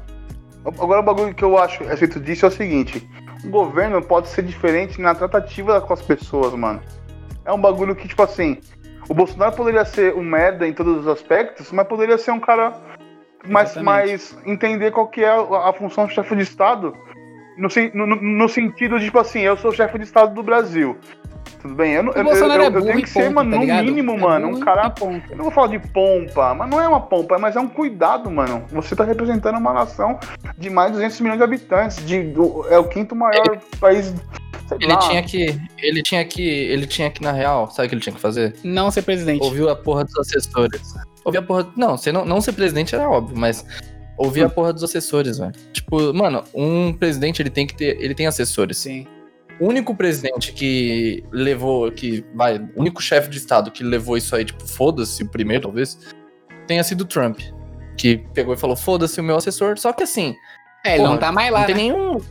agora 0.65 0.99
o 0.99 1.03
bagulho 1.03 1.33
que 1.33 1.43
eu 1.43 1.57
acho 1.57 1.83
a 1.83 1.87
respeito 1.87 2.19
disso 2.19 2.45
é 2.45 2.49
o 2.49 2.51
seguinte: 2.51 3.07
o 3.43 3.49
governo 3.49 4.01
pode 4.01 4.27
ser 4.27 4.43
diferente 4.43 5.01
na 5.01 5.15
tratativa 5.15 5.79
com 5.81 5.93
as 5.93 6.01
pessoas, 6.01 6.53
mano. 6.53 6.81
É 7.45 7.51
um 7.53 7.59
bagulho 7.61 7.95
que, 7.95 8.07
tipo 8.07 8.21
assim, 8.21 8.57
o 9.07 9.13
Bolsonaro 9.13 9.55
poderia 9.55 9.85
ser 9.85 10.13
um 10.15 10.23
merda 10.23 10.67
em 10.67 10.73
todos 10.73 10.97
os 10.99 11.07
aspectos, 11.07 11.71
mas 11.71 11.87
poderia 11.87 12.17
ser 12.17 12.31
um 12.31 12.39
cara 12.39 12.73
mais, 13.47 13.69
Exatamente. 13.71 13.83
mais 13.85 14.37
entender 14.45 14.91
qual 14.91 15.07
que 15.07 15.23
é 15.23 15.29
a, 15.29 15.69
a 15.69 15.73
função 15.73 16.05
do 16.05 16.11
chefe 16.11 16.35
de 16.35 16.43
Estado. 16.43 16.93
No, 17.57 17.67
no, 17.93 18.07
no- 18.15 18.21
no 18.21 18.47
sentido 18.49 18.97
de, 18.99 19.05
tipo 19.05 19.19
assim, 19.19 19.39
eu 19.41 19.57
sou 19.57 19.71
o 19.71 19.73
chefe 19.73 19.97
de 19.97 20.03
Estado 20.05 20.33
do 20.33 20.43
Brasil. 20.43 20.97
Tudo 21.61 21.75
bem? 21.75 21.93
Eu, 21.93 22.03
não- 22.03 22.11
O 22.11 22.15
eu, 22.15 22.19
eu, 22.19 22.23
Bolsonaro 22.23 22.61
eu, 22.63 22.65
é 22.67 22.69
burro 22.69 22.85
tenho 22.85 23.01
que 23.01 23.09
ser, 23.09 23.23
ponto, 23.23 23.35
mano, 23.35 23.51
tá 23.51 23.55
no 23.57 23.61
ligado? 23.61 23.85
mínimo, 23.85 24.11
É 24.13 24.17
mano, 24.17 24.47
um 24.47 24.59
cara 24.61 24.93
eu 25.01 25.35
não 25.35 25.43
vou 25.43 25.51
falar 25.51 25.67
de 25.67 25.79
pompa, 25.79 26.53
mas 26.55 26.69
não 26.69 26.79
é 26.79 26.87
uma 26.87 27.01
pompa, 27.01 27.37
mas 27.37 27.55
é 27.55 27.59
um 27.59 27.67
cuidado, 27.67 28.31
mano. 28.31 28.63
Você 28.71 28.95
tá 28.95 29.03
representando 29.03 29.57
uma 29.57 29.73
nação 29.73 30.17
de 30.57 30.69
mais 30.69 30.91
de 30.91 30.97
200 30.97 31.19
milhões 31.21 31.37
de 31.37 31.43
habitantes, 31.43 32.05
de, 32.05 32.23
do- 32.23 32.65
é 32.69 32.77
o 32.79 32.85
quinto 32.87 33.13
maior 33.15 33.59
país. 33.79 34.13
Sei 34.67 34.77
Ele 34.81 34.93
lá. 34.93 34.99
tinha 34.99 35.23
que. 35.23 35.59
Ele 35.79 36.03
tinha 36.03 36.23
que. 36.23 36.41
Ele 36.47 36.85
tinha 36.87 37.09
que, 37.09 37.21
na 37.23 37.31
real, 37.31 37.69
sabe 37.71 37.87
o 37.87 37.89
que 37.89 37.95
ele 37.95 38.01
tinha 38.01 38.13
que 38.13 38.21
fazer? 38.21 38.55
Não 38.63 38.89
ser 38.91 39.01
presidente. 39.01 39.43
Ouviu 39.43 39.67
a 39.69 39.75
porra 39.75 40.03
dos 40.05 40.15
assessores. 40.17 40.93
Ouvir 41.25 41.39
a 41.39 41.41
porra. 41.41 41.67
Não, 41.75 41.97
você 41.97 42.11
não, 42.11 42.23
não 42.23 42.39
ser 42.39 42.53
presidente 42.53 42.93
era 42.95 43.09
óbvio, 43.09 43.35
mas. 43.37 43.65
Ouvir 44.15 44.43
a 44.43 44.49
porra 44.49 44.71
dos 44.71 44.83
assessores, 44.83 45.37
velho. 45.39 45.53
Tipo, 45.73 46.13
mano, 46.13 46.43
um 46.53 46.93
presidente 46.93 47.41
ele 47.41 47.49
tem 47.49 47.65
que 47.65 47.75
ter. 47.75 47.97
Ele 47.99 48.13
tem 48.13 48.27
assessores. 48.27 48.77
Sim. 48.77 49.07
O 49.59 49.67
único 49.67 49.93
presidente 49.95 50.53
que 50.53 51.23
levou. 51.31 51.91
que 51.91 52.23
vai. 52.33 52.57
O 52.75 52.79
único 52.81 53.01
chefe 53.01 53.29
de 53.29 53.37
estado 53.37 53.71
que 53.71 53.83
levou 53.83 54.15
isso 54.17 54.35
aí, 54.35 54.45
tipo, 54.45 54.65
foda-se, 54.67 55.23
o 55.23 55.27
primeiro, 55.29 55.63
talvez, 55.63 55.97
tenha 56.67 56.83
sido 56.83 57.01
o 57.01 57.05
Trump. 57.05 57.39
Que 57.97 58.17
pegou 58.33 58.53
e 58.53 58.57
falou, 58.57 58.75
foda-se 58.77 59.19
o 59.19 59.23
meu 59.23 59.35
assessor. 59.35 59.77
Só 59.77 59.91
que 59.91 60.03
assim, 60.03 60.33
É, 60.85 60.91
ele 60.93 60.99
Porra, 60.99 61.09
não 61.11 61.17
tá 61.17 61.31
mais 61.31 61.51
lá, 61.51 61.59
não 61.59 61.65
tem 61.65 61.75
né? 61.75 61.81
nenhum. 61.81 62.21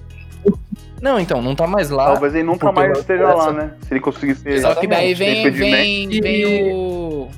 Não, 1.03 1.21
então, 1.21 1.41
não 1.43 1.55
tá 1.55 1.67
mais 1.67 1.91
lá. 1.91 2.07
Talvez 2.07 2.35
ele 2.35 2.45
nunca 2.45 2.73
mais 2.73 2.99
esteja 2.99 3.25
lá, 3.35 3.43
essa- 3.45 3.53
né? 3.53 3.75
Se 3.83 3.93
ele 3.93 4.01
conseguir 4.01 4.35
ser. 4.35 4.61
Só 4.63 4.75
que 4.75 4.87
daí 4.87 5.15
vem, 5.15 5.49
vem, 5.51 6.11
E- 6.13 6.21
vem 6.21 6.73
o. 6.75 7.29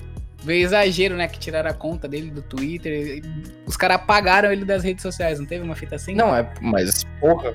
Veio 0.43 0.65
exagero, 0.65 1.17
né? 1.17 1.29
Que 1.29 1.39
tiraram 1.39 1.69
a 1.69 1.75
conta 1.75 2.09
dele 2.09 2.31
do 2.31 2.41
Twitter. 2.41 3.21
Os 3.67 3.77
caras 3.77 3.97
apagaram 3.97 4.51
ele 4.51 4.65
das 4.65 4.83
redes 4.83 5.03
sociais, 5.03 5.39
não 5.39 5.45
teve 5.45 5.63
uma 5.63 5.75
fita 5.75 5.97
assim? 5.97 6.15
Não, 6.15 6.35
é. 6.35 6.49
Mas, 6.63 7.05
porra. 7.21 7.53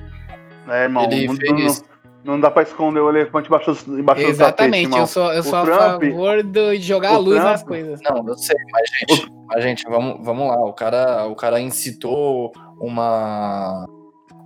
É, 0.68 0.82
irmão, 0.84 1.08
Ele 1.10 1.26
fez- 1.36 1.82
não 2.26 2.38
dá 2.40 2.50
pra 2.50 2.62
esconder 2.62 3.00
o 3.00 3.08
elefante 3.08 3.48
embaixo, 3.48 3.72
do- 3.84 3.98
embaixo 3.98 4.20
do 4.22 4.26
tapete, 4.26 4.30
Exatamente, 4.30 4.98
eu 4.98 5.06
sou, 5.06 5.32
eu 5.32 5.42
sou 5.42 5.58
a 5.58 5.62
Trump- 5.64 6.02
favor 6.04 6.42
de 6.42 6.76
jogar 6.78 7.10
a 7.10 7.18
o 7.18 7.22
luz 7.22 7.36
Trump- 7.36 7.50
nas 7.52 7.62
coisas. 7.62 8.00
Não, 8.02 8.26
eu 8.28 8.36
sei, 8.36 8.56
mas 8.72 8.90
gente, 8.90 9.32
mas, 9.46 9.62
gente 9.62 9.84
vamos, 9.88 10.24
vamos 10.24 10.48
lá. 10.48 10.56
O 10.64 10.72
cara, 10.72 11.26
o 11.26 11.34
cara 11.36 11.60
incitou 11.60 12.52
uma, 12.78 13.86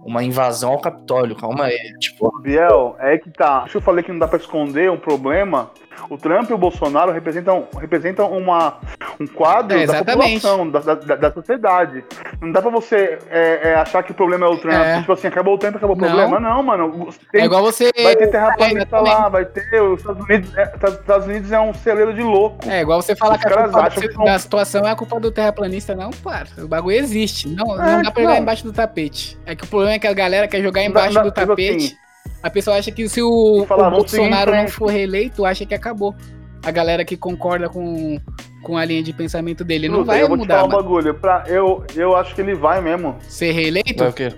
uma 0.05 0.23
invasão 0.23 0.73
ao 0.73 0.81
Capitólio. 0.81 1.37
Calma 1.37 1.65
aí. 1.65 1.79
Tipo, 1.99 2.31
Biel, 2.41 2.97
é 2.99 3.19
que 3.19 3.31
tá. 3.31 3.59
Acho 3.63 3.73
que 3.73 3.77
eu 3.79 3.83
falei 3.83 4.03
que 4.05 4.13
não 4.13 4.19
dá 4.19 4.29
pra 4.29 4.39
esconder 4.39 4.91
um 4.91 4.99
problema. 4.99 5.71
O 6.09 6.17
Trump 6.17 6.49
e 6.51 6.53
o 6.53 6.59
Bolsonaro 6.59 7.13
representam, 7.13 7.69
representam 7.79 8.31
uma, 8.33 8.79
um 9.21 9.27
quadro 9.27 9.79
É, 9.79 9.87
da 9.87 10.05
população, 10.05 10.71
da, 10.71 10.81
da, 10.81 11.17
da 11.17 11.33
sociedade. 11.33 12.05
Não 12.41 12.53
dá 12.53 12.63
pra 12.63 12.71
você 12.71 13.19
é, 13.29 13.71
é, 13.71 13.75
achar 13.75 14.03
que 14.03 14.13
o 14.13 14.15
problema 14.15 14.47
é 14.47 14.49
o 14.49 14.57
Trump. 14.57 14.75
É. 14.75 15.01
Tipo 15.01 15.13
assim, 15.13 15.27
acabou 15.29 15.55
o 15.55 15.59
Trump, 15.59 15.77
acabou 15.77 15.97
o 15.97 15.99
problema. 15.99 16.41
Não, 16.41 16.63
mano. 16.63 17.09
É 17.33 17.39
Tem, 17.39 17.45
igual 17.45 17.63
você. 17.63 17.91
vai 18.03 18.17
ter 18.17 18.29
terraplanista 18.29 18.79
exatamente. 18.97 19.15
lá, 19.15 19.29
vai 19.29 19.45
ter. 19.45 19.83
Os 19.83 20.01
Estados 20.01 20.25
Unidos 20.25 20.57
é, 20.57 20.73
os 20.87 20.95
Estados 20.95 21.27
Unidos 21.27 21.53
é 21.53 21.61
um 21.61 21.75
celeiro 21.75 22.15
de 22.15 22.23
louco. 22.23 22.69
É 22.69 22.81
igual 22.81 23.03
você 23.03 23.15
falar 23.17 23.39
que 23.39 23.47
a 23.47 23.51
culpa 23.51 23.91
do- 23.91 24.01
que 24.01 24.13
são- 24.13 24.39
situação 24.39 24.87
é 24.87 24.91
a 24.93 24.97
culpa 24.97 25.21
do 25.21 25.31
terraplanista, 25.31 25.95
não, 25.95 26.11
para. 26.11 26.47
O 26.59 26.69
bagulho 26.69 26.97
existe. 26.97 27.49
Não, 27.49 27.77
não 27.77 27.85
É, 27.85 28.03
dá 28.03 28.11
pra 28.11 28.23
jogar 28.23 28.35
não. 28.37 28.43
embaixo 28.43 28.65
do 28.65 28.73
tapete. 28.73 29.39
É 29.45 29.55
que 29.55 29.65
o 29.65 29.67
problema 29.67 29.95
é 29.95 29.99
que 29.99 30.07
a 30.07 30.13
galera 30.15 30.49
quer 30.49 30.63
jogar 30.63 30.83
embaixo 30.83 31.15
do 31.21 31.31
tipo 31.31 31.47
tapete. 31.47 31.77
assim, 31.87 31.97
A 32.43 32.49
pessoa 32.51 32.77
acha 32.79 32.91
que 32.91 33.09
se 33.09 33.23
o, 33.23 33.65
Falar, 33.67 33.89
o 33.89 33.91
Bolsonaro 33.91 34.51
não 34.55 34.67
for 34.69 34.87
reeleito, 34.91 35.45
acha 35.45 35.67
que 35.67 35.75
acabou. 35.75 36.15
a 36.65 36.71
galera 36.71 37.05
que 37.05 37.17
concorda 37.17 37.69
com, 37.69 38.19
com 38.63 38.77
a 38.77 38.85
linha 38.85 39.03
de 39.03 39.13
pensamento 39.13 39.65
dele. 39.65 39.89
Não 39.89 39.99
Luta, 40.01 40.07
vai 40.13 40.23
eu 40.23 40.29
vou 40.29 40.37
te 40.37 40.41
mudar, 40.41 40.57
falar 40.57 40.67
um 40.69 40.71
mano. 40.71 40.83
bagulho. 40.83 41.15
Pra, 41.15 41.45
eu, 41.49 41.85
eu 41.97 42.17
acho 42.17 42.35
que 42.35 42.41
ele 42.41 42.55
vai 42.55 42.81
mesmo. 42.83 43.17
Ser 43.29 43.53
reeleito? 43.53 43.99
Vai 43.99 44.09
o 44.09 44.13
quê? 44.13 44.33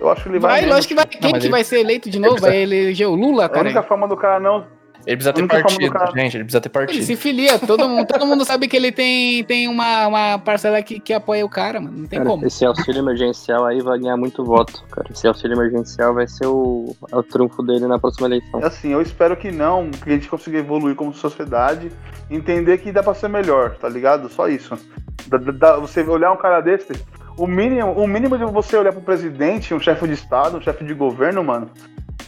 Eu 0.00 0.10
acho 0.10 0.22
que 0.24 0.28
ele 0.28 0.38
vai, 0.38 0.50
Vai, 0.52 0.60
mesmo. 0.62 0.74
lógico 0.74 0.88
que 0.88 0.94
vai. 0.94 1.06
Quem 1.06 1.20
mas 1.22 1.32
que 1.32 1.46
ele- 1.46 1.50
vai 1.50 1.64
ser 1.64 1.80
eleito 1.80 2.10
de 2.10 2.18
novo? 2.18 2.34
precisa- 2.34 2.50
Vai 2.52 2.62
eleger 2.62 3.08
o 3.08 3.14
Lula, 3.14 3.46
A 3.46 3.58
única 3.60 3.74
cara? 3.74 3.82
forma 3.86 4.06
do 4.08 4.16
cara 4.16 4.38
não. 4.40 4.66
Ele 5.06 5.16
precisa 5.16 5.32
ter 5.32 5.46
partido, 5.46 5.92
gente. 6.16 6.36
Ele 6.36 6.44
precisa 6.44 6.60
ter 6.60 6.68
Ele 6.68 6.72
partido. 6.86 7.04
se 7.04 7.16
filia, 7.16 7.58
todo 7.58 7.88
mundo, 7.88 8.06
todo 8.06 8.26
mundo 8.26 8.44
sabe 8.44 8.66
que 8.68 8.76
ele 8.76 8.90
tem, 8.92 9.44
tem 9.44 9.68
uma, 9.68 10.06
uma 10.06 10.38
parcela 10.38 10.82
que, 10.82 10.98
que 11.00 11.12
apoia 11.12 11.44
o 11.44 11.48
cara, 11.48 11.80
mano. 11.80 11.98
Não 11.98 12.06
tem 12.06 12.18
Cara, 12.18 12.30
como. 12.30 12.46
esse 12.46 12.64
auxílio 12.64 13.00
emergencial 13.00 13.64
aí 13.66 13.80
vai 13.80 13.98
ganhar 13.98 14.16
muito 14.16 14.44
voto, 14.44 14.82
cara. 14.90 15.08
Esse 15.10 15.26
auxílio 15.26 15.56
emergencial 15.56 16.14
vai 16.14 16.26
ser 16.26 16.46
o, 16.46 16.94
é 17.12 17.16
o 17.16 17.22
trunfo 17.22 17.62
dele 17.62 17.86
na 17.86 17.98
próxima 17.98 18.26
eleição. 18.28 18.60
Assim, 18.64 18.92
eu 18.92 19.02
espero 19.02 19.36
que 19.36 19.50
não, 19.50 19.90
que 19.90 20.08
a 20.10 20.12
gente 20.14 20.28
consiga 20.28 20.58
evoluir 20.58 20.94
como 20.96 21.12
sociedade, 21.12 21.90
entender 22.30 22.78
que 22.78 22.90
dá 22.92 23.02
pra 23.02 23.14
ser 23.14 23.28
melhor, 23.28 23.76
tá 23.76 23.88
ligado? 23.88 24.28
Só 24.28 24.48
isso. 24.48 24.76
Da- 25.26 25.38
da- 25.38 25.76
você 25.78 26.02
olhar 26.02 26.32
um 26.32 26.36
cara 26.36 26.60
desse, 26.60 26.92
o 27.36 27.46
mínimo, 27.46 27.92
o 27.92 28.06
mínimo 28.06 28.36
de 28.38 28.44
você 28.44 28.76
olhar 28.76 28.92
pro 28.92 29.02
presidente, 29.02 29.74
um 29.74 29.80
chefe 29.80 30.06
de 30.06 30.14
estado, 30.14 30.56
um 30.56 30.60
chefe 30.60 30.84
de 30.84 30.94
governo, 30.94 31.42
mano, 31.42 31.70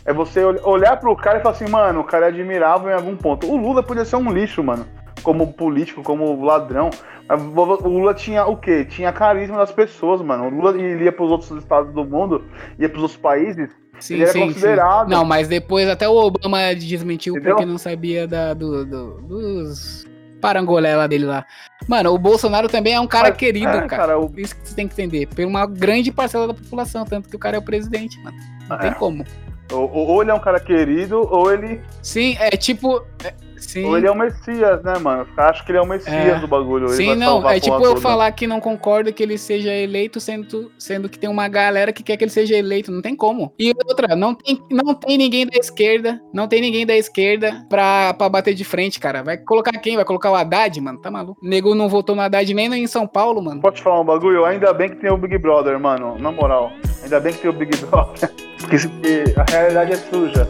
é 0.06 0.12
você 0.12 0.44
ol- 0.44 0.60
olhar 0.64 0.96
pro 0.98 1.14
cara 1.16 1.38
e 1.38 1.42
falar 1.42 1.54
assim, 1.54 1.68
mano, 1.68 2.00
o 2.00 2.04
cara 2.04 2.26
é 2.26 2.28
admirável 2.28 2.90
em 2.90 2.94
algum 2.94 3.16
ponto. 3.16 3.46
O 3.50 3.56
Lula 3.56 3.82
podia 3.82 4.04
ser 4.04 4.16
um 4.16 4.32
lixo, 4.32 4.62
mano, 4.62 4.86
como 5.22 5.52
político, 5.52 6.02
como 6.02 6.44
ladrão. 6.44 6.90
Mas 7.28 7.42
O 7.42 7.88
Lula 7.88 8.14
tinha 8.14 8.46
o 8.46 8.56
quê? 8.56 8.84
Tinha 8.84 9.12
carisma 9.12 9.56
das 9.56 9.72
pessoas, 9.72 10.20
mano. 10.22 10.44
O 10.46 10.50
Lula 10.50 10.76
ia 10.80 11.10
pros 11.12 11.30
outros 11.30 11.50
estados 11.50 11.92
do 11.92 12.04
mundo, 12.04 12.44
ia 12.78 12.88
pros 12.88 13.02
outros 13.02 13.20
países, 13.20 13.68
Sim, 13.98 14.14
ele 14.14 14.22
era 14.24 14.32
sim, 14.32 14.38
sim. 14.40 14.46
considerado. 14.48 15.08
Não, 15.08 15.24
mas 15.24 15.48
depois 15.48 15.88
até 15.88 16.08
o 16.08 16.14
Obama 16.14 16.74
desmentiu 16.74 17.34
Entendeu? 17.34 17.54
porque 17.56 17.66
não 17.68 17.78
sabia 17.78 18.28
da, 18.28 18.54
do, 18.54 18.84
do- 18.84 19.20
dos 19.22 20.06
parangolé 20.40 20.94
lá 20.94 21.06
dele 21.06 21.24
lá. 21.24 21.44
Mano, 21.88 22.12
o 22.12 22.18
Bolsonaro 22.18 22.68
também 22.68 22.92
é 22.94 23.00
um 23.00 23.06
cara 23.06 23.30
Mas, 23.30 23.38
querido, 23.38 23.66
é, 23.68 23.72
cara. 23.72 23.88
cara, 23.88 24.18
o- 24.20 24.30
Isso 24.36 24.54
que 24.54 24.68
você 24.68 24.76
tem 24.76 24.86
que 24.86 24.92
entender. 24.92 25.26
Por 25.26 25.44
uma 25.44 25.66
grande 25.66 26.12
parcela 26.12 26.46
da 26.46 26.54
população, 26.54 27.04
tanto 27.06 27.28
que 27.28 27.34
o 27.34 27.38
cara 27.38 27.56
é 27.56 27.58
o 27.58 27.62
presidente, 27.62 28.20
mano. 28.22 28.36
Não 28.68 28.78
tem 28.78 28.90
É. 28.90 28.94
como. 28.94 29.24
Ou, 29.72 29.90
ou 29.92 30.22
ele 30.22 30.31
é 30.31 30.35
um 30.35 30.38
cara 30.40 30.61
querido, 30.61 31.26
ou 31.31 31.52
ele, 31.52 31.81
Sim, 32.02 32.37
é 32.38 32.50
tipo. 32.50 33.02
é- 33.24 33.35
sim. 33.59 33.85
ou 33.85 33.98
ele 33.98 34.07
é 34.07 34.11
o 34.11 34.14
Messias, 34.14 34.81
né, 34.85 34.96
mano? 35.00 35.26
Acham 35.37 35.64
que 35.66 35.72
ele 35.72 35.79
é 35.79 35.83
o 35.83 35.87
Messias 35.87 36.14
É. 36.14 36.38
do 36.38 36.46
bagulho. 36.46 36.88
Sim, 36.90 37.16
não, 37.16 37.48
é 37.50 37.59
tipo 37.59 37.74
eu 37.76 37.81
toda. 37.94 38.00
falar 38.00 38.31
que 38.31 38.46
não 38.46 38.61
concordo 38.61 39.12
que 39.12 39.22
ele 39.22 39.37
seja 39.37 39.72
eleito, 39.72 40.20
sendo, 40.20 40.70
sendo 40.79 41.09
que 41.09 41.18
tem 41.18 41.29
uma 41.29 41.48
galera 41.48 41.92
que 41.92 42.02
quer 42.05 42.16
que 42.16 42.22
ele 42.22 42.31
seja 42.31 42.55
eleito, 42.57 42.92
não 42.92 43.02
tem 43.02 43.16
como. 43.16 43.52
E 43.59 43.72
outra, 43.88 44.14
não 44.14 44.35
tem, 44.37 44.62
não 44.70 44.94
tem 44.94 45.18
ninguém 45.18 45.46
da 45.46 45.59
esquerda, 45.59 46.20
não 46.33 46.46
tem 46.46 46.61
ninguém 46.61 46.87
da 46.87 46.96
esquerda 46.96 47.66
pra, 47.68 48.14
pra 48.14 48.29
bater 48.29 48.55
de 48.55 48.62
frente, 48.64 49.00
cara. 49.00 49.24
Vai 49.24 49.37
colocar 49.37 49.72
quem? 49.72 49.96
Vai 49.96 50.05
colocar 50.05 50.31
o 50.31 50.37
Haddad, 50.37 50.81
mano? 50.81 51.00
Tá 51.00 51.11
maluco? 51.11 51.40
O 51.44 51.48
nego 51.48 51.74
não 51.74 51.88
votou 51.88 52.14
no 52.14 52.22
Haddad 52.22 52.55
nem 52.55 52.72
em 52.72 52.87
São 52.87 53.07
Paulo, 53.07 53.42
mano. 53.42 53.61
Pode 53.61 53.83
falar 53.83 54.00
um 54.00 54.05
bagulho? 54.05 54.44
Ainda 54.44 54.72
bem 54.72 54.90
que 54.90 54.96
tem 54.96 55.11
o 55.11 55.16
Big 55.16 55.37
Brother, 55.38 55.79
mano. 55.81 56.16
Na 56.20 56.31
moral. 56.31 56.70
Ainda 57.02 57.18
bem 57.18 57.33
que 57.33 57.40
tem 57.40 57.50
o 57.50 57.52
Big 57.52 57.76
Brother. 57.79 58.31
Porque 58.68 59.35
a 59.37 59.44
realidade 59.48 59.92
é 59.92 59.96
suja. 59.96 60.48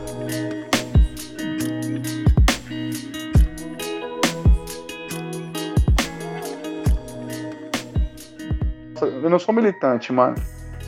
Eu 9.23 9.29
não 9.29 9.39
sou 9.39 9.55
militante, 9.55 10.13
mano. 10.13 10.35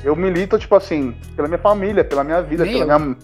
Eu 0.03 0.17
milito, 0.17 0.59
tipo 0.59 0.75
assim, 0.75 1.15
pela 1.37 1.49
minha 1.49 1.59
família, 1.59 2.03
pela 2.03 2.25
minha 2.25 2.41
vida, 2.41 2.65
Nem 2.65 2.79
pela 2.79 2.99
minha. 2.99 3.17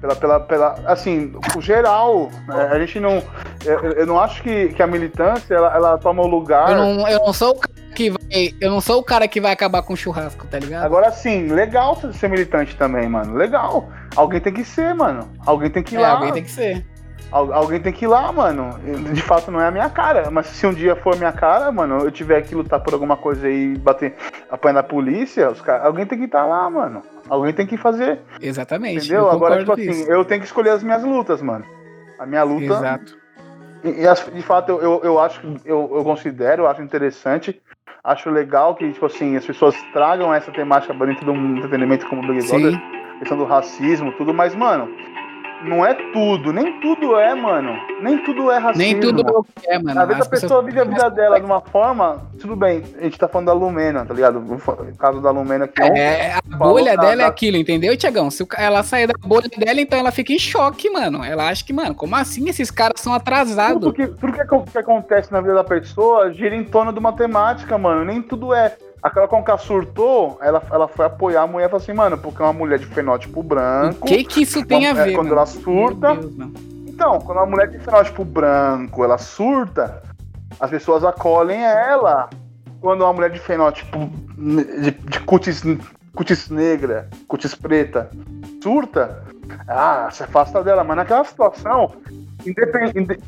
Pela, 0.00 0.16
pela, 0.16 0.40
pela, 0.40 0.74
assim, 0.86 1.32
o 1.54 1.60
geral, 1.60 2.30
né? 2.48 2.70
a 2.72 2.78
gente 2.78 2.98
não. 2.98 3.22
Eu, 3.64 3.92
eu 3.92 4.06
não 4.06 4.18
acho 4.18 4.42
que, 4.42 4.68
que 4.70 4.82
a 4.82 4.86
militância 4.86 5.54
ela, 5.54 5.74
ela 5.74 5.98
toma 5.98 6.22
o 6.22 6.26
lugar. 6.26 6.70
Eu 6.70 6.76
não, 6.76 7.08
eu 7.08 7.18
não 7.20 7.32
sou 7.32 7.50
o 7.50 7.58
cara 7.58 7.71
que 7.92 8.10
vai. 8.10 8.20
Eu 8.60 8.70
não 8.70 8.80
sou 8.80 9.00
o 9.00 9.04
cara 9.04 9.28
que 9.28 9.40
vai 9.40 9.52
acabar 9.52 9.82
com 9.82 9.92
o 9.92 9.96
churrasco, 9.96 10.46
tá 10.46 10.58
ligado? 10.58 10.84
Agora 10.84 11.10
sim, 11.10 11.46
legal 11.48 11.96
ser 12.12 12.28
militante 12.28 12.76
também, 12.76 13.08
mano. 13.08 13.34
Legal. 13.34 13.88
Alguém 14.16 14.40
tem 14.40 14.52
que 14.52 14.64
ser, 14.64 14.94
mano. 14.94 15.28
Alguém 15.46 15.70
tem 15.70 15.82
que 15.82 15.94
ir 15.94 15.98
é, 15.98 16.02
lá. 16.02 16.10
alguém 16.14 16.32
tem 16.32 16.42
que 16.42 16.50
ser. 16.50 16.84
Al- 17.30 17.52
alguém 17.52 17.80
tem 17.80 17.92
que 17.92 18.04
ir 18.04 18.08
lá, 18.08 18.30
mano. 18.30 18.78
De 19.12 19.22
fato 19.22 19.50
não 19.50 19.60
é 19.60 19.66
a 19.66 19.70
minha 19.70 19.88
cara. 19.88 20.30
Mas 20.30 20.46
se 20.48 20.66
um 20.66 20.74
dia 20.74 20.94
for 20.96 21.14
a 21.14 21.16
minha 21.16 21.32
cara, 21.32 21.72
mano, 21.72 21.98
eu 21.98 22.10
tiver 22.10 22.42
que 22.42 22.54
lutar 22.54 22.80
por 22.80 22.92
alguma 22.92 23.16
coisa 23.16 23.48
e 23.48 23.76
bater, 23.78 24.14
apanhar 24.50 24.80
a 24.80 24.82
polícia, 24.82 25.50
os 25.50 25.60
cara, 25.60 25.84
alguém 25.84 26.04
tem 26.04 26.18
que 26.18 26.26
estar 26.26 26.44
lá, 26.44 26.68
mano. 26.68 27.02
Alguém 27.28 27.54
tem 27.54 27.66
que 27.66 27.76
fazer. 27.78 28.20
Exatamente. 28.40 28.98
Entendeu? 29.06 29.22
eu 29.22 29.30
Agora, 29.30 29.58
tipo 29.58 29.72
assim, 29.72 29.90
isso. 29.90 30.10
eu 30.10 30.24
tenho 30.24 30.40
que 30.40 30.46
escolher 30.46 30.70
as 30.70 30.82
minhas 30.82 31.02
lutas, 31.02 31.40
mano. 31.40 31.64
A 32.18 32.26
minha 32.26 32.42
luta. 32.42 32.64
Exato. 32.64 33.16
E, 33.82 33.88
e 33.88 34.34
de 34.34 34.42
fato, 34.42 34.70
eu, 34.70 34.80
eu, 34.80 35.00
eu 35.02 35.18
acho, 35.18 35.40
eu, 35.64 35.90
eu 35.94 36.04
considero, 36.04 36.62
eu 36.64 36.68
acho 36.68 36.82
interessante, 36.82 37.60
acho 38.04 38.30
legal 38.30 38.74
que, 38.74 38.90
tipo 38.92 39.06
assim, 39.06 39.36
as 39.36 39.46
pessoas 39.46 39.80
tragam 39.92 40.34
essa 40.34 40.50
temática 40.50 40.92
dentro 40.94 41.24
de 41.24 41.30
um 41.30 41.56
entretenimento 41.56 42.06
como 42.06 42.22
o 42.22 42.26
Big 42.26 42.46
Brother, 42.48 42.80
questão 43.18 43.38
do 43.38 43.44
racismo, 43.44 44.12
tudo, 44.12 44.34
mas, 44.34 44.54
mano, 44.54 44.88
não 45.64 45.84
é 45.84 45.94
tudo, 46.12 46.52
nem 46.52 46.80
tudo 46.80 47.16
é, 47.18 47.34
mano. 47.34 47.72
Nem 48.00 48.18
tudo 48.24 48.50
é 48.50 48.58
racismo. 48.58 48.82
Nem 48.82 49.00
tudo 49.00 49.20
é 49.28 49.30
o 49.38 49.44
que 49.44 49.70
é, 49.70 49.78
mano. 49.78 50.00
Às 50.00 50.08
vezes 50.08 50.26
a 50.26 50.30
pessoa 50.30 50.62
vive 50.62 50.80
a 50.80 50.84
vida 50.84 51.08
dela 51.10 51.38
de 51.38 51.46
uma 51.46 51.60
forma, 51.60 52.22
tudo 52.40 52.56
bem, 52.56 52.82
a 52.98 53.04
gente 53.04 53.18
tá 53.18 53.28
falando 53.28 53.46
da 53.46 53.52
Lumena, 53.52 54.04
tá 54.04 54.12
ligado? 54.14 54.38
O 54.38 54.96
caso 54.96 55.20
da 55.20 55.30
Lumena 55.30 55.68
que 55.68 55.82
ontem 55.82 56.00
É, 56.00 56.34
a 56.34 56.56
bolha 56.56 56.96
da- 56.96 57.02
dela 57.02 57.12
é 57.12 57.16
da- 57.24 57.26
aquilo, 57.28 57.56
entendeu, 57.56 57.96
Tiagão? 57.96 58.30
Se 58.30 58.46
ela 58.58 58.82
sair 58.82 59.06
da 59.06 59.14
bolha 59.18 59.48
dela, 59.56 59.80
então 59.80 59.98
ela 59.98 60.10
fica 60.10 60.32
em 60.32 60.38
choque, 60.38 60.90
mano. 60.90 61.24
Ela 61.24 61.48
acha 61.48 61.64
que, 61.64 61.72
mano, 61.72 61.94
como 61.94 62.14
assim 62.16 62.48
esses 62.48 62.70
caras 62.70 63.00
são 63.00 63.12
atrasados? 63.14 63.74
Tudo 63.82 63.92
que, 63.92 64.06
tudo 64.06 64.32
que 64.32 64.78
acontece 64.78 65.32
na 65.32 65.40
vida 65.40 65.54
da 65.54 65.64
pessoa 65.64 66.32
gira 66.32 66.54
em 66.56 66.64
torno 66.64 66.92
de 66.92 66.98
uma 66.98 67.12
temática, 67.12 67.78
mano. 67.78 68.04
Nem 68.04 68.20
tudo 68.22 68.52
é. 68.54 68.76
Aquela 69.02 69.26
Conca 69.26 69.56
surtou, 69.58 70.38
ela, 70.40 70.62
ela 70.70 70.86
foi 70.86 71.04
apoiar 71.06 71.42
a 71.42 71.46
mulher 71.46 71.66
e 71.66 71.68
falou 71.70 71.82
assim, 71.82 71.92
mano, 71.92 72.16
porque 72.16 72.40
é 72.40 72.44
uma 72.44 72.52
mulher 72.52 72.78
de 72.78 72.86
fenótipo 72.86 73.42
branco. 73.42 73.98
O 74.02 74.06
que 74.06 74.22
que 74.22 74.42
isso 74.42 74.64
tem 74.64 74.86
a 74.86 74.92
Uma- 74.92 75.00
é, 75.00 75.04
ver, 75.06 75.14
quando 75.14 75.28
mano? 75.28 75.38
ela 75.38 75.46
surta- 75.46 76.14
Meu 76.14 76.22
Deus, 76.22 76.36
não. 76.36 76.52
Então, 76.86 77.18
quando 77.20 77.38
uma 77.38 77.46
mulher 77.46 77.68
de 77.68 77.78
fenótipo 77.80 78.24
branco, 78.24 79.02
ela 79.02 79.18
surta, 79.18 80.02
as 80.60 80.70
pessoas 80.70 81.02
acolhem 81.04 81.60
ela. 81.64 82.30
Quando 82.80 83.00
uma 83.02 83.12
mulher 83.12 83.30
de 83.30 83.40
fenótipo 83.40 83.98
de, 84.36 84.90
de 84.92 85.20
cutis, 85.20 85.62
cutis 86.14 86.48
negra, 86.48 87.08
cutis 87.26 87.54
preta, 87.54 88.08
surta, 88.62 89.24
ah, 89.66 90.08
se 90.12 90.22
afasta 90.22 90.62
dela. 90.62 90.84
Mas 90.84 90.96
naquela 90.96 91.24
situação, 91.24 91.92
independ- 92.46 92.96
inde- 92.96 93.18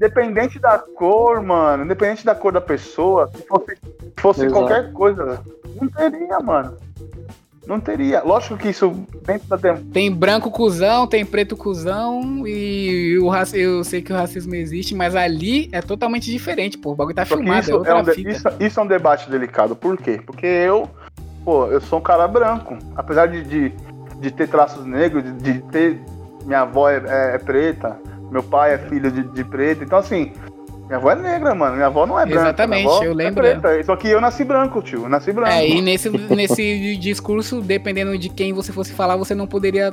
independente 0.00 0.58
da 0.58 0.78
cor, 0.78 1.42
mano, 1.42 1.84
independente 1.84 2.24
da 2.24 2.34
cor 2.34 2.52
da 2.52 2.60
pessoa, 2.60 3.28
se 3.34 3.42
fosse, 3.46 3.76
se 3.76 4.12
fosse 4.18 4.48
qualquer 4.48 4.92
coisa, 4.92 5.40
não 5.80 5.88
teria, 5.88 6.40
mano. 6.40 6.74
Não 7.66 7.78
teria. 7.78 8.22
Lógico 8.22 8.56
que 8.56 8.70
isso 8.70 8.90
dentro 9.24 9.46
da 9.46 9.58
tem- 9.58 9.76
Tem 9.76 10.10
branco 10.10 10.50
cuzão, 10.50 11.06
tem 11.06 11.24
preto 11.24 11.54
cuzão 11.56 12.44
e 12.46 13.16
o 13.22 13.28
raci... 13.28 13.60
eu 13.60 13.84
sei 13.84 14.00
que 14.02 14.12
o 14.12 14.16
racismo 14.16 14.54
existe, 14.54 14.94
mas 14.94 15.14
ali 15.14 15.68
é 15.70 15.80
totalmente 15.82 16.30
diferente, 16.30 16.78
pô. 16.78 16.92
O 16.92 16.94
bagulho 16.96 17.14
tá 17.14 17.24
Só 17.26 17.36
filmado, 17.36 17.58
é 17.58 17.60
isso 17.60 17.70
é, 17.70 17.74
outra 17.74 17.96
um 17.98 18.02
de- 18.02 18.28
isso, 18.28 18.48
isso 18.58 18.80
é 18.80 18.82
um 18.82 18.86
debate 18.86 19.30
delicado. 19.30 19.76
Por 19.76 19.96
quê? 19.98 20.20
Porque 20.24 20.46
eu, 20.46 20.88
pô, 21.44 21.66
eu 21.66 21.80
sou 21.82 21.98
um 21.98 22.02
cara 22.02 22.26
branco. 22.26 22.76
Apesar 22.96 23.26
de, 23.26 23.44
de, 23.44 23.72
de 24.18 24.30
ter 24.32 24.48
traços 24.48 24.84
negros, 24.86 25.22
de, 25.22 25.32
de 25.34 25.62
ter. 25.70 26.00
Minha 26.46 26.62
avó 26.62 26.88
é, 26.88 26.96
é- 27.06 27.34
é 27.34 27.38
preta, 27.38 27.96
meu 28.30 28.42
pai 28.42 28.74
é 28.74 28.78
filho 28.78 29.10
de, 29.10 29.22
de 29.24 29.44
preto. 29.44 29.82
Então, 29.84 29.98
assim, 29.98 30.32
minha 30.86 30.96
avó 30.98 31.10
é 31.12 31.16
negra, 31.16 31.54
mano. 31.54 31.74
Minha 31.76 31.86
avó 31.86 32.06
não 32.06 32.18
é 32.18 32.24
branca. 32.26 32.42
Exatamente, 32.48 32.82
minha 32.84 32.94
avó 32.96 33.04
eu 33.04 33.12
é 33.12 33.14
lembro 33.14 33.42
preta. 33.42 33.84
Só 33.84 33.96
que 33.96 34.08
eu 34.08 34.20
nasci 34.20 34.44
branco, 34.44 34.82
tio. 34.82 35.02
Eu 35.04 35.08
nasci 35.08 35.32
branco. 35.32 35.50
É, 35.52 35.68
e 35.68 35.80
nesse, 35.80 36.08
nesse 36.10 36.96
discurso, 36.96 37.60
dependendo 37.60 38.16
de 38.18 38.28
quem 38.28 38.52
você 38.52 38.72
fosse 38.72 38.92
falar, 38.92 39.16
você 39.16 39.34
não 39.34 39.46
poderia. 39.46 39.92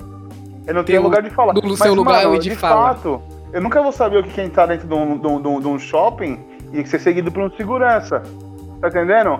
Eu 0.65 0.73
não 0.73 0.83
tenho 0.83 1.01
lugar 1.01 1.21
de 1.21 1.29
falar. 1.29 1.53
do 1.53 1.77
seu 1.77 1.93
lugar 1.93 2.25
mano, 2.25 2.39
de 2.39 2.49
de 2.49 2.55
fala. 2.55 2.93
fato, 2.95 3.21
eu 3.53 3.61
nunca 3.61 3.81
vou 3.81 3.91
saber 3.91 4.17
o 4.19 4.23
que 4.23 4.31
quem 4.31 4.49
tá 4.49 4.65
dentro 4.65 4.87
de 4.87 4.93
um, 4.93 5.17
de 5.17 5.27
um- 5.27 5.41
de 5.61 5.67
um- 5.67 5.77
de 5.77 5.83
shopping 5.83 6.39
e 6.73 6.85
ser 6.85 6.99
seguido 6.99 7.31
por 7.31 7.41
um 7.43 7.49
segurança. 7.55 8.21
Tá 8.81 8.89
entendendo? 8.89 9.39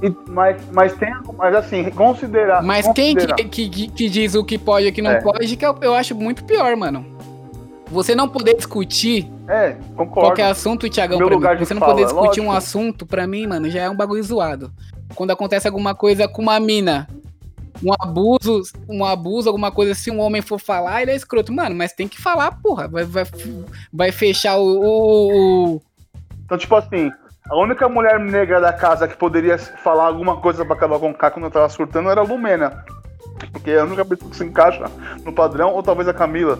E- 0.00 0.14
mas, 0.28 0.56
mas 0.72 0.92
tem. 0.94 1.12
Mas 1.36 1.54
assim, 1.56 1.90
considerar. 1.90 2.62
Mas 2.62 2.86
quem 2.92 3.14
considerar- 3.14 3.34
que, 3.36 3.44
que, 3.44 3.68
que- 3.68 3.88
que 3.88 4.08
diz 4.08 4.34
o 4.36 4.44
que 4.44 4.56
pode 4.56 4.86
e 4.86 4.90
o 4.90 4.92
que 4.92 5.02
não 5.02 5.10
É. 5.10 5.20
pode, 5.20 5.56
que 5.56 5.66
eu, 5.66 5.74
eu 5.82 5.94
acho 5.94 6.14
muito 6.14 6.44
pior, 6.44 6.76
mano. 6.76 7.04
Você 7.90 8.14
não 8.14 8.28
poder 8.28 8.54
discutir 8.54 9.30
É, 9.48 9.72
concordo. 9.96 10.28
qualquer 10.28 10.44
assunto, 10.50 10.88
Tiagão, 10.88 11.18
de 11.18 11.58
Você 11.64 11.72
não 11.74 11.80
fala, 11.80 11.92
poder 11.94 12.04
discutir 12.06 12.40
um 12.40 12.46
lógico. 12.46 12.56
assunto, 12.56 13.06
pra 13.06 13.26
mim, 13.26 13.46
mano, 13.46 13.70
já 13.70 13.82
é 13.82 13.90
um 13.90 13.96
bagulho 13.96 14.22
zoado. 14.22 14.70
Quando 15.14 15.30
acontece 15.30 15.66
alguma 15.66 15.94
coisa 15.94 16.28
com 16.28 16.42
uma 16.42 16.60
mina, 16.60 17.08
um 17.82 17.92
abuso, 17.98 18.62
um 18.88 19.04
abuso, 19.04 19.48
alguma 19.48 19.70
coisa, 19.72 19.94
se 19.94 20.10
um 20.10 20.20
homem 20.20 20.42
for 20.42 20.60
falar, 20.60 21.00
ele 21.02 21.12
é 21.12 21.16
escroto. 21.16 21.52
Mano, 21.52 21.74
mas 21.74 21.92
tem 21.92 22.06
que 22.06 22.20
falar, 22.20 22.60
porra. 22.62 22.88
Vai, 22.88 23.04
vai, 23.04 23.24
vai 23.92 24.12
fechar 24.12 24.58
o, 24.58 24.64
o- 24.66 25.74
o- 25.76 25.82
Então, 26.44 26.58
tipo 26.58 26.74
assim, 26.76 27.10
a 27.48 27.56
única 27.56 27.88
mulher 27.88 28.20
negra 28.20 28.60
da 28.60 28.72
casa 28.72 29.08
que 29.08 29.16
poderia 29.16 29.56
falar 29.58 30.04
alguma 30.06 30.36
coisa 30.42 30.62
pra 30.64 30.74
acabar 30.74 30.98
com 30.98 31.10
o 31.10 31.14
K 31.14 31.30
quando 31.30 31.46
eu 31.46 31.50
tava 31.50 31.68
surtando 31.70 32.10
era 32.10 32.20
a 32.20 32.24
Lumena. 32.24 32.84
Porque 33.52 33.70
é 33.70 33.80
a 33.80 33.84
única 33.84 34.04
pessoa 34.04 34.30
que 34.30 34.36
se 34.36 34.44
encaixa 34.44 34.84
no 35.24 35.32
padrão, 35.32 35.72
ou 35.72 35.82
talvez 35.82 36.06
a 36.08 36.12
Camila. 36.12 36.58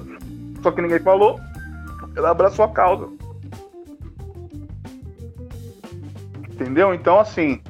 Só 0.63 0.71
que 0.71 0.83
ninguém 0.83 0.99
falou. 0.99 1.39
ela 2.17 2.31
abraçou 2.31 2.65
a 2.65 2.69
causa. 2.69 3.09
Entendeu? 6.51 6.93
Então, 6.93 7.21
assim, 7.21 7.63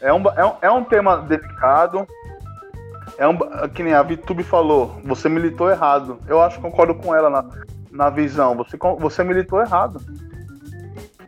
é 0.00 0.12
um, 0.12 0.22
é 0.36 0.44
um, 0.44 0.52
é 0.62 0.70
um 0.70 0.84
tema 0.84 1.18
delicado. 1.18 2.06
É 3.16 3.26
um, 3.26 3.36
que 3.74 3.82
nem 3.82 3.94
a 3.94 4.02
Vitube 4.02 4.42
falou, 4.42 5.00
você 5.04 5.28
militou 5.28 5.70
errado. 5.70 6.18
Eu 6.26 6.40
acho 6.40 6.56
que 6.56 6.62
concordo 6.62 6.94
com 6.94 7.14
ela 7.14 7.28
na, 7.28 7.44
na 7.90 8.10
visão. 8.10 8.56
Você, 8.56 8.76
você 8.98 9.24
militou 9.24 9.60
errado. 9.60 10.00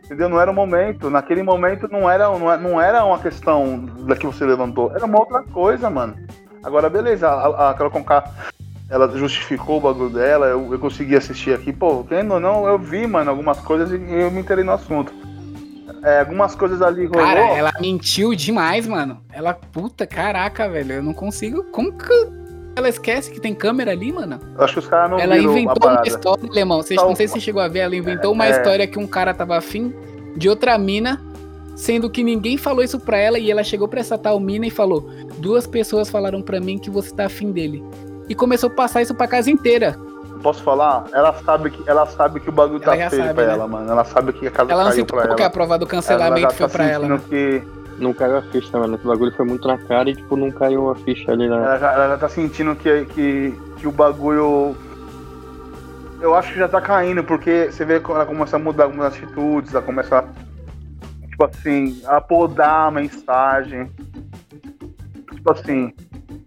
Entendeu? 0.03 0.27
Não 0.27 0.39
era 0.39 0.51
o 0.51 0.53
momento. 0.53 1.09
Naquele 1.09 1.43
momento 1.43 1.87
não 1.89 2.09
era, 2.09 2.27
não 2.57 2.81
era 2.81 3.03
uma 3.05 3.19
questão 3.19 3.85
da 4.05 4.15
que 4.15 4.25
você 4.25 4.45
levantou. 4.45 4.91
Era 4.93 5.05
uma 5.05 5.19
outra 5.19 5.43
coisa, 5.43 5.89
mano. 5.89 6.15
Agora, 6.63 6.89
beleza, 6.89 7.29
a, 7.29 7.69
a 7.69 7.73
Carol 7.73 7.91
Conká, 7.91 8.29
ela 8.91 9.07
justificou 9.17 9.77
o 9.77 9.79
bagulho 9.79 10.09
dela, 10.09 10.47
eu, 10.47 10.73
eu 10.73 10.77
consegui 10.77 11.15
assistir 11.15 11.53
aqui. 11.53 11.71
Pô, 11.71 12.03
querendo 12.03 12.33
ou 12.33 12.39
não, 12.41 12.67
eu 12.67 12.77
vi, 12.77 13.07
mano, 13.07 13.29
algumas 13.29 13.57
coisas 13.59 13.89
e 13.89 13.95
eu 13.95 14.29
me 14.29 14.41
interei 14.41 14.65
no 14.65 14.73
assunto. 14.73 15.13
É, 16.03 16.19
algumas 16.19 16.55
coisas 16.55 16.81
ali 16.81 17.05
rolou. 17.05 17.25
Cara, 17.25 17.39
ela 17.39 17.71
mentiu 17.79 18.35
demais, 18.35 18.85
mano. 18.85 19.21
Ela, 19.31 19.53
puta, 19.53 20.05
caraca, 20.05 20.67
velho, 20.67 20.95
eu 20.95 21.03
não 21.03 21.13
consigo. 21.13 21.63
Como 21.71 21.93
que 21.93 22.13
ela 22.75 22.89
esquece 22.89 23.31
que 23.31 23.39
tem 23.39 23.55
câmera 23.55 23.91
ali, 23.91 24.11
mano? 24.11 24.41
Eu 24.57 24.63
acho 24.65 24.73
que 24.73 24.79
os 24.79 24.87
caras 24.87 25.09
não 25.09 25.19
Ela 25.19 25.37
inventou 25.37 25.89
uma 25.89 26.03
história, 26.05 26.49
Alemão. 26.49 26.81
Vocês, 26.81 27.01
não 27.01 27.15
sei 27.15 27.29
se 27.29 27.35
você 27.35 27.39
chegou 27.39 27.61
a 27.61 27.69
ver, 27.69 27.79
ela 27.79 27.95
inventou 27.95 28.31
é, 28.31 28.33
uma 28.33 28.45
é... 28.45 28.51
história 28.51 28.85
que 28.85 28.99
um 28.99 29.07
cara 29.07 29.33
tava 29.33 29.57
afim 29.57 29.93
de 30.35 30.49
outra 30.49 30.77
mina 30.77 31.21
sendo 31.77 32.09
que 32.09 32.23
ninguém 32.23 32.57
falou 32.57 32.83
isso 32.83 32.99
pra 32.99 33.17
ela 33.17 33.39
e 33.39 33.49
ela 33.49 33.63
chegou 33.63 33.87
pra 33.87 34.01
essa 34.01 34.17
tal 34.17 34.37
mina 34.37 34.67
e 34.67 34.69
falou: 34.69 35.09
Duas 35.37 35.65
pessoas 35.65 36.09
falaram 36.09 36.41
pra 36.41 36.59
mim 36.59 36.77
que 36.77 36.89
você 36.89 37.15
tá 37.15 37.27
afim 37.27 37.53
dele. 37.53 37.81
E 38.29 38.35
começou 38.35 38.69
a 38.69 38.73
passar 38.73 39.01
isso 39.01 39.13
pra 39.13 39.27
casa 39.27 39.49
inteira. 39.49 39.97
Posso 40.41 40.63
falar? 40.63 41.05
Ela 41.13 41.33
sabe 41.33 41.69
que, 41.69 41.87
ela 41.87 42.05
sabe 42.07 42.39
que 42.39 42.49
o 42.49 42.51
bagulho 42.51 42.79
tá 42.79 42.93
feio 42.93 43.09
sabe, 43.09 43.33
pra 43.33 43.45
né? 43.45 43.53
ela, 43.53 43.67
mano. 43.67 43.91
Ela 43.91 44.03
sabe 44.03 44.33
que 44.33 44.47
a 44.47 44.51
casa 44.51 44.71
ela 44.71 44.89
caiu 44.89 45.05
pra 45.05 45.23
ela. 45.23 45.35
que 45.35 45.43
a 45.43 45.49
prova 45.49 45.77
do 45.77 45.85
cancelamento 45.85 46.45
ela 46.45 46.53
foi 46.53 46.67
tá 46.67 46.71
pra 46.71 46.85
ela. 46.85 47.07
Né? 47.07 47.21
Que... 47.29 47.63
Não 47.99 48.13
caiu 48.13 48.37
a 48.37 48.41
ficha, 48.41 48.79
mano. 48.79 48.95
Esse 48.95 49.05
bagulho 49.05 49.31
foi 49.33 49.45
muito 49.45 49.67
na 49.67 49.77
cara 49.77 50.09
e, 50.09 50.15
tipo, 50.15 50.35
não 50.35 50.49
caiu 50.49 50.89
a 50.89 50.95
ficha 50.95 51.31
ali, 51.31 51.47
né? 51.47 51.55
Ela, 51.55 51.77
já, 51.77 51.93
ela 51.93 52.17
tá 52.17 52.27
sentindo 52.27 52.75
que, 52.75 53.05
que, 53.05 53.59
que 53.77 53.87
o 53.87 53.91
bagulho 53.91 54.75
eu 56.21 56.35
acho 56.35 56.53
que 56.53 56.59
já 56.59 56.67
tá 56.67 56.79
caindo, 56.79 57.23
porque 57.23 57.69
você 57.71 57.83
vê 57.83 57.99
que 57.99 58.11
ela 58.11 58.25
começa 58.25 58.55
a 58.55 58.59
mudar 58.59 58.83
algumas 58.85 59.07
atitudes, 59.07 59.73
ela 59.73 59.83
começa 59.83 60.23
tipo 61.27 61.45
assim, 61.45 62.01
a 62.05 62.21
podar 62.21 62.87
a 62.87 62.91
mensagem. 62.91 63.91
Tipo 65.33 65.51
assim, 65.51 65.93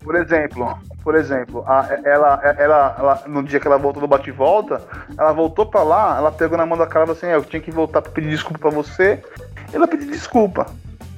por 0.01 0.15
exemplo, 0.15 0.79
por 1.05 1.15
exemplo, 1.15 1.63
a, 1.69 1.87
ela, 2.03 2.41
ela, 2.43 2.97
ela, 2.99 3.23
no 3.27 3.43
dia 3.43 3.61
que 3.61 3.67
ela 3.67 3.77
voltou 3.77 4.01
do 4.01 4.09
bate-volta, 4.09 4.81
ela 5.17 5.33
voltou 5.33 5.67
pra 5.67 5.83
lá, 5.83 6.17
ela 6.17 6.33
pegou 6.33 6.57
na 6.57 6.65
mão 6.65 6.79
da 6.79 6.87
cara 6.87 7.05
e 7.05 7.07
falou 7.09 7.17
assim, 7.19 7.27
é, 7.27 7.37
eu 7.37 7.45
tinha 7.45 7.61
que 7.61 7.71
voltar 7.71 8.01
pra 8.01 8.11
pedir 8.11 8.31
desculpa 8.31 8.59
pra 8.59 8.71
você. 8.71 9.23
Ela 9.71 9.87
pediu 9.87 10.09
desculpa. 10.09 10.67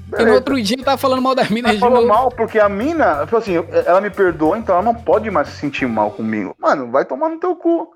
Beleza. 0.07 0.29
E 0.29 0.31
no 0.31 0.35
outro 0.35 0.61
dia 0.61 0.85
tava 0.85 0.97
falando 0.97 1.23
mal 1.23 1.35
da 1.35 1.45
mina 1.45 1.71
ela 1.71 1.79
falou 1.79 2.07
mal 2.07 2.31
porque 2.31 2.59
a 2.59 2.69
mina, 2.69 3.27
falou 3.27 3.39
assim, 3.39 3.55
ela 3.87 4.01
me 4.01 4.11
perdoa, 4.11 4.59
então 4.59 4.75
ela 4.75 4.85
não 4.85 4.95
pode 4.95 5.31
mais 5.31 5.49
se 5.49 5.57
sentir 5.57 5.87
mal 5.87 6.11
comigo. 6.11 6.55
Mano, 6.59 6.91
vai 6.91 7.05
tomar 7.05 7.29
no 7.29 7.39
teu 7.39 7.55
cu. 7.55 7.93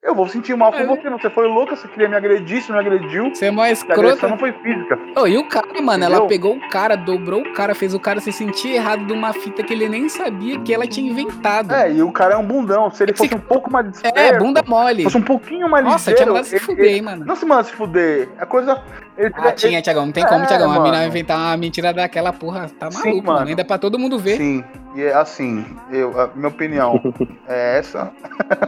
Eu 0.00 0.14
vou 0.14 0.28
sentir 0.28 0.56
mal 0.56 0.70
com 0.70 0.78
é. 0.78 0.86
você, 0.86 1.10
não. 1.10 1.18
Você 1.18 1.28
foi 1.28 1.48
louca, 1.48 1.74
você 1.74 1.88
queria 1.88 2.08
me 2.08 2.14
agredir, 2.14 2.62
você 2.62 2.72
me 2.72 2.78
agrediu. 2.78 3.34
Você 3.34 3.46
é 3.46 3.50
mais 3.50 3.78
escrota. 3.78 4.28
não 4.28 4.38
foi 4.38 4.52
física. 4.52 4.96
Oh, 5.16 5.26
e 5.26 5.36
o 5.36 5.48
cara, 5.48 5.66
mano, 5.82 6.04
Entendeu? 6.04 6.20
ela 6.20 6.28
pegou 6.28 6.56
o 6.56 6.68
cara, 6.68 6.94
dobrou 6.94 7.40
o 7.40 7.52
cara, 7.52 7.74
fez 7.74 7.94
o 7.94 7.98
cara 7.98 8.20
se 8.20 8.30
sentir 8.30 8.74
errado 8.74 9.04
de 9.04 9.12
uma 9.12 9.32
fita 9.32 9.64
que 9.64 9.72
ele 9.72 9.88
nem 9.88 10.08
sabia 10.08 10.60
que 10.60 10.72
ela 10.72 10.86
tinha 10.86 11.10
inventado. 11.10 11.74
É, 11.74 11.92
e 11.92 12.00
o 12.00 12.12
cara 12.12 12.34
é 12.34 12.36
um 12.36 12.46
bundão. 12.46 12.88
Se 12.92 13.02
ele 13.02 13.12
fosse 13.12 13.34
um 13.34 13.40
pouco 13.40 13.72
mais 13.72 13.90
desperto, 13.90 14.16
É, 14.16 14.38
bunda 14.38 14.62
mole. 14.64 15.02
Fosse 15.02 15.18
um 15.18 15.22
pouquinho 15.22 15.68
mais 15.68 15.84
Nossa, 15.84 16.10
ligeiro, 16.10 16.16
tinha 16.16 16.26
mandado 16.28 16.46
se 16.46 16.58
fuder, 16.60 16.84
ele, 16.84 17.02
mano. 17.02 17.24
Não 17.24 17.34
se 17.34 17.44
manda 17.44 17.64
se 17.64 17.72
fuder. 17.72 18.28
A 18.38 18.46
coisa... 18.46 18.80
Ele, 19.16 19.34
ah, 19.34 19.50
tinha, 19.50 19.82
Tiagão. 19.82 20.06
Não 20.06 20.12
tem 20.12 20.24
como, 20.24 20.44
é, 20.44 20.46
Tiagão. 20.46 20.70
A 20.70 20.80
mina 20.80 21.04
inventar 21.04 21.38
uma 21.38 21.56
mentira 21.56 21.92
daquela 21.92 22.32
porra. 22.32 22.70
Tá 22.78 22.88
maluco, 22.88 23.02
Sim, 23.02 23.20
mano. 23.20 23.48
Ainda 23.48 23.62
é 23.62 23.64
pra 23.64 23.76
todo 23.76 23.98
mundo 23.98 24.16
ver. 24.16 24.36
Sim. 24.36 24.64
E 24.94 25.02
é 25.02 25.14
assim, 25.14 25.64
eu, 25.90 26.18
a 26.20 26.28
minha 26.34 26.48
opinião 26.48 27.00
é 27.46 27.78
essa. 27.78 28.10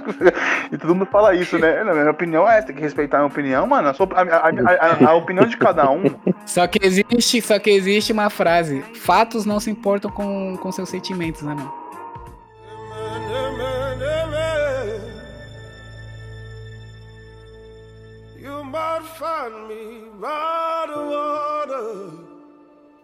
e 0.71 0.77
todo 0.77 0.95
mundo 0.95 1.07
fala 1.07 1.20
isso, 1.35 1.59
né? 1.59 1.85
Não, 1.85 1.93
minha 1.93 2.11
opinião 2.11 2.49
é, 2.49 2.63
tem 2.63 2.75
que 2.75 2.83
respeitar 2.83 3.19
a 3.19 3.21
minha 3.21 3.31
opinião, 3.31 3.67
mano. 3.67 3.89
A, 3.89 3.93
a, 3.93 5.07
a, 5.07 5.11
a, 5.11 5.15
opinião 5.15 5.47
de 5.47 5.57
cada 5.57 5.91
um. 5.91 6.03
Só 6.47 6.67
que 6.67 6.79
existe, 6.85 7.41
só 7.43 7.59
que 7.59 7.71
existe 7.71 8.13
uma 8.13 8.31
frase: 8.31 8.83
fatos 8.95 9.45
não 9.45 9.61
se 9.61 9.71
importam 9.71 10.11
com, 10.11 10.57
com 10.57 10.73
seus 10.73 10.89
sentimentos, 10.89 11.43
né, 11.43 11.55
mano? 11.55 11.73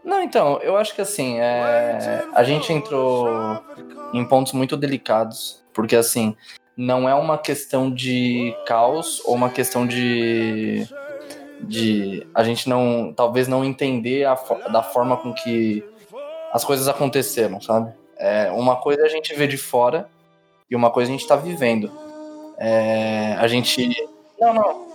Não, 0.04 0.22
então, 0.22 0.60
eu 0.62 0.76
acho 0.76 0.94
que 0.94 1.00
assim, 1.00 1.40
é... 1.40 2.24
a 2.32 2.44
gente 2.44 2.72
entrou 2.72 3.28
em 4.12 4.24
pontos 4.24 4.52
muito 4.52 4.76
delicados, 4.76 5.64
porque 5.74 5.96
assim, 5.96 6.36
não 6.76 7.08
é 7.08 7.14
uma 7.14 7.38
questão 7.38 7.90
de 7.90 8.54
caos 8.66 9.22
ou 9.24 9.34
uma 9.34 9.50
questão 9.50 9.86
de 9.86 10.86
de 11.60 12.26
a 12.34 12.44
gente 12.44 12.68
não 12.68 13.14
talvez 13.16 13.48
não 13.48 13.64
entender 13.64 14.24
a, 14.24 14.34
da 14.70 14.82
forma 14.82 15.16
com 15.16 15.32
que 15.32 15.82
as 16.52 16.64
coisas 16.64 16.86
aconteceram, 16.86 17.60
sabe? 17.60 17.92
É, 18.18 18.50
uma 18.50 18.76
coisa 18.76 19.02
a 19.04 19.08
gente 19.08 19.34
vê 19.34 19.46
de 19.46 19.56
fora 19.56 20.08
e 20.70 20.76
uma 20.76 20.90
coisa 20.90 21.10
a 21.10 21.12
gente 21.12 21.26
tá 21.26 21.36
vivendo. 21.36 21.90
É, 22.58 23.36
a 23.38 23.46
gente 23.46 23.88
não, 24.38 24.54
não. 24.54 24.86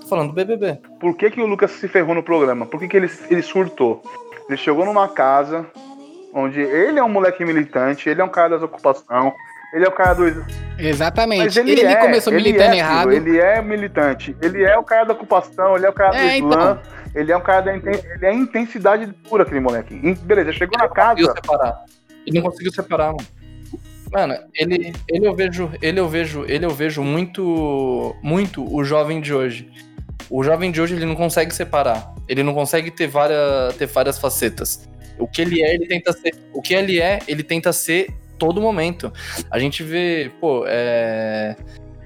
Tô 0.00 0.08
falando 0.08 0.28
do 0.28 0.34
BBB. 0.34 0.78
Por 1.00 1.16
que, 1.16 1.30
que 1.30 1.40
o 1.40 1.46
Lucas 1.46 1.70
se 1.72 1.88
ferrou 1.88 2.14
no 2.14 2.22
programa? 2.22 2.66
Por 2.66 2.78
que, 2.78 2.88
que 2.88 2.96
ele, 2.96 3.10
ele 3.30 3.42
surtou? 3.42 4.02
Ele 4.48 4.56
chegou 4.56 4.84
numa 4.84 5.08
casa 5.08 5.66
onde 6.32 6.60
ele 6.60 6.98
é 6.98 7.04
um 7.04 7.08
moleque 7.08 7.44
militante, 7.44 8.08
ele 8.08 8.20
é 8.20 8.24
um 8.24 8.28
cara 8.28 8.50
das 8.50 8.62
ocupação, 8.62 9.32
ele 9.74 9.84
é 9.84 9.88
o 9.88 9.92
cara 9.92 10.14
do. 10.14 10.46
Exatamente. 10.78 11.44
Mas 11.44 11.56
ele, 11.56 11.72
ele 11.72 11.82
é, 11.82 11.96
começou 11.96 12.32
ele 12.32 12.44
militando 12.44 12.74
é, 12.74 12.78
errado. 12.78 13.12
Ele 13.12 13.38
é 13.38 13.60
militante. 13.60 14.36
Ele 14.40 14.62
é 14.62 14.78
o 14.78 14.84
cara 14.84 15.04
da 15.04 15.14
ocupação, 15.14 15.76
ele 15.76 15.84
é 15.84 15.90
o 15.90 15.92
cara 15.92 16.16
é, 16.16 16.40
do 16.40 16.46
Islã. 16.46 16.80
Então. 16.80 16.94
Ele 17.14 17.32
é 17.32 17.36
um 17.36 17.40
cara 17.40 17.60
da 17.60 17.76
ele 17.76 18.02
é 18.22 18.32
intensidade 18.32 19.12
pura, 19.28 19.42
aquele 19.42 19.60
moleque. 19.60 19.94
Beleza, 20.22 20.52
chegou 20.52 20.76
ele 20.78 20.88
na 20.88 20.94
casa. 20.94 21.14
Conseguiu 21.14 21.34
separar. 21.34 21.84
Ele 22.26 22.36
não 22.36 22.42
conseguiu 22.42 22.72
separar, 22.72 23.06
mano. 23.12 23.26
Mano, 24.12 24.34
ele, 24.54 24.92
ele 25.08 25.26
eu 25.26 25.34
vejo, 25.34 25.72
ele 25.82 25.98
eu 25.98 26.08
vejo, 26.08 26.44
ele 26.46 26.64
eu 26.64 26.70
vejo 26.70 27.02
muito, 27.02 28.14
muito 28.22 28.64
o 28.72 28.84
jovem 28.84 29.20
de 29.20 29.34
hoje. 29.34 29.68
O 30.30 30.44
jovem 30.44 30.70
de 30.70 30.80
hoje 30.80 30.94
ele 30.94 31.04
não 31.04 31.16
consegue 31.16 31.52
separar. 31.52 32.14
Ele 32.28 32.44
não 32.44 32.54
consegue 32.54 32.92
ter 32.92 33.08
várias, 33.08 33.76
ter 33.76 33.86
várias 33.86 34.18
facetas. 34.18 34.88
O 35.18 35.26
que 35.26 35.42
ele 35.42 35.62
é, 35.62 35.74
ele 35.74 35.86
tenta 35.86 36.12
ser. 36.12 36.34
O 36.52 36.62
que 36.62 36.74
ele 36.74 37.00
é, 37.00 37.18
ele 37.26 37.42
tenta 37.42 37.72
ser 37.72 38.08
todo 38.38 38.60
momento. 38.60 39.12
A 39.50 39.58
gente 39.58 39.82
vê, 39.82 40.30
pô, 40.40 40.64
é 40.66 41.56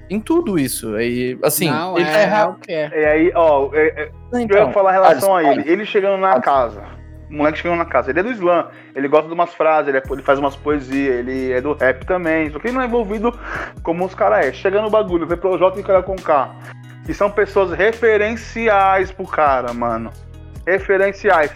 em 0.09 0.19
tudo 0.19 0.57
isso. 0.57 0.99
E, 0.99 1.37
assim, 1.43 1.69
não, 1.69 1.95
ele 1.95 2.09
é, 2.09 2.27
tá 2.27 2.55
é, 2.67 2.73
é. 2.73 3.01
E 3.01 3.05
aí, 3.05 3.31
ó, 3.35 3.69
é, 3.73 3.87
é, 3.87 4.11
então, 4.41 4.57
eu 4.57 4.67
ia 4.67 4.73
falar 4.73 4.91
em 4.91 4.93
relação 4.93 5.35
a 5.35 5.43
ele. 5.43 5.69
Ele 5.69 5.85
chegando 5.85 6.19
na 6.19 6.41
casa. 6.41 6.83
O 7.29 7.33
moleque 7.35 7.59
chegando 7.59 7.77
na 7.77 7.85
casa. 7.85 8.09
Ele 8.09 8.19
é 8.19 8.23
do 8.23 8.31
slam. 8.31 8.67
Ele 8.95 9.07
gosta 9.07 9.27
de 9.27 9.33
umas 9.35 9.53
frases, 9.53 9.89
ele, 9.89 9.99
é, 9.99 10.03
ele 10.09 10.23
faz 10.23 10.39
umas 10.39 10.55
poesias, 10.55 11.15
ele 11.19 11.51
é 11.51 11.61
do 11.61 11.73
rap 11.73 12.05
também. 12.07 12.49
Só 12.49 12.57
que 12.57 12.67
ele 12.67 12.75
não 12.75 12.81
é 12.81 12.85
envolvido 12.85 13.37
como 13.83 14.03
os 14.03 14.15
caras 14.15 14.47
é. 14.47 14.51
Chega 14.51 14.81
no 14.81 14.89
bagulho, 14.89 15.27
vê 15.27 15.37
pro 15.37 15.57
J 15.57 15.79
e 15.79 15.83
cara 15.83 16.01
com 16.01 16.15
K 16.15 16.55
que 17.09 17.13
são 17.15 17.31
pessoas 17.31 17.71
referenciais 17.71 19.11
pro 19.11 19.25
cara, 19.25 19.73
mano. 19.73 20.11
Referenciais. 20.67 21.51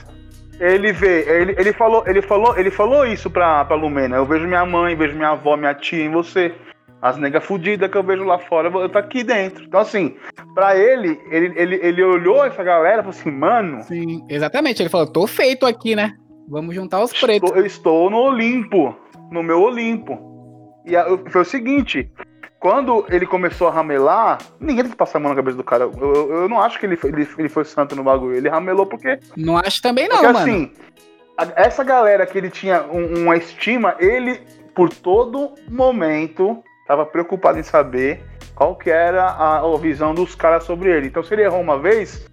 Ele 0.63 0.93
vê, 0.93 1.29
ele, 1.29 1.55
ele 1.57 1.73
falou, 1.73 2.05
ele 2.07 2.21
falou, 2.21 2.57
ele 2.57 2.71
falou 2.71 3.05
isso 3.05 3.29
pra, 3.29 3.65
pra 3.65 3.75
Lumena. 3.75 4.15
Eu 4.15 4.25
vejo 4.25 4.47
minha 4.47 4.65
mãe, 4.65 4.95
vejo 4.95 5.13
minha 5.13 5.31
avó, 5.31 5.57
minha 5.57 5.75
tia 5.75 6.05
em 6.05 6.09
você. 6.09 6.55
As 7.01 7.17
negas 7.17 7.43
fudidas 7.43 7.91
que 7.91 7.97
eu 7.97 8.03
vejo 8.03 8.23
lá 8.23 8.39
fora, 8.39 8.69
eu 8.69 8.87
tô 8.87 8.97
aqui 8.97 9.25
dentro. 9.25 9.65
Então, 9.65 9.81
assim, 9.81 10.15
pra 10.55 10.77
ele, 10.77 11.19
ele, 11.29 11.51
ele, 11.57 11.75
ele 11.83 12.01
olhou 12.01 12.45
essa 12.45 12.63
galera 12.63 13.01
e 13.01 13.03
falou 13.03 13.09
assim, 13.09 13.29
mano. 13.29 13.83
Sim, 13.83 14.25
exatamente. 14.29 14.81
Ele 14.81 14.89
falou, 14.89 15.11
tô 15.11 15.27
feito 15.27 15.65
aqui, 15.65 15.97
né? 15.97 16.13
Vamos 16.47 16.73
juntar 16.73 17.03
os 17.03 17.11
pretos. 17.11 17.49
Estou, 17.49 17.61
eu 17.61 17.65
estou 17.65 18.09
no 18.09 18.19
Olimpo, 18.19 18.95
no 19.29 19.43
meu 19.43 19.61
Olimpo. 19.61 20.17
E 20.85 20.93
foi 21.29 21.41
o 21.41 21.45
seguinte: 21.45 22.09
quando 22.63 23.05
ele 23.09 23.25
começou 23.25 23.67
a 23.67 23.71
ramelar, 23.71 24.37
ninguém 24.57 24.83
tem 24.83 24.91
que 24.91 24.97
passar 24.97 25.17
a 25.17 25.21
mão 25.21 25.31
na 25.31 25.35
cabeça 25.35 25.57
do 25.57 25.65
cara. 25.65 25.83
Eu, 25.83 25.91
eu, 25.99 26.31
eu 26.43 26.49
não 26.49 26.61
acho 26.61 26.79
que 26.79 26.85
ele 26.85 26.95
foi, 26.95 27.09
ele, 27.09 27.27
ele, 27.37 27.49
foi 27.49 27.65
santo 27.65 27.93
no 27.93 28.05
bagulho. 28.05 28.37
Ele 28.37 28.47
ramelou 28.47 28.85
porque. 28.85 29.19
Não 29.35 29.57
acho 29.57 29.81
também, 29.81 30.07
não, 30.07 30.15
porque, 30.15 30.31
mano. 30.31 30.39
assim, 30.39 30.71
a, 31.37 31.45
essa 31.57 31.83
galera 31.83 32.25
que 32.25 32.37
ele 32.37 32.49
tinha 32.49 32.83
um, 32.83 33.23
uma 33.23 33.35
estima, 33.35 33.97
ele, 33.99 34.39
por 34.73 34.89
todo 34.89 35.55
momento, 35.67 36.63
tava 36.87 37.05
preocupado 37.05 37.59
em 37.59 37.63
saber 37.63 38.23
qual 38.55 38.77
que 38.77 38.89
era 38.89 39.25
a, 39.25 39.57
a 39.57 39.77
visão 39.77 40.13
dos 40.13 40.33
caras 40.33 40.63
sobre 40.63 40.89
ele. 40.89 41.07
Então, 41.07 41.21
se 41.21 41.33
ele 41.33 41.43
errou 41.43 41.59
uma 41.59 41.77
vez, 41.77 42.25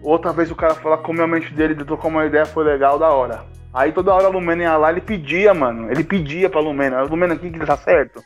outra 0.00 0.32
vez 0.32 0.48
o 0.48 0.54
cara 0.54 0.76
falar 0.76 0.98
como 0.98 1.20
a 1.20 1.26
mente 1.26 1.52
dele, 1.52 1.74
trocou 1.74 2.08
uma 2.08 2.24
ideia, 2.24 2.46
foi 2.46 2.62
legal, 2.62 3.00
da 3.00 3.08
hora. 3.08 3.44
Aí 3.74 3.90
toda 3.90 4.14
hora 4.14 4.26
a 4.26 4.30
Lumena 4.30 4.62
ia 4.62 4.76
lá, 4.76 4.92
ele 4.92 5.00
pedia, 5.00 5.52
mano. 5.52 5.90
Ele 5.90 6.04
pedia 6.04 6.48
pra 6.48 6.60
Lumena. 6.60 7.02
Lumena, 7.02 7.34
aqui 7.34 7.50
que 7.50 7.58
tá 7.66 7.76
certo? 7.76 8.22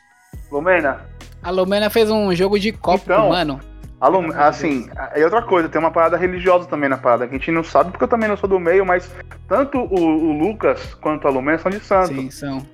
Lumena, 0.51 1.09
a 1.43 1.49
Lumena 1.49 1.89
fez 1.89 2.09
um 2.09 2.33
jogo 2.33 2.59
de 2.59 2.71
copo, 2.71 3.03
então, 3.05 3.29
mano. 3.29 3.59
Alum, 3.99 4.31
assim, 4.35 4.89
e 5.15 5.23
outra 5.23 5.43
coisa, 5.43 5.69
tem 5.69 5.79
uma 5.79 5.91
parada 5.91 6.17
religiosa 6.17 6.67
também 6.67 6.89
na 6.89 6.97
parada, 6.97 7.27
que 7.27 7.35
a 7.35 7.37
gente 7.37 7.51
não 7.51 7.63
sabe, 7.63 7.91
porque 7.91 8.03
eu 8.03 8.07
também 8.07 8.27
não 8.27 8.35
sou 8.35 8.49
do 8.49 8.59
meio, 8.59 8.83
mas 8.83 9.09
tanto 9.47 9.77
o, 9.77 9.95
o 9.95 10.31
Lucas 10.39 10.95
quanto 10.95 11.27
a 11.27 11.31
Lumena 11.31 11.59
são 11.59 11.69
de 11.69 11.79
santo. 11.79 12.07
Sim, 12.07 12.31
são. 12.31 12.65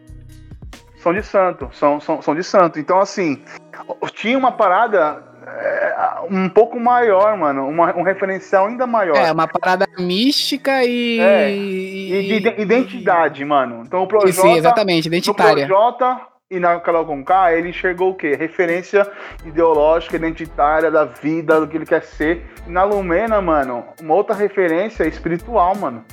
São 1.03 1.13
de 1.13 1.21
santo, 1.21 1.69
são, 1.73 1.99
são, 1.99 2.21
são 2.21 2.33
de 2.33 2.43
santo. 2.43 2.79
Então, 2.79 2.99
assim, 2.99 3.41
tinha 4.13 4.37
uma 4.37 4.53
parada 4.53 5.21
é, 5.45 5.95
um 6.29 6.49
pouco 6.49 6.79
maior, 6.79 7.37
mano, 7.37 7.67
uma, 7.67 7.95
um 7.95 8.03
referencial 8.03 8.67
ainda 8.67 8.85
maior. 8.87 9.15
É, 9.15 9.31
uma 9.31 9.47
parada 9.47 9.85
mística 9.97 10.83
e. 10.83 11.19
É, 11.19 11.51
e 11.51 12.39
de 12.39 12.61
identidade, 12.61 13.43
mano. 13.45 13.83
Então 13.85 14.03
o 14.03 14.07
Projota. 14.07 14.33
Sim, 14.33 14.53
exatamente, 14.55 15.07
identitária. 15.07 15.67
No 15.67 15.73
Projota 15.73 16.21
e 16.49 16.59
na 16.59 16.79
Carol 16.79 17.05
Conká, 17.05 17.53
ele 17.53 17.69
enxergou 17.69 18.11
o 18.11 18.15
quê? 18.15 18.33
Referência 18.33 19.09
ideológica, 19.45 20.15
identitária 20.15 20.89
da 20.89 21.03
vida, 21.03 21.59
do 21.59 21.67
que 21.67 21.75
ele 21.75 21.85
quer 21.85 22.03
ser. 22.03 22.45
E 22.65 22.71
na 22.71 22.85
Lumena, 22.85 23.41
mano, 23.41 23.85
uma 23.99 24.13
outra 24.13 24.33
referência 24.33 25.05
espiritual, 25.05 25.75
mano. 25.75 26.05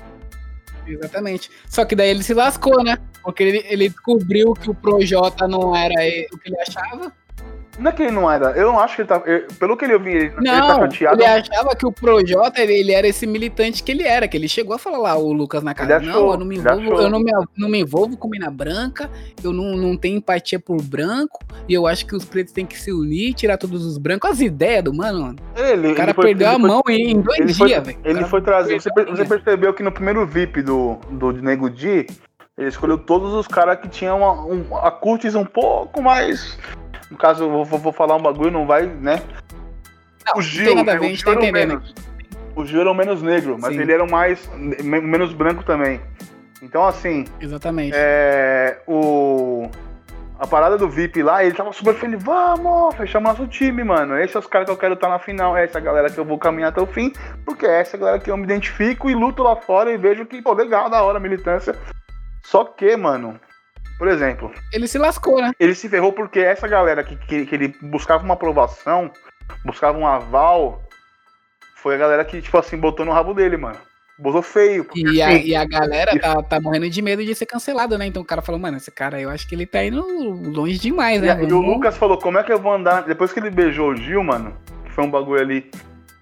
Exatamente. 0.87 1.51
Só 1.69 1.85
que 1.85 1.95
daí 1.95 2.11
ele 2.11 2.25
se 2.25 2.35
lascou, 2.35 2.83
né? 2.83 2.99
Porque 3.23 3.43
ele, 3.45 3.65
ele 3.69 3.89
descobriu 3.89 4.53
que 4.55 4.69
o 4.69 4.75
Projota 4.75 5.47
não 5.47 5.75
era 5.75 5.95
o 6.33 6.39
que 6.39 6.49
ele 6.49 6.61
achava. 6.61 7.13
Não 7.79 7.91
é 7.91 7.93
que 7.93 8.03
ele 8.03 8.13
não 8.13 8.31
era. 8.31 8.51
Eu 8.53 8.73
não 8.73 8.79
acho 8.79 8.97
que 8.97 9.03
ele 9.03 9.09
tá. 9.09 9.23
Eu, 9.27 9.47
pelo 9.59 9.77
que 9.77 9.85
ele 9.85 9.95
ouvi, 9.95 10.11
ele, 10.11 10.35
não, 10.39 10.53
ele 10.53 10.67
tá 10.67 10.81
chateado. 10.81 11.21
Ele 11.21 11.27
achava 11.27 11.75
que 11.75 11.87
o 11.87 11.93
Projota 11.93 12.61
ele, 12.61 12.75
ele, 12.75 12.93
era 12.93 13.07
esse 13.07 13.27
militante 13.27 13.83
que 13.83 13.91
ele 13.91 14.05
era, 14.05 14.29
que 14.29 14.37
ele 14.37 14.49
chegou 14.49 14.75
a 14.75 14.79
falar 14.79 14.99
lá, 14.99 15.17
o 15.17 15.33
Lucas 15.33 15.63
na 15.63 15.75
casa. 15.75 15.97
Achou, 15.97 16.13
não, 16.13 16.33
eu 16.33 16.39
não 16.39 16.47
me 16.47 16.57
envolvo, 16.57 17.01
eu 17.01 17.11
não 17.11 17.21
me, 17.21 17.33
não 17.57 17.69
me 17.69 17.81
envolvo 17.81 18.17
com 18.17 18.29
mina 18.29 18.51
branca, 18.51 19.11
eu 19.43 19.53
não, 19.53 19.77
não 19.77 19.97
tenho 19.97 20.19
empatia 20.19 20.59
por 20.59 20.81
branco, 20.83 21.41
e 21.69 21.75
eu 21.75 21.87
acho 21.87 22.07
que 22.07 22.15
os 22.15 22.25
pretos 22.25 22.53
têm 22.53 22.67
que 22.67 22.79
se 22.79 22.93
unir, 22.93 23.35
tirar 23.35 23.59
todos 23.59 23.85
os 23.85 23.99
brancos. 23.99 24.31
As 24.31 24.41
ideias 24.41 24.85
do 24.85 24.95
mano. 24.95 25.37
Ele, 25.57 25.93
o 25.93 25.95
cara 25.95 26.11
ele 26.11 26.15
foi, 26.15 26.25
perdeu 26.27 26.49
a 26.49 26.53
foi, 26.53 26.61
mão 26.61 26.83
em 26.89 27.21
dois 27.21 27.57
dias, 27.57 27.85
velho. 27.85 27.99
Ele 28.05 28.25
foi 28.25 28.41
trazer. 28.41 28.81
Você, 28.81 28.91
você, 28.91 29.25
percebeu 29.25 29.75
que 29.75 29.83
no 29.83 29.91
primeiro 29.91 30.27
VIP 30.27 30.63
do, 30.63 30.99
do 31.11 31.33
Nego 31.33 31.69
Di, 31.69 32.07
ele 32.57 32.69
escolheu 32.69 32.99
todos 32.99 33.33
os 33.33 33.49
caras 33.49 33.79
que 33.81 33.89
tinham 33.89 34.19
uma, 34.19 34.47
um, 34.47 34.77
a 34.77 34.91
curtis 34.91 35.35
um 35.35 35.45
pouco 35.45 36.01
mais 36.01 36.57
no 37.11 37.17
caso, 37.17 37.45
eu 37.45 37.65
vou, 37.65 37.79
vou 37.79 37.93
falar 37.93 38.17
um 38.17 38.23
bagulho, 38.23 38.51
não 38.51 38.67
vai, 38.67 38.87
né? 38.87 39.23
Não, 40.27 40.39
o 40.39 40.43
Gil, 40.43 40.79
a 40.79 40.83
ver, 40.83 41.01
o 41.01 41.15
Gil, 41.15 41.25
tá 41.25 41.33
era 41.33 41.53
menos, 41.53 41.95
o 42.57 42.65
Gil 42.65 42.81
era 42.81 42.91
o 42.91 42.95
menos 42.95 43.23
negro, 43.23 43.59
mas 43.61 43.75
Sim. 43.75 43.81
ele 43.81 43.93
era 43.93 44.03
o 44.03 44.11
mais 44.11 44.49
menos 44.83 45.33
branco 45.33 45.63
também. 45.65 46.01
Então, 46.63 46.87
assim. 46.87 47.25
Exatamente. 47.41 47.95
É, 47.95 48.81
o, 48.87 49.69
a 50.39 50.47
parada 50.47 50.79
do 50.79 50.89
VIP 50.89 51.23
lá, 51.23 51.45
ele 51.45 51.55
tava 51.55 51.73
super 51.73 51.95
feliz. 51.95 52.23
Vamos, 52.23 52.95
fechamos 52.95 53.29
nosso 53.29 53.47
time, 53.47 53.85
mano. 53.85 54.17
Esses 54.19 54.33
são 54.33 54.41
os 54.41 54.47
caras 54.47 54.67
que 54.67 54.73
eu 54.73 54.77
quero 54.77 54.95
estar 54.95 55.09
na 55.09 55.19
final. 55.19 55.57
Essa 55.57 55.79
é 55.79 55.81
a 55.81 55.85
galera 55.85 56.11
que 56.11 56.19
eu 56.19 56.25
vou 56.25 56.39
caminhar 56.39 56.71
até 56.71 56.81
o 56.81 56.87
fim. 56.87 57.13
Porque 57.45 57.67
é 57.67 57.81
essa 57.81 57.99
galera 57.99 58.19
que 58.19 58.31
eu 58.31 58.37
me 58.37 58.45
identifico 58.45 59.11
e 59.11 59.15
luto 59.15 59.43
lá 59.43 59.57
fora 59.57 59.93
e 59.93 59.99
vejo 59.99 60.25
que, 60.25 60.41
pô, 60.41 60.55
legal, 60.55 60.89
da 60.89 61.03
hora, 61.03 61.21
militância. 61.21 61.77
Só 62.43 62.65
que, 62.65 62.97
mano, 62.97 63.39
por 63.99 64.09
exemplo. 64.09 64.53
Ele 64.73 64.87
se 64.87 64.99
lascou, 64.99 65.41
né? 65.41 65.53
Ele 65.59 65.75
se 65.75 65.89
ferrou 65.89 66.13
porque 66.13 66.41
essa 66.41 66.67
galera 66.67 67.03
que, 67.03 67.17
que, 67.17 67.47
que 67.47 67.55
ele 67.55 67.75
buscava 67.81 68.25
uma 68.25 68.35
aprovação, 68.35 69.11
buscava 69.65 69.97
um 69.97 70.07
aval, 70.07 70.83
foi 71.77 71.95
a 71.95 71.99
galera 71.99 72.25
que, 72.25 72.41
tipo 72.41 72.57
assim, 72.59 72.77
botou 72.77 73.05
no 73.05 73.13
rabo 73.13 73.35
dele, 73.35 73.57
mano. 73.57 73.79
Botou 74.19 74.43
feio. 74.43 74.87
E, 74.95 75.21
a, 75.21 75.29
assim, 75.29 75.43
e 75.45 75.57
a 75.57 75.65
galera 75.65 76.19
tá, 76.19 76.43
tá 76.43 76.61
morrendo 76.61 76.89
de 76.89 77.03
medo 77.03 77.25
de 77.25 77.35
ser 77.35 77.47
cancelado, 77.47 77.99
né? 77.99 78.07
Então 78.07 78.23
o 78.23 78.25
cara 78.25 78.41
falou, 78.41 78.61
mano, 78.61 78.77
esse 78.77 78.91
cara 78.91 79.21
eu 79.21 79.29
acho 79.29 79.47
que 79.49 79.55
ele 79.55 79.67
tá 79.67 79.85
indo 79.85 80.03
longe 80.51 80.79
demais, 80.79 81.21
né? 81.21 81.37
E, 81.43 81.49
e 81.49 81.53
o 81.53 81.61
Lucas 81.61 81.97
falou, 81.97 82.17
como 82.17 82.39
é 82.39 82.45
que 82.45 82.53
eu 82.53 82.59
vou 82.59 82.73
andar. 82.73 83.03
Depois 83.03 83.33
que 83.33 83.41
ele 83.41 83.51
beijou 83.51 83.91
o 83.91 83.97
Gil, 83.97 84.23
mano, 84.23 84.57
que 84.85 84.93
foi 84.93 85.05
um 85.05 85.11
bagulho 85.11 85.41
ali 85.41 85.71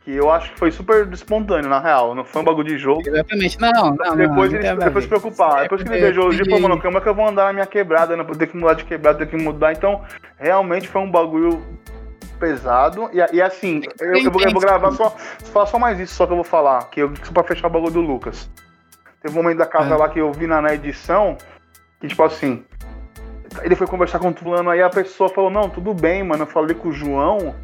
que 0.05 0.13
eu 0.15 0.31
acho 0.31 0.53
que 0.53 0.59
foi 0.59 0.71
super 0.73 1.11
espontâneo, 1.13 1.69
na 1.69 1.79
real. 1.79 2.15
Não 2.15 2.25
foi 2.25 2.43
um 2.43 2.45
bagulho 2.45 2.69
de 2.69 2.79
jogo. 2.79 3.03
Exatamente. 3.07 3.61
Não, 3.61 3.71
não. 3.71 4.17
Depois 4.17 4.53
não, 4.53 4.59
ele 4.59 4.77
depois 4.77 5.05
se 5.05 5.09
preocupar. 5.09 5.61
É, 5.61 5.63
depois 5.63 5.83
que 5.83 5.89
ele 5.89 6.01
beijou 6.01 6.29
o 6.29 6.81
como 6.81 6.99
é 6.99 7.01
que 7.01 7.09
eu 7.09 7.15
vou 7.15 7.29
andar 7.29 7.47
na 7.47 7.53
minha 7.53 7.67
quebrada? 7.67 8.17
Não 8.17 8.25
ter 8.25 8.49
que 8.49 8.57
mudar 8.57 8.75
de 8.75 8.85
quebrada, 8.85 9.19
ter 9.19 9.27
que 9.27 9.37
mudar. 9.37 9.73
Então, 9.73 10.03
realmente 10.37 10.89
foi 10.89 11.01
um 11.01 11.11
bagulho 11.11 11.63
pesado. 12.41 13.09
E, 13.13 13.37
e 13.37 13.41
assim, 13.41 13.83
eu, 14.01 14.17
eu, 14.17 14.31
vou, 14.33 14.43
eu, 14.43 14.51
vou, 14.51 14.61
gravar 14.61 14.91
só, 14.91 15.17
só, 15.45 15.67
só 15.67 15.79
mais 15.79 16.01
isso, 16.01 16.15
só 16.15 16.27
que 16.27 16.33
eu 16.33 16.37
vou 16.37 16.45
falar. 16.45 16.91
Que 16.91 17.01
eu, 17.01 17.13
só 17.23 17.33
pra 17.33 17.45
fechar 17.45 17.69
o 17.69 17.71
bagulho 17.71 17.93
do 17.93 18.01
Lucas. 18.01 18.51
Teve 19.23 19.39
um 19.39 19.43
momento 19.43 19.59
da 19.59 19.67
casa 19.67 19.95
é. 19.95 19.97
lá 19.97 20.09
que 20.09 20.21
eu 20.21 20.33
vi 20.33 20.49
na, 20.49 20.61
na 20.61 20.75
edição, 20.75 21.39
que 22.01 22.09
tipo 22.09 22.23
assim. 22.25 22.65
Ele 23.63 23.77
foi 23.77 23.87
conversar 23.87 24.19
com 24.19 24.31
o 24.31 24.35
fulano, 24.35 24.71
aí 24.71 24.83
a 24.83 24.89
pessoa 24.89 25.29
falou, 25.29 25.51
não, 25.51 25.69
tudo 25.69 25.95
bem, 25.95 26.25
mano. 26.25 26.43
Eu 26.43 26.47
falei 26.47 26.75
com 26.75 26.89
o 26.89 26.93
João. 26.93 27.55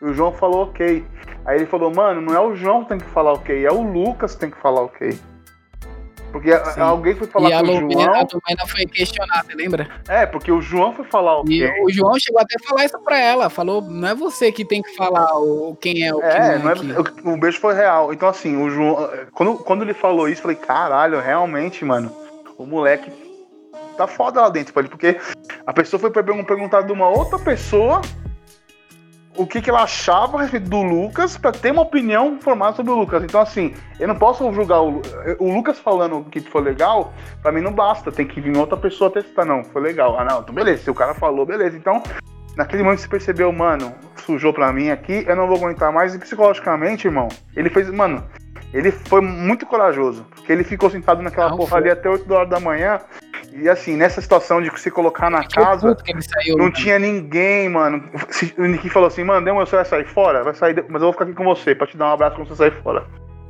E 0.00 0.04
o 0.04 0.12
João 0.12 0.32
falou 0.32 0.64
ok. 0.64 1.04
Aí 1.44 1.56
ele 1.56 1.66
falou, 1.66 1.92
mano, 1.94 2.20
não 2.20 2.34
é 2.34 2.40
o 2.40 2.54
João 2.54 2.82
que 2.82 2.90
tem 2.90 2.98
que 2.98 3.10
falar 3.10 3.32
ok, 3.32 3.64
é 3.64 3.70
o 3.70 3.82
Lucas 3.82 4.34
que 4.34 4.40
tem 4.40 4.50
que 4.50 4.58
falar 4.58 4.82
ok. 4.82 5.18
Porque 6.34 6.50
Sim. 6.50 6.80
alguém 6.80 7.14
foi 7.14 7.28
falar 7.28 7.48
e 7.48 7.52
com 7.52 7.62
o 7.62 7.92
João. 7.92 8.12
A 8.12 8.26
Lumena 8.32 8.66
foi 8.66 8.86
questionar, 8.86 9.44
você 9.44 9.54
lembra? 9.54 9.88
É, 10.08 10.26
porque 10.26 10.50
o 10.50 10.60
João 10.60 10.92
foi 10.92 11.04
falar 11.04 11.40
o 11.40 11.48
E 11.48 11.64
o 11.84 11.92
João 11.92 12.18
chegou 12.18 12.40
até 12.40 12.56
a 12.60 12.68
falar 12.68 12.84
isso 12.86 12.98
pra 13.04 13.16
ela. 13.16 13.48
Falou, 13.48 13.80
não 13.80 14.08
é 14.08 14.16
você 14.16 14.50
que 14.50 14.64
tem 14.64 14.82
que 14.82 14.96
falar 14.96 15.32
o, 15.38 15.76
quem 15.80 16.04
é 16.04 16.12
o 16.12 16.20
é, 16.20 16.58
não 16.58 16.70
é, 16.70 16.74
é 16.74 17.30
o 17.30 17.36
beijo 17.36 17.60
foi 17.60 17.74
real. 17.74 18.12
Então, 18.12 18.28
assim, 18.28 18.60
o 18.60 18.68
João. 18.68 19.08
Quando, 19.32 19.58
quando 19.58 19.82
ele 19.82 19.94
falou 19.94 20.28
isso, 20.28 20.40
eu 20.40 20.42
falei, 20.42 20.56
caralho, 20.56 21.20
realmente, 21.20 21.84
mano, 21.84 22.10
o 22.58 22.66
moleque 22.66 23.12
tá 23.96 24.08
foda 24.08 24.40
lá 24.40 24.48
dentro, 24.48 24.74
porque 24.74 25.16
a 25.64 25.72
pessoa 25.72 26.00
foi 26.00 26.10
perguntar 26.10 26.82
de 26.82 26.90
uma 26.90 27.08
outra 27.08 27.38
pessoa 27.38 28.02
o 29.36 29.46
que, 29.46 29.60
que 29.60 29.68
ela 29.68 29.82
achava 29.82 30.38
a 30.38 30.42
respeito 30.42 30.68
do 30.68 30.82
Lucas 30.82 31.36
para 31.36 31.52
ter 31.52 31.72
uma 31.72 31.82
opinião 31.82 32.38
formada 32.40 32.76
sobre 32.76 32.92
o 32.92 32.96
Lucas. 32.96 33.22
Então, 33.24 33.40
assim, 33.40 33.74
eu 33.98 34.06
não 34.06 34.14
posso 34.14 34.50
julgar 34.52 34.80
o, 34.82 35.02
o 35.38 35.52
Lucas 35.52 35.78
falando 35.78 36.24
que 36.30 36.40
foi 36.40 36.62
legal, 36.62 37.12
para 37.42 37.50
mim 37.50 37.60
não 37.60 37.72
basta, 37.72 38.12
tem 38.12 38.26
que 38.26 38.40
vir 38.40 38.56
outra 38.56 38.76
pessoa 38.76 39.10
testar. 39.10 39.44
Não, 39.44 39.64
foi 39.64 39.82
legal. 39.82 40.18
Ah, 40.18 40.24
não, 40.24 40.40
então 40.40 40.54
beleza, 40.54 40.84
se 40.84 40.90
o 40.90 40.94
cara 40.94 41.14
falou, 41.14 41.44
beleza. 41.44 41.76
Então, 41.76 42.02
naquele 42.56 42.82
momento 42.82 43.00
você 43.00 43.08
percebeu, 43.08 43.52
mano, 43.52 43.92
sujou 44.24 44.52
pra 44.52 44.72
mim 44.72 44.90
aqui, 44.90 45.24
eu 45.26 45.34
não 45.34 45.48
vou 45.48 45.56
aguentar 45.56 45.92
mais. 45.92 46.14
E 46.14 46.18
psicologicamente, 46.18 47.06
irmão, 47.06 47.28
ele 47.56 47.70
fez, 47.70 47.90
mano, 47.90 48.22
ele 48.72 48.92
foi 48.92 49.20
muito 49.20 49.66
corajoso, 49.66 50.24
porque 50.34 50.52
ele 50.52 50.64
ficou 50.64 50.90
sentado 50.90 51.22
naquela 51.22 51.50
não, 51.50 51.56
porra 51.56 51.70
foi. 51.70 51.78
ali 51.80 51.90
até 51.90 52.08
8 52.08 52.32
horas 52.32 52.48
da 52.48 52.60
manhã 52.60 53.00
e 53.56 53.68
assim, 53.68 53.96
nessa 53.96 54.20
situação 54.20 54.60
de 54.60 54.70
se 54.80 54.90
colocar 54.90 55.30
na 55.30 55.44
casa, 55.46 55.96
saiu, 56.20 56.56
não 56.56 56.64
mano. 56.64 56.72
tinha 56.72 56.98
ninguém, 56.98 57.68
mano. 57.68 58.02
O 58.58 58.62
Nick 58.62 58.90
falou 58.90 59.06
assim, 59.06 59.22
mano, 59.22 59.44
Demon, 59.44 59.64
você 59.64 59.76
vai 59.76 59.84
sair 59.84 60.06
fora? 60.06 60.42
Vai 60.42 60.54
sair, 60.54 60.74
mas 60.88 61.00
eu 61.00 61.06
vou 61.06 61.12
ficar 61.12 61.24
aqui 61.24 61.34
com 61.34 61.44
você 61.44 61.74
pra 61.74 61.86
te 61.86 61.96
dar 61.96 62.10
um 62.10 62.12
abraço 62.14 62.36
quando 62.36 62.48
você 62.48 62.56
sair 62.56 62.82
fora. 62.82 63.06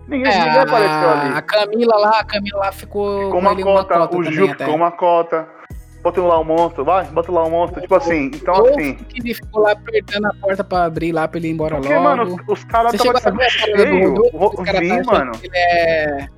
Ninguém, 0.06 0.30
é, 0.30 0.38
ninguém 0.44 0.60
apareceu 0.60 1.10
ali. 1.10 1.34
A 1.34 1.42
Camila 1.42 1.96
lá, 1.96 2.20
a 2.20 2.24
Camila 2.24 2.58
lá 2.58 2.72
ficou. 2.72 3.24
Ficou 3.24 3.40
uma 3.40 3.56
cota, 3.56 3.96
uma 3.96 4.08
cota, 4.08 4.16
o 4.18 4.24
Gil 4.24 4.48
ficou 4.48 4.74
uma 4.74 4.90
cota. 4.92 5.48
Bota 6.02 6.20
lá 6.20 6.38
o 6.38 6.44
monstro, 6.44 6.84
vai, 6.84 7.06
bota 7.06 7.32
lá 7.32 7.42
o 7.44 7.50
monstro. 7.50 7.80
tipo 7.80 7.94
assim, 7.94 8.30
então 8.34 8.54
Ou 8.54 8.68
assim. 8.68 8.92
Que 8.94 9.20
ele 9.20 9.32
ficou 9.32 9.62
lá 9.62 9.72
apertando 9.72 10.26
a 10.26 10.34
porta 10.34 10.62
pra 10.62 10.84
abrir 10.84 11.12
lá 11.12 11.26
pra 11.26 11.38
ele 11.38 11.48
ir 11.48 11.52
embora 11.52 11.76
Porque, 11.76 11.94
logo. 11.94 12.04
mano, 12.04 12.36
os 12.46 12.62
caras 12.64 12.92
estavam 12.92 13.14
de 13.14 13.20
saco 13.22 13.38
cheio. 13.48 14.14
Vi, 14.78 15.02
mano. 15.06 15.32
Ele 15.42 15.56
é 15.56 16.28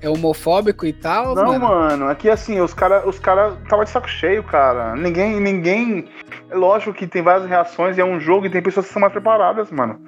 é 0.00 0.08
homofóbico 0.08 0.86
e 0.86 0.92
tal? 0.92 1.34
Não, 1.34 1.58
mano, 1.58 1.68
mano 1.68 2.08
aqui 2.08 2.28
assim, 2.28 2.60
os 2.60 2.72
caras 2.72 3.04
os 3.06 3.18
cara 3.18 3.56
tava 3.68 3.84
de 3.84 3.90
saco 3.90 4.08
cheio, 4.08 4.42
cara. 4.42 4.94
Ninguém, 4.96 5.40
ninguém. 5.40 6.08
É 6.48 6.54
lógico 6.54 6.92
que 6.92 7.06
tem 7.06 7.22
várias 7.22 7.48
reações 7.48 7.96
e 7.96 8.00
é 8.00 8.04
um 8.04 8.18
jogo 8.18 8.46
e 8.46 8.50
tem 8.50 8.62
pessoas 8.62 8.86
que 8.86 8.92
são 8.92 9.00
mais 9.00 9.12
preparadas, 9.12 9.70
mano. 9.70 9.98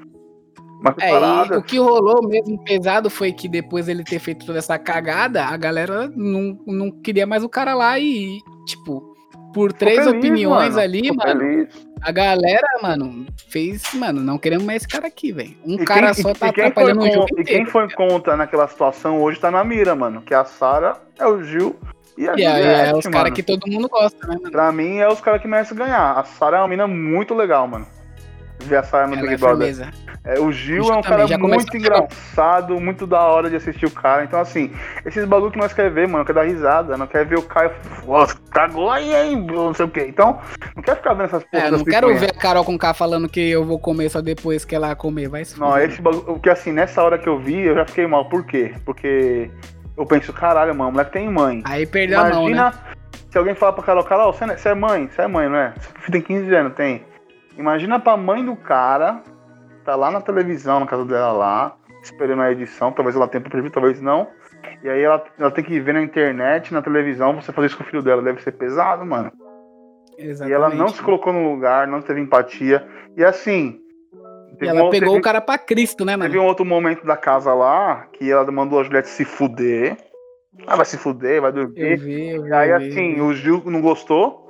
Mais 0.82 0.97
preparadas. 0.97 1.51
É, 1.51 1.55
e 1.55 1.59
o 1.59 1.62
que 1.62 1.78
rolou 1.78 2.26
mesmo 2.26 2.62
pesado 2.64 3.09
foi 3.09 3.32
que 3.32 3.49
depois 3.49 3.88
ele 3.88 4.03
ter 4.03 4.18
feito 4.18 4.45
toda 4.45 4.59
essa 4.59 4.78
cagada, 4.78 5.45
a 5.45 5.57
galera 5.57 6.11
não, 6.14 6.59
não 6.66 6.90
queria 6.90 7.26
mais 7.26 7.45
o 7.45 7.49
cara 7.49 7.74
lá 7.74 7.99
e, 7.99 8.40
tipo, 8.66 9.14
por 9.55 9.72
três 9.72 10.05
feliz, 10.05 10.18
opiniões 10.18 10.70
mano. 10.70 10.80
ali, 10.80 11.12
mano. 11.12 11.40
Feliz. 11.40 11.91
A 12.03 12.11
galera, 12.11 12.66
mano, 12.82 13.26
fez, 13.48 13.94
mano, 13.94 14.20
não 14.20 14.38
queremos 14.38 14.64
mais 14.64 14.82
esse 14.82 14.88
cara 14.88 15.07
aqui, 15.07 15.32
velho. 15.32 15.57
Um 15.64 15.74
e 15.74 15.84
cara 15.84 16.12
quem, 16.12 16.22
só 16.22 16.34
tá 16.34 16.48
atrapalhando 16.48 17.00
o 17.00 17.12
jogo 17.12 17.40
E 17.40 17.44
quem 17.44 17.64
foi 17.64 17.88
contra 17.90 18.36
naquela 18.36 18.66
situação 18.66 19.20
hoje 19.20 19.38
tá 19.38 19.50
na 19.50 19.62
mira, 19.62 19.94
mano. 19.94 20.22
Que 20.22 20.34
a 20.34 20.44
Sara 20.44 20.96
é 21.18 21.26
o 21.26 21.42
Gil 21.42 21.78
e 22.18 22.28
a 22.28 22.34
e 22.34 22.42
Juliette, 22.42 22.90
é 22.90 22.96
os 22.96 23.07
caras 23.07 23.32
que 23.32 23.42
todo 23.42 23.70
mundo 23.70 23.88
gosta, 23.88 24.26
né, 24.26 24.34
mano? 24.34 24.50
Pra 24.50 24.72
mim 24.72 24.98
é 24.98 25.09
os 25.09 25.20
caras 25.20 25.40
que 25.40 25.48
merecem 25.48 25.76
ganhar. 25.76 26.18
A 26.18 26.24
Sara 26.24 26.57
é 26.57 26.61
uma 26.61 26.68
mina 26.68 26.86
muito 26.86 27.34
legal, 27.34 27.66
mano 27.68 27.86
ver 28.62 28.76
a 28.76 28.82
saia 28.82 29.06
no 29.06 29.14
Ela 29.14 29.22
Big 29.22 29.34
é 29.34 29.36
Brother. 29.36 29.88
É, 30.24 30.38
o 30.38 30.52
Gil 30.52 30.92
é 30.92 30.96
um 30.96 31.02
cara 31.02 31.26
muito 31.36 31.76
engraçado, 31.76 32.80
muito 32.80 33.06
da 33.06 33.20
hora 33.20 33.50
de 33.50 33.56
assistir 33.56 33.86
o 33.86 33.90
cara. 33.90 34.22
Então, 34.22 34.38
assim, 34.40 34.70
esses 35.04 35.24
bagulho 35.24 35.50
que 35.50 35.58
nós 35.58 35.72
quer 35.72 35.90
ver, 35.90 36.06
mano, 36.06 36.24
quer 36.24 36.32
dar 36.32 36.44
risada, 36.44 36.96
não 36.96 37.06
quer 37.08 37.26
ver 37.26 37.38
o 37.38 37.42
Caio. 37.42 37.72
Cagou 38.50 38.90
aí, 38.90 39.12
hein, 39.12 39.44
não 39.50 39.74
sei 39.74 39.86
o 39.86 39.88
quê. 39.88 40.06
Então, 40.08 40.38
não 40.76 40.82
quer 40.82 40.96
ficar 40.96 41.14
vendo 41.14 41.24
essas 41.24 41.42
porras. 41.44 41.66
É, 41.66 41.70
não 41.70 41.84
quero 41.84 42.16
ver 42.16 42.30
a 42.30 42.34
Carol 42.34 42.64
com 42.64 42.78
K 42.78 42.94
falando 42.94 43.28
que 43.28 43.50
eu 43.50 43.64
vou 43.64 43.80
comer 43.80 44.08
só 44.10 44.20
depois 44.20 44.64
que 44.64 44.74
ela 44.74 44.94
comer. 44.94 45.28
Vai 45.28 45.44
se 45.44 45.58
Não, 45.58 45.76
esse 45.78 46.00
bagulho. 46.00 46.22
Porque 46.22 46.50
assim, 46.50 46.70
nessa 46.70 47.02
hora 47.02 47.18
que 47.18 47.28
eu 47.28 47.38
vi, 47.40 47.60
eu 47.60 47.74
já 47.74 47.84
fiquei 47.84 48.06
mal. 48.06 48.28
Por 48.28 48.44
quê? 48.46 48.74
Porque 48.84 49.50
eu 49.96 50.06
penso, 50.06 50.32
caralho, 50.32 50.74
mano, 50.74 50.90
o 50.90 50.92
moleque 50.92 51.12
tem 51.12 51.28
mãe. 51.28 51.62
Aí 51.64 51.84
perdeu 51.84 52.20
Imagina 52.20 52.38
a 52.38 52.70
mão, 52.70 52.70
né? 52.70 52.72
se 53.32 53.38
alguém 53.38 53.54
falar 53.54 53.72
pra 53.72 53.82
Carol, 53.82 54.04
Carol, 54.04 54.32
você 54.32 54.44
é, 54.44 54.72
é 54.72 54.74
mãe, 54.74 55.08
você 55.08 55.22
é 55.22 55.26
mãe, 55.26 55.48
não 55.48 55.56
é? 55.56 55.72
Você 56.00 56.12
tem 56.12 56.20
15 56.20 56.54
anos, 56.54 56.74
tem. 56.74 57.02
Imagina 57.57 57.98
pra 57.98 58.16
mãe 58.16 58.44
do 58.44 58.57
cara 58.57 59.22
tá 59.84 59.96
lá 59.96 60.11
na 60.11 60.20
televisão, 60.20 60.80
na 60.80 60.86
casa 60.86 61.05
dela 61.05 61.32
lá, 61.32 61.76
esperando 62.03 62.42
a 62.42 62.53
edição, 62.53 62.92
talvez 62.92 63.16
ela 63.16 63.28
tenha 63.28 63.42
pra 63.42 63.70
talvez 63.70 64.00
não. 64.00 64.28
E 64.82 64.88
aí 64.88 65.03
ela, 65.03 65.22
ela 65.38 65.50
tem 65.50 65.64
que 65.64 65.78
ver 65.80 65.94
na 65.94 66.03
internet, 66.03 66.72
na 66.72 66.82
televisão, 66.82 67.34
você 67.34 67.53
fazer 67.53 67.68
isso 67.68 67.76
com 67.76 67.84
o 67.84 67.86
filho 67.86 68.03
dela. 68.03 68.22
Deve 68.22 68.42
ser 68.42 68.53
pesado, 68.53 69.05
mano. 69.05 69.30
Exatamente. 70.18 70.50
E 70.50 70.55
ela 70.55 70.70
não 70.70 70.88
se 70.88 71.03
colocou 71.03 71.32
no 71.32 71.50
lugar, 71.53 71.86
não 71.86 72.03
teve 72.03 72.20
empatia. 72.20 72.86
E 73.16 73.24
assim. 73.24 73.80
E 74.61 74.66
ela 74.66 74.84
um, 74.84 74.90
pegou 74.90 75.09
teve, 75.09 75.20
o 75.20 75.22
cara 75.22 75.40
pra 75.40 75.59
Cristo, 75.59 76.05
né, 76.05 76.16
mano? 76.16 76.30
Teve 76.30 76.38
um 76.38 76.46
outro 76.46 76.64
momento 76.64 77.05
da 77.05 77.16
casa 77.16 77.53
lá 77.55 78.07
que 78.12 78.30
ela 78.30 78.48
mandou 78.50 78.80
a 78.80 78.84
Juliette 78.84 79.09
se 79.09 79.24
fuder. 79.24 79.96
Ah, 80.66 80.76
vai 80.76 80.84
se 80.84 80.98
fuder, 80.98 81.40
vai 81.40 81.53
dormir. 81.53 81.80
Eu 81.80 81.98
vi, 81.98 82.30
eu 82.30 82.42
vi, 82.42 82.48
e 82.48 82.53
aí, 82.53 82.72
assim, 82.72 83.20
o 83.20 83.32
Gil 83.32 83.62
não 83.66 83.80
gostou. 83.80 84.41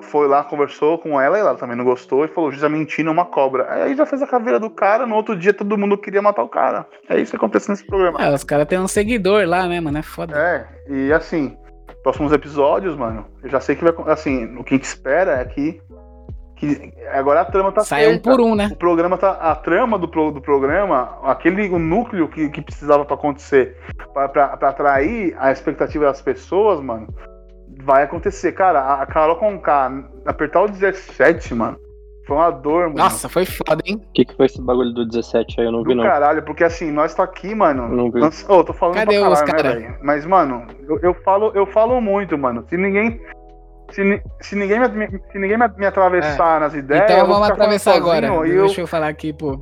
Foi 0.00 0.28
lá, 0.28 0.44
conversou 0.44 0.98
com 0.98 1.20
ela 1.20 1.36
e 1.36 1.40
ela 1.40 1.54
também 1.54 1.76
não 1.76 1.84
gostou 1.84 2.24
e 2.24 2.28
falou: 2.28 2.52
Gil 2.52 2.60
tá 2.60 2.68
é 2.68 3.10
uma 3.10 3.24
cobra. 3.24 3.66
Aí 3.70 3.94
já 3.94 4.06
fez 4.06 4.22
a 4.22 4.26
caveira 4.26 4.60
do 4.60 4.70
cara, 4.70 5.06
no 5.06 5.14
outro 5.14 5.36
dia 5.36 5.52
todo 5.52 5.76
mundo 5.76 5.98
queria 5.98 6.22
matar 6.22 6.42
o 6.42 6.48
cara. 6.48 6.86
É 7.08 7.18
isso 7.18 7.30
que 7.30 7.36
acontece 7.36 7.68
nesse 7.68 7.84
programa. 7.84 8.22
É, 8.22 8.32
os 8.32 8.44
caras 8.44 8.66
têm 8.66 8.78
um 8.78 8.88
seguidor 8.88 9.46
lá, 9.46 9.66
né, 9.66 9.80
mano? 9.80 9.98
É 9.98 10.02
foda. 10.02 10.38
É, 10.38 10.66
e 10.88 11.12
assim, 11.12 11.56
próximos 12.02 12.32
episódios, 12.32 12.96
mano, 12.96 13.26
eu 13.42 13.50
já 13.50 13.60
sei 13.60 13.76
que 13.76 13.84
vai. 13.84 13.92
Assim, 14.12 14.56
o 14.56 14.64
que 14.64 14.74
a 14.74 14.76
gente 14.76 14.86
espera 14.86 15.32
é 15.32 15.44
que. 15.44 15.80
que 16.56 16.92
agora 17.12 17.40
a 17.40 17.44
trama 17.44 17.72
tá 17.72 17.82
Sai 17.82 18.04
feita. 18.04 18.18
um 18.30 18.32
por 18.32 18.40
um, 18.40 18.54
né? 18.54 18.68
O 18.72 18.76
programa 18.76 19.18
tá. 19.18 19.32
A 19.32 19.54
trama 19.54 19.98
do, 19.98 20.06
do 20.06 20.40
programa, 20.40 21.18
aquele 21.24 21.68
o 21.68 21.78
núcleo 21.78 22.28
que, 22.28 22.48
que 22.48 22.62
precisava 22.62 23.04
para 23.04 23.14
acontecer, 23.14 23.76
para 24.14 24.54
atrair 24.68 25.36
a 25.38 25.50
expectativa 25.50 26.06
das 26.06 26.22
pessoas, 26.22 26.80
mano, 26.80 27.08
vai 27.88 28.02
acontecer. 28.02 28.52
Cara, 28.52 29.00
a 29.00 29.06
Carol 29.06 29.36
Conká 29.36 29.90
apertar 30.26 30.62
o 30.62 30.68
17, 30.68 31.54
mano. 31.54 31.78
Foi 32.26 32.36
uma 32.36 32.50
dor, 32.50 32.88
mano. 32.88 32.98
Nossa, 32.98 33.26
foi 33.26 33.46
foda, 33.46 33.82
hein? 33.86 33.96
O 33.96 34.12
que, 34.12 34.26
que 34.26 34.36
foi 34.36 34.44
esse 34.44 34.60
bagulho 34.60 34.92
do 34.92 35.06
17 35.06 35.58
aí? 35.58 35.66
Eu 35.66 35.72
não 35.72 35.82
do 35.82 35.88
vi, 35.88 35.94
não. 35.94 36.04
caralho, 36.04 36.42
porque 36.42 36.62
assim, 36.62 36.90
nós 36.90 37.14
tá 37.14 37.22
aqui, 37.24 37.54
mano. 37.54 37.88
Não 37.88 38.10
vi. 38.10 38.20
Nós, 38.20 38.44
oh, 38.46 38.62
tô 38.62 38.74
falando 38.74 38.96
Cadê 38.96 39.18
pra 39.18 39.30
os 39.30 39.40
caralho, 39.40 39.56
né, 39.56 39.62
cara? 39.62 39.80
velho? 39.80 39.98
Mas, 40.02 40.26
mano, 40.26 40.66
eu, 40.86 40.98
eu, 41.00 41.14
falo, 41.14 41.50
eu 41.54 41.64
falo 41.64 41.98
muito, 42.02 42.36
mano. 42.36 42.66
Se 42.68 42.76
ninguém. 42.76 43.18
Se, 43.90 44.22
se 44.42 44.54
ninguém, 44.54 44.78
me, 44.80 45.08
se 45.32 45.38
ninguém 45.38 45.56
me, 45.56 45.66
me 45.78 45.86
atravessar 45.86 46.58
é. 46.58 46.60
nas 46.60 46.74
ideias. 46.74 47.10
Então 47.10 47.26
vamos 47.26 47.48
atravessar 47.48 47.96
agora. 47.96 48.28
Deixa 48.42 48.80
eu... 48.80 48.84
eu 48.84 48.86
falar 48.86 49.08
aqui, 49.08 49.32
pô. 49.32 49.58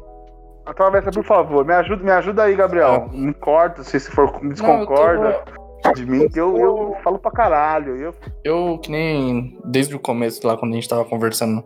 Atravessa, 0.66 1.12
por 1.12 1.22
favor. 1.22 1.64
Me 1.64 1.74
ajuda, 1.74 2.02
me 2.02 2.10
ajuda 2.10 2.42
aí, 2.42 2.56
Gabriel. 2.56 3.08
Me 3.12 3.32
corta 3.32 3.84
se, 3.84 4.00
se 4.00 4.10
for 4.10 4.40
desconcorda. 4.42 5.40
Não, 5.46 5.65
de 5.94 6.06
mim, 6.06 6.28
que 6.28 6.40
eu, 6.40 6.56
eu 6.56 6.96
falo 7.02 7.18
pra 7.18 7.30
caralho. 7.30 7.96
Eu... 7.96 8.14
eu, 8.44 8.78
que 8.78 8.90
nem 8.90 9.58
desde 9.64 9.94
o 9.94 10.00
começo 10.00 10.46
lá, 10.46 10.56
quando 10.56 10.72
a 10.72 10.74
gente 10.74 10.88
tava 10.88 11.04
conversando 11.04 11.64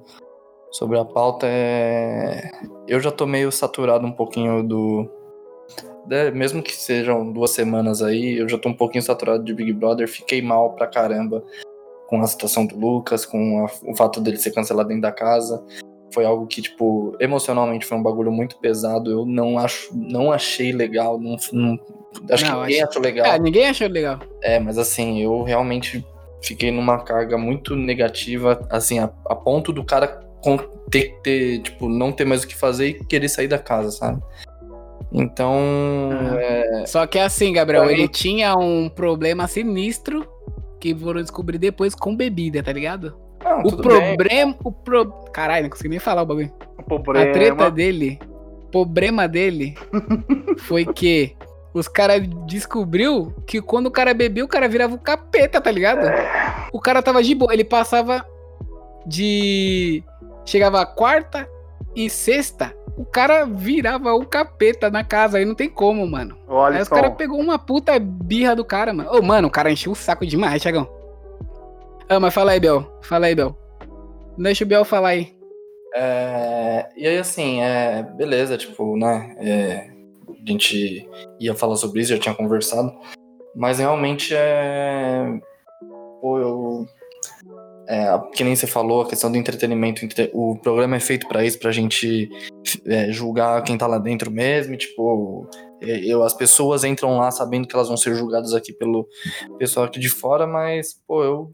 sobre 0.70 0.98
a 0.98 1.04
pauta 1.04 1.46
é. 1.48 2.50
Eu 2.86 3.00
já 3.00 3.10
tô 3.10 3.26
meio 3.26 3.50
saturado 3.50 4.06
um 4.06 4.12
pouquinho 4.12 4.62
do. 4.62 5.08
É, 6.10 6.30
mesmo 6.30 6.62
que 6.62 6.74
sejam 6.74 7.30
duas 7.32 7.50
semanas 7.52 8.02
aí, 8.02 8.38
eu 8.38 8.48
já 8.48 8.58
tô 8.58 8.68
um 8.68 8.74
pouquinho 8.74 9.02
saturado 9.02 9.44
de 9.44 9.54
Big 9.54 9.72
Brother. 9.72 10.08
Fiquei 10.08 10.42
mal 10.42 10.72
pra 10.72 10.86
caramba 10.86 11.44
com 12.08 12.20
a 12.20 12.26
situação 12.26 12.66
do 12.66 12.76
Lucas, 12.76 13.24
com 13.24 13.64
a, 13.64 13.70
o 13.88 13.96
fato 13.96 14.20
dele 14.20 14.36
ser 14.36 14.50
cancelado 14.50 14.88
dentro 14.88 15.02
da 15.02 15.12
casa. 15.12 15.64
Foi 16.12 16.24
algo 16.24 16.46
que, 16.46 16.60
tipo, 16.60 17.16
emocionalmente 17.20 17.86
foi 17.86 17.96
um 17.96 18.02
bagulho 18.02 18.32
muito 18.32 18.56
pesado. 18.58 19.10
Eu 19.10 19.24
não 19.24 19.58
acho, 19.58 19.90
não 19.94 20.32
achei 20.32 20.72
legal. 20.72 21.18
Não, 21.18 21.36
não 21.52 21.78
acho 22.30 22.44
não, 22.44 22.52
que 22.52 22.60
ninguém 22.60 22.82
acho... 22.82 22.90
achou 22.90 23.02
legal. 23.02 23.26
É, 23.26 23.38
ninguém 23.38 23.68
achou 23.68 23.88
legal. 23.88 24.18
É, 24.42 24.58
mas 24.58 24.78
assim, 24.78 25.20
eu 25.20 25.42
realmente 25.42 26.04
fiquei 26.42 26.70
numa 26.70 26.98
carga 26.98 27.36
muito 27.36 27.76
negativa, 27.76 28.66
assim, 28.70 28.98
a, 28.98 29.10
a 29.26 29.34
ponto 29.34 29.72
do 29.72 29.84
cara 29.84 30.20
ter 30.90 31.02
que 31.02 31.22
ter, 31.22 31.58
tipo, 31.60 31.88
não 31.88 32.10
ter 32.10 32.24
mais 32.24 32.42
o 32.42 32.48
que 32.48 32.54
fazer 32.54 32.88
e 32.88 33.04
querer 33.04 33.28
sair 33.28 33.48
da 33.48 33.58
casa, 33.58 33.90
sabe? 33.90 34.22
Então. 35.12 35.52
Uhum. 35.52 36.38
É... 36.38 36.86
Só 36.86 37.06
que 37.06 37.18
assim, 37.18 37.52
Gabriel, 37.52 37.90
ele 37.90 38.08
tinha 38.08 38.56
um 38.56 38.88
problema 38.88 39.46
sinistro 39.46 40.26
que 40.80 40.94
foram 40.94 41.20
descobrir 41.20 41.58
depois 41.58 41.94
com 41.94 42.16
bebida, 42.16 42.62
tá 42.62 42.72
ligado? 42.72 43.16
Não, 43.50 43.60
o 43.62 43.76
problema. 43.76 44.56
O 44.64 44.72
pro... 44.72 45.06
Caralho, 45.32 45.64
não 45.64 45.70
consegui 45.70 45.88
nem 45.88 45.98
falar 45.98 46.22
o 46.22 46.26
bagulho. 46.26 46.52
O 46.78 47.00
problema... 47.00 47.30
A 47.30 47.32
treta 47.32 47.70
dele. 47.70 48.18
O 48.64 48.70
problema 48.70 49.26
dele 49.26 49.74
foi 50.58 50.84
que 50.84 51.36
os 51.74 51.88
caras 51.88 52.22
descobriu 52.46 53.34
que 53.46 53.60
quando 53.60 53.86
o 53.86 53.90
cara 53.90 54.14
bebia, 54.14 54.44
o 54.44 54.48
cara 54.48 54.68
virava 54.68 54.94
o 54.94 54.98
capeta, 54.98 55.60
tá 55.60 55.70
ligado? 55.70 56.06
É. 56.06 56.68
O 56.72 56.80
cara 56.80 57.02
tava 57.02 57.22
de 57.22 57.34
boa, 57.34 57.52
ele 57.52 57.64
passava 57.64 58.24
de 59.06 60.02
Chegava 60.44 60.84
quarta 60.84 61.48
e 61.94 62.10
sexta, 62.10 62.74
o 62.96 63.04
cara 63.04 63.44
virava 63.44 64.12
o 64.14 64.26
capeta 64.26 64.90
na 64.90 65.04
casa, 65.04 65.38
aí 65.38 65.44
não 65.44 65.54
tem 65.54 65.68
como, 65.68 66.06
mano. 66.06 66.36
Olha 66.48 66.76
aí 66.76 66.82
os 66.82 66.88
caras 66.88 67.14
pegou 67.14 67.38
uma 67.38 67.58
puta 67.58 67.98
birra 67.98 68.56
do 68.56 68.64
cara, 68.64 68.92
mano. 68.92 69.10
Ô, 69.12 69.22
mano, 69.22 69.48
o 69.48 69.50
cara 69.50 69.70
encheu 69.70 69.92
o 69.92 69.96
saco 69.96 70.26
demais, 70.26 70.60
Thiagão. 70.60 70.88
Ah, 72.12 72.18
mas 72.18 72.34
fala 72.34 72.50
aí, 72.50 72.58
Bel. 72.58 72.84
Fala 73.02 73.26
aí, 73.26 73.36
Bel. 73.36 73.56
Deixa 74.36 74.64
o 74.64 74.66
Bel 74.66 74.84
falar 74.84 75.10
aí. 75.10 75.32
É, 75.94 76.88
e 76.96 77.06
aí, 77.06 77.18
assim, 77.18 77.62
é, 77.62 78.02
beleza, 78.02 78.58
tipo, 78.58 78.96
né? 78.96 79.36
É, 79.38 79.90
a 80.28 80.50
gente 80.50 81.08
ia 81.38 81.54
falar 81.54 81.76
sobre 81.76 82.00
isso, 82.00 82.12
já 82.12 82.18
tinha 82.18 82.34
conversado. 82.34 82.92
Mas 83.54 83.78
realmente 83.78 84.34
é. 84.34 85.40
Pô, 86.20 86.38
eu 86.40 86.86
é, 87.90 88.06
que 88.32 88.44
nem 88.44 88.54
você 88.54 88.68
falou, 88.68 89.02
a 89.02 89.08
questão 89.08 89.32
do 89.32 89.36
entretenimento, 89.36 90.06
o 90.32 90.56
programa 90.56 90.94
é 90.94 91.00
feito 91.00 91.26
para 91.26 91.44
isso, 91.44 91.58
pra 91.58 91.72
gente 91.72 92.28
é, 92.86 93.10
julgar 93.10 93.64
quem 93.64 93.76
tá 93.76 93.84
lá 93.84 93.98
dentro 93.98 94.30
mesmo, 94.30 94.74
e, 94.74 94.76
tipo, 94.76 95.48
é, 95.80 95.98
eu, 96.04 96.22
as 96.22 96.32
pessoas 96.32 96.84
entram 96.84 97.18
lá 97.18 97.32
sabendo 97.32 97.66
que 97.66 97.74
elas 97.74 97.88
vão 97.88 97.96
ser 97.96 98.14
julgadas 98.14 98.54
aqui 98.54 98.72
pelo 98.72 99.08
pessoal 99.58 99.86
aqui 99.86 99.98
de 99.98 100.08
fora, 100.08 100.46
mas, 100.46 101.02
pô, 101.04 101.24
eu, 101.24 101.50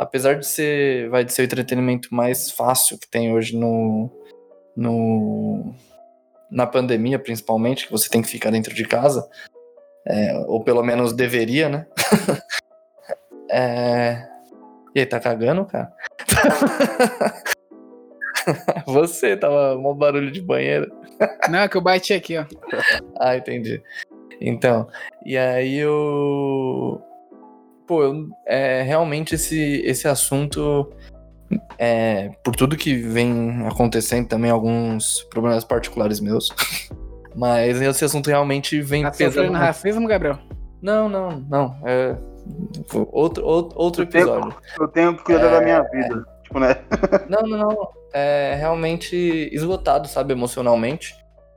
apesar 0.00 0.38
de 0.38 0.46
ser, 0.46 1.10
vai 1.10 1.22
de 1.22 1.32
ser 1.32 1.42
o 1.42 1.44
entretenimento 1.44 2.08
mais 2.10 2.50
fácil 2.50 2.98
que 2.98 3.06
tem 3.06 3.34
hoje 3.34 3.54
no, 3.54 4.10
no, 4.74 5.74
na 6.50 6.66
pandemia, 6.66 7.18
principalmente, 7.18 7.84
que 7.86 7.92
você 7.92 8.08
tem 8.08 8.22
que 8.22 8.28
ficar 8.28 8.50
dentro 8.50 8.74
de 8.74 8.84
casa, 8.84 9.28
é, 10.06 10.38
ou 10.46 10.64
pelo 10.64 10.82
menos 10.82 11.12
deveria, 11.12 11.68
né? 11.68 11.86
é, 13.52 14.26
e 14.94 15.00
aí, 15.00 15.06
tá 15.06 15.20
cagando, 15.20 15.66
cara? 15.66 15.92
Você 18.86 19.36
tava 19.36 19.76
um 19.76 19.94
barulho 19.94 20.30
de 20.32 20.40
banheiro. 20.40 20.90
Não, 21.50 21.58
é 21.60 21.68
que 21.68 21.76
eu 21.76 21.82
bati 21.82 22.14
aqui, 22.14 22.38
ó. 22.38 22.46
ah, 23.20 23.36
entendi. 23.36 23.82
Então, 24.40 24.88
e 25.26 25.36
aí 25.36 25.76
eu. 25.76 27.02
Pô, 27.90 28.04
eu, 28.04 28.28
é, 28.46 28.82
realmente 28.82 29.34
esse, 29.34 29.82
esse 29.84 30.06
assunto, 30.06 30.88
é, 31.76 32.30
por 32.44 32.54
tudo 32.54 32.76
que 32.76 32.94
vem 32.94 33.66
acontecendo 33.66 34.28
também, 34.28 34.48
alguns 34.48 35.22
problemas 35.24 35.64
particulares 35.64 36.20
meus. 36.20 36.54
Mas 37.34 37.80
esse 37.82 38.04
assunto 38.04 38.28
realmente 38.28 38.80
vem 38.80 39.02
tá 39.02 39.10
pesando. 39.10 39.52
racismo, 39.54 40.06
Gabriel? 40.06 40.38
Não, 40.80 41.08
não, 41.08 41.30
não. 41.50 41.76
É, 41.84 42.16
Outro, 43.12 43.44
outro, 43.44 43.76
outro 43.76 44.02
episódio. 44.04 44.54
Eu 44.78 44.86
tenho, 44.86 45.16
que 45.16 45.24
cuidar 45.24 45.48
é... 45.48 45.50
da 45.50 45.60
minha 45.60 45.82
vida. 45.82 46.24
Tipo, 46.44 46.60
né? 46.60 46.76
não, 47.28 47.42
não, 47.42 47.58
não. 47.58 47.88
É 48.14 48.54
realmente 48.56 49.16
esgotado, 49.52 50.06
sabe, 50.06 50.32
emocionalmente. 50.32 51.16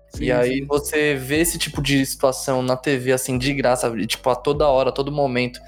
Sim, 0.09 0.25
e 0.25 0.31
aí 0.31 0.57
sim. 0.61 0.65
você 0.65 1.13
vê 1.13 1.41
esse 1.41 1.59
tipo 1.59 1.79
de 1.79 2.03
situação 2.03 2.63
na 2.63 2.75
TV, 2.75 3.11
assim, 3.11 3.37
de 3.37 3.53
graça, 3.53 3.95
tipo, 4.07 4.27
a 4.31 4.35
toda 4.35 4.67
hora, 4.67 4.89
a 4.89 4.91
todo 4.91 5.11
momento. 5.11 5.59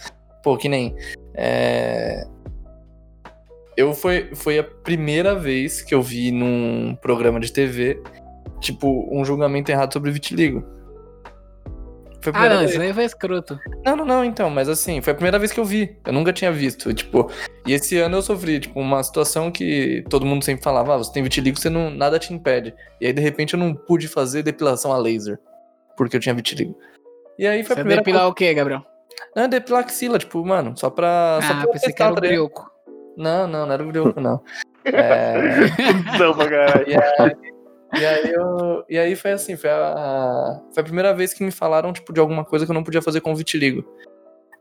Pô, 0.45 0.55
que 0.55 0.69
nem. 0.69 0.95
É... 1.33 2.23
Eu 3.75 3.95
foi, 3.95 4.29
foi 4.35 4.59
a 4.59 4.63
primeira 4.63 5.33
vez 5.33 5.81
que 5.81 5.95
eu 5.95 6.03
vi 6.03 6.31
num 6.31 6.95
programa 7.01 7.39
de 7.39 7.51
TV, 7.51 7.99
tipo, 8.61 9.09
um 9.11 9.25
julgamento 9.25 9.71
errado 9.71 9.91
sobre 9.91 10.11
vitiligo. 10.11 10.63
Foi 12.21 12.31
ah, 12.35 12.47
não, 12.47 12.59
vez. 12.59 12.71
isso 12.71 12.81
aí 12.81 12.93
foi 12.93 13.05
escroto. 13.05 13.59
Não, 13.83 13.95
não, 13.95 14.05
não, 14.05 14.23
então, 14.23 14.51
mas 14.51 14.69
assim, 14.69 15.01
foi 15.01 15.13
a 15.13 15.15
primeira 15.15 15.39
vez 15.39 15.51
que 15.51 15.59
eu 15.59 15.65
vi. 15.65 15.97
Eu 16.05 16.13
nunca 16.13 16.31
tinha 16.31 16.51
visto. 16.51 16.93
Tipo, 16.93 17.27
e 17.65 17.73
esse 17.73 17.97
ano 17.97 18.17
eu 18.17 18.21
sofri, 18.21 18.59
tipo, 18.59 18.79
uma 18.79 19.01
situação 19.01 19.49
que 19.49 20.03
todo 20.11 20.27
mundo 20.27 20.45
sempre 20.45 20.63
falava: 20.63 20.93
ah, 20.93 20.97
você 20.99 21.11
tem 21.11 21.23
vitiligo, 21.23 21.59
você 21.59 21.71
não, 21.71 21.89
nada 21.89 22.19
te 22.19 22.31
impede. 22.31 22.71
E 23.01 23.07
aí, 23.07 23.13
de 23.13 23.21
repente, 23.21 23.55
eu 23.55 23.59
não 23.59 23.73
pude 23.73 24.07
fazer 24.07 24.43
depilação 24.43 24.93
a 24.93 24.97
laser. 24.97 25.39
Porque 25.97 26.15
eu 26.15 26.19
tinha 26.19 26.35
vitiligo. 26.35 26.77
E 27.39 27.47
aí 27.47 27.63
foi 27.63 27.73
você 27.75 27.81
a 27.81 27.83
primeira. 27.83 28.01
depilar 28.03 28.27
o 28.27 28.33
quê, 28.33 28.53
Gabriel? 28.53 28.85
Não, 29.35 29.47
depilar 29.47 29.83
axila, 29.83 30.17
tipo, 30.17 30.43
mano, 30.45 30.75
só 30.77 30.89
pra. 30.89 31.37
Ah, 31.37 31.41
só 31.41 31.53
pra 31.61 31.71
pensei 31.71 31.93
que 31.93 32.01
era 32.01 32.11
o 32.11 32.15
brioco. 32.15 32.71
Não, 33.17 33.47
não, 33.47 33.65
não 33.65 33.73
era 33.73 33.83
o 33.83 33.87
brioco, 33.87 34.19
não. 34.19 34.41
é. 34.85 35.33
não, 36.19 36.33
pra 36.33 36.49
caralho. 36.49 36.85
E 36.87 36.95
aí, 36.95 37.35
e 37.93 38.05
aí, 38.05 38.31
eu, 38.31 38.85
e 38.89 38.97
aí 38.97 39.15
foi 39.15 39.31
assim, 39.31 39.55
foi 39.55 39.69
a, 39.69 40.61
foi 40.73 40.81
a 40.81 40.83
primeira 40.83 41.13
vez 41.13 41.33
que 41.33 41.43
me 41.43 41.51
falaram, 41.51 41.93
tipo, 41.93 42.11
de 42.11 42.19
alguma 42.19 42.43
coisa 42.43 42.65
que 42.65 42.71
eu 42.71 42.75
não 42.75 42.83
podia 42.83 43.01
fazer 43.01 43.21
com 43.21 43.35
vitiligo. 43.35 43.85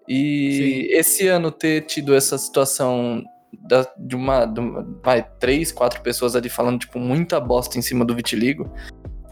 E 0.09 0.89
Sim. 0.91 0.99
esse 0.99 1.29
ano 1.29 1.51
ter 1.51 1.83
tido 1.83 2.15
essa 2.15 2.37
situação 2.37 3.25
da, 3.61 3.87
de, 3.97 4.15
uma, 4.15 4.45
de 4.45 4.61
uma. 4.61 4.87
Vai, 5.03 5.27
três, 5.39 5.73
quatro 5.73 6.01
pessoas 6.03 6.37
ali 6.37 6.49
falando, 6.49 6.81
tipo, 6.81 6.99
muita 6.99 7.41
bosta 7.41 7.79
em 7.79 7.83
cima 7.83 8.05
do 8.05 8.15
vitiligo. 8.15 8.71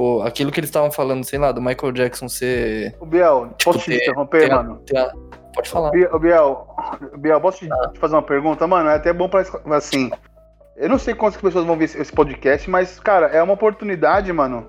Pô, 0.03 0.23
aquilo 0.23 0.51
que 0.51 0.59
eles 0.59 0.69
estavam 0.69 0.91
falando, 0.91 1.23
sei 1.25 1.39
lá, 1.39 1.53
do 1.53 1.63
Michael 1.63 1.93
Jackson 1.93 2.29
ser. 2.29 2.97
O 2.99 3.07
Biel, 3.07 3.51
Tipo, 3.57 3.73
posso 3.73 3.79
te 3.85 3.91
ter- 3.91 4.03
interromper, 4.03 4.41
ter 4.41 4.53
a- 4.53 4.57
mano? 4.57 4.83
ter 4.85 4.99
a- 4.99 5.13
Pode 5.55 5.69
falar. 5.69 5.91
Biel, 5.91 6.09
ô, 6.13 7.19
Biel, 7.19 7.41
posso 7.41 7.59
te, 7.59 7.69
te 7.93 7.99
fazer 8.01 8.15
uma 8.17 8.23
pergunta? 8.23 8.67
Mano, 8.67 8.89
é 8.89 8.95
até 8.97 9.13
bom 9.13 9.29
pra. 9.29 9.45
Assim. 9.77 10.11
Eu 10.77 10.89
não 10.89 10.99
sei 10.99 11.15
quantas 11.15 11.41
pessoas 11.41 11.65
vão 11.67 11.77
ver 11.77 11.85
esse, 11.85 12.11
podcast, 12.13 12.69
mas, 12.69 12.99
cara, 12.99 13.27
é 13.27 13.41
uma 13.43 13.53
oportunidade, 13.53 14.33
mano, 14.33 14.67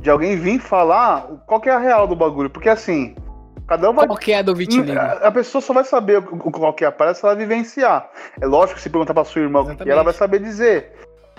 de 0.00 0.10
alguém 0.10 0.34
vir 0.36 0.58
falar 0.58 1.28
qual 1.46 1.60
que 1.60 1.68
é 1.68 1.72
a 1.72 1.78
real 1.78 2.06
do 2.08 2.16
bagulho. 2.16 2.48
Porque, 2.50 2.68
assim, 2.70 3.14
cada 3.68 3.90
um 3.90 3.94
vai. 3.94 4.06
Qual 4.06 4.18
que 4.18 4.32
é 4.32 4.38
a 4.38 4.42
do 4.42 4.54
Vitiligo? 4.54 4.98
A 4.98 5.30
pessoa 5.30 5.60
só 5.62 5.72
vai 5.74 5.84
saber 5.84 6.18
o- 6.18 6.40
o- 6.48 6.50
qual 6.50 6.72
que 6.72 6.84
é 6.84 6.88
a 6.88 6.92
parada 6.92 7.14
se 7.16 7.24
ela 7.24 7.34
vivenciar. 7.36 8.10
É 8.40 8.46
lógico 8.46 8.76
que 8.76 8.82
se 8.82 8.90
perguntar 8.90 9.12
pra 9.14 9.24
sua 9.24 9.42
irmã 9.42 9.60
o 9.60 9.76
que 9.76 9.88
ela 9.90 10.02
vai 10.02 10.14
saber 10.14 10.38
dizer. 10.40 10.92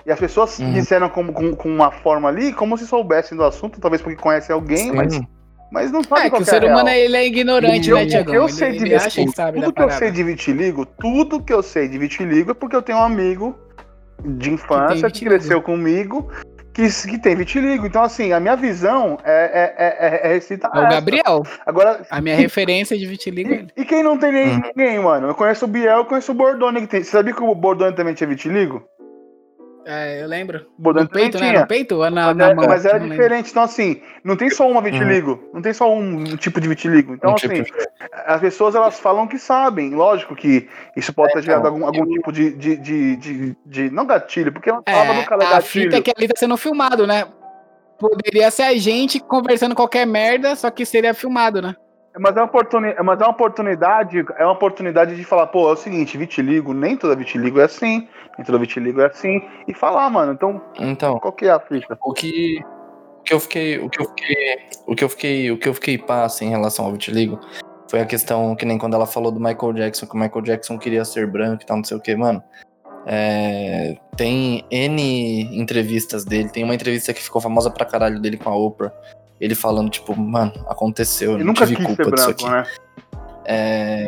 E 0.08 0.10
as 0.12 0.18
pessoas 0.18 0.58
Uhum. 0.58 0.72
disseram 0.72 1.10
com, 1.10 1.30
com, 1.30 1.54
com 1.54 1.68
uma 1.68 1.90
forma 1.90 2.30
ali, 2.30 2.50
como 2.54 2.78
se 2.78 2.86
soubessem 2.86 3.36
do 3.36 3.44
assunto, 3.44 3.78
talvez 3.78 4.00
porque 4.00 4.16
conhecem 4.16 4.54
alguém, 4.54 4.90
mas, 4.90 5.12
Sim. 5.12 5.26
mas 5.70 5.92
não 5.92 6.02
sabem 6.02 6.24
É, 6.24 6.24
que 6.24 6.30
qual 6.30 6.40
o 6.40 6.44
que 6.46 6.50
é 6.50 6.54
a 6.56 6.60
ser 6.60 6.66
humano 6.66 6.88
real. 6.88 6.98
ele 6.98 7.16
é 7.18 7.26
ignorante, 7.26 7.90
Eu- 7.90 7.96
né, 7.96 8.02
o 8.02 8.04
que 8.06 8.10
Tiagão? 8.12 8.34
eu 8.34 8.44
Ele, 8.44 8.52
sei 8.52 8.72
de 8.72 8.84
ele 8.86 8.94
acha 8.94 9.22
que 9.22 9.30
sabe 9.32 9.60
da 9.60 9.66
tudo 9.66 9.74
que 9.76 9.82
eu 9.82 9.90
sei 9.90 10.10
de 10.10 10.24
vitiligo, 10.24 10.86
tudo 10.86 11.42
que 11.42 11.52
eu 11.52 11.62
sei 11.62 11.88
de 11.88 11.98
vitiligo 11.98 12.52
é 12.52 12.54
porque 12.54 12.74
eu 12.74 12.80
tenho 12.80 12.96
um 12.96 13.02
amigo 13.02 13.54
de 14.24 14.50
infância 14.50 14.96
que, 14.96 15.02
vitiligo. 15.18 15.34
cresceu 15.36 15.60
comigo 15.60 16.30
que, 16.72 16.88
que 16.88 17.18
tem 17.18 17.36
vitiligo. 17.36 17.84
Então, 17.86 18.02
assim, 18.02 18.32
a 18.32 18.40
minha 18.40 18.56
visão 18.56 19.18
é, 19.24 19.74
é, 19.76 19.84
é, 19.84 20.06
é, 20.08 20.30
é 20.30 20.34
recitar 20.34 20.70
É 20.74 20.86
o. 20.86 20.88
Gabriel. 20.88 21.42
Agora, 21.66 22.00
A 22.10 22.18
minha 22.22 22.34
referência 22.36 22.96
de 22.96 23.04
Vitiligo 23.04 23.50
é 23.52 23.56
ele. 23.56 23.68
e, 23.76 23.82
e 23.82 23.84
quem 23.84 24.02
não 24.02 24.16
tem 24.16 24.32
nem- 24.32 24.48
Uhum. 24.54 24.62
ninguém, 24.74 24.98
mano? 25.00 25.28
Eu 25.28 25.34
conheço 25.34 25.66
o 25.66 25.68
Biel, 25.68 25.98
eu 25.98 26.04
conheço 26.06 26.32
o 26.32 26.34
Bordone 26.34 26.80
que 26.80 26.86
tem. 26.86 27.02
Você 27.04 27.10
sabia 27.10 27.34
que 27.34 27.42
o 27.42 27.54
Bordone 27.54 27.94
também 27.94 28.14
tinha 28.14 28.26
vitiligo? 28.28 28.82
É, 29.90 30.22
eu 30.22 30.28
lembro. 30.28 30.66
No 30.78 30.92
peito, 30.92 31.08
também 31.08 31.24
né? 31.24 31.30
tinha. 31.30 31.60
No 31.62 31.66
peito 31.66 31.94
ou 31.96 32.10
na, 32.10 32.26
Mas, 32.26 32.36
na 32.36 32.44
era, 32.44 32.54
mão? 32.54 32.66
mas 32.68 32.84
era 32.84 32.98
Não 32.98 33.06
lembro. 33.06 33.16
diferente, 33.16 33.50
então 33.50 33.62
assim, 33.62 34.02
não 34.22 34.36
tem 34.36 34.50
só 34.50 34.70
uma 34.70 34.82
vitiligo, 34.82 35.42
não 35.54 35.62
tem 35.62 35.72
só 35.72 35.90
um 35.90 36.36
tipo 36.36 36.60
de 36.60 36.68
vitiligo. 36.68 37.14
Então, 37.14 37.30
Um 37.30 37.34
assim, 37.34 37.62
tipo- 37.62 37.78
as 38.26 38.38
pessoas 38.38 38.74
elas 38.74 39.00
falam 39.00 39.26
que 39.26 39.38
sabem, 39.38 39.94
lógico 39.94 40.36
que 40.36 40.68
isso 40.94 41.10
pode 41.14 41.32
ter 41.32 41.38
então, 41.38 41.42
gerado 41.52 41.68
algum, 41.68 41.86
algum 41.86 42.04
tipo 42.06 42.30
de, 42.30 42.50
de, 42.52 42.76
de, 42.76 43.16
de, 43.16 43.56
de- 43.64 43.90
Não 43.90 44.04
gatilho, 44.04 44.52
porque 44.52 44.68
ela 44.68 44.82
falava 44.86 45.12
É, 45.12 45.22
do 45.22 45.26
cara 45.26 45.42
a 45.42 45.50
gatilho. 45.54 45.84
fita 45.84 45.96
é 45.96 46.02
que 46.02 46.12
ali 46.14 46.28
tá 46.28 46.34
sendo 46.36 46.56
filmado, 46.58 47.06
né? 47.06 47.24
Poderia 47.98 48.50
ser 48.50 48.64
a 48.64 48.76
gente 48.76 49.18
conversando 49.18 49.74
qualquer 49.74 50.06
merda, 50.06 50.54
só 50.54 50.70
que 50.70 50.84
seria 50.84 51.14
filmado, 51.14 51.62
né? 51.62 51.74
Mas 52.18 52.36
é, 52.36 52.40
uma 52.40 52.46
oportuni... 52.46 52.94
mas 53.02 53.20
é 53.20 53.24
uma 53.24 53.30
oportunidade, 53.30 54.24
é 54.36 54.44
uma 54.44 54.52
oportunidade 54.52 55.16
de 55.16 55.24
falar, 55.24 55.46
pô, 55.48 55.68
é 55.68 55.72
o 55.72 55.76
seguinte, 55.76 56.18
vitiligo, 56.18 56.72
nem 56.72 56.96
toda 56.96 57.16
vitiligo 57.16 57.60
é 57.60 57.64
assim, 57.64 58.08
nem 58.36 58.44
toda 58.44 58.58
vitiligo 58.58 59.00
é 59.00 59.06
assim, 59.06 59.42
e 59.66 59.74
falar, 59.74 60.08
mano, 60.10 60.32
então, 60.32 60.60
Então, 60.78 61.18
qual 61.18 61.32
que 61.32 61.46
é 61.46 61.50
a 61.50 61.60
fita? 61.60 61.98
o 62.02 62.12
que, 62.12 62.60
o 63.20 63.22
que 63.22 63.34
eu 63.34 63.40
fiquei, 63.40 63.78
o 63.78 63.88
que 63.88 64.00
eu 64.00 64.06
fiquei, 64.06 64.68
o 64.86 64.94
que 64.94 65.04
eu 65.04 65.08
fiquei, 65.08 65.50
o 65.50 65.58
que 65.58 65.68
eu 65.68 65.74
fiquei 65.74 65.98
passa 65.98 66.44
em 66.44 66.50
relação 66.50 66.86
ao 66.86 66.92
vitiligo 66.92 67.38
foi 67.90 68.00
a 68.00 68.06
questão 68.06 68.54
que 68.54 68.66
nem 68.66 68.78
quando 68.78 68.94
ela 68.94 69.06
falou 69.06 69.32
do 69.32 69.40
Michael 69.40 69.72
Jackson, 69.72 70.06
que 70.06 70.14
o 70.14 70.18
Michael 70.18 70.42
Jackson 70.42 70.78
queria 70.78 71.04
ser 71.04 71.26
branco 71.26 71.62
e 71.62 71.66
tal, 71.66 71.78
não 71.78 71.84
sei 71.84 71.96
o 71.96 72.00
que, 72.00 72.14
mano. 72.14 72.42
É, 73.06 73.96
tem 74.16 74.64
N 74.70 75.58
entrevistas 75.58 76.24
dele, 76.24 76.50
tem 76.50 76.64
uma 76.64 76.74
entrevista 76.74 77.14
que 77.14 77.22
ficou 77.22 77.40
famosa 77.40 77.70
pra 77.70 77.86
caralho 77.86 78.20
dele 78.20 78.36
com 78.36 78.50
a 78.50 78.56
Oprah. 78.56 78.92
Ele 79.40 79.54
falando, 79.54 79.90
tipo, 79.90 80.16
mano, 80.16 80.52
aconteceu, 80.68 81.32
eu 81.32 81.38
não 81.38 81.46
nunca 81.46 81.66
tive 81.66 81.76
quis 81.76 81.86
culpa 81.86 82.04
ser 82.04 82.10
disso 82.10 82.26
branco, 82.26 82.46
aqui. 82.46 82.70
né? 82.70 82.74
É... 83.44 84.06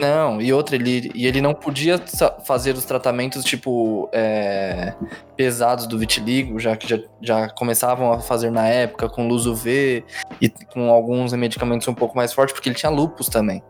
Não, 0.00 0.40
e 0.40 0.50
outra, 0.50 0.76
ele, 0.76 1.12
e 1.14 1.26
ele 1.26 1.42
não 1.42 1.52
podia 1.52 2.02
fazer 2.46 2.74
os 2.74 2.86
tratamentos, 2.86 3.44
tipo, 3.44 4.08
é, 4.14 4.94
pesados 5.36 5.86
do 5.86 5.98
vitiligo, 5.98 6.58
já 6.58 6.74
que 6.74 6.88
já, 6.88 6.98
já 7.20 7.50
começavam 7.50 8.10
a 8.10 8.18
fazer 8.18 8.50
na 8.50 8.66
época, 8.66 9.10
com 9.10 9.28
luz 9.28 9.44
UV 9.44 10.02
e 10.40 10.48
com 10.48 10.90
alguns 10.90 11.34
medicamentos 11.34 11.86
um 11.86 11.92
pouco 11.92 12.16
mais 12.16 12.32
fortes, 12.32 12.54
porque 12.54 12.70
ele 12.70 12.76
tinha 12.76 12.88
lupus 12.90 13.28
também. 13.28 13.62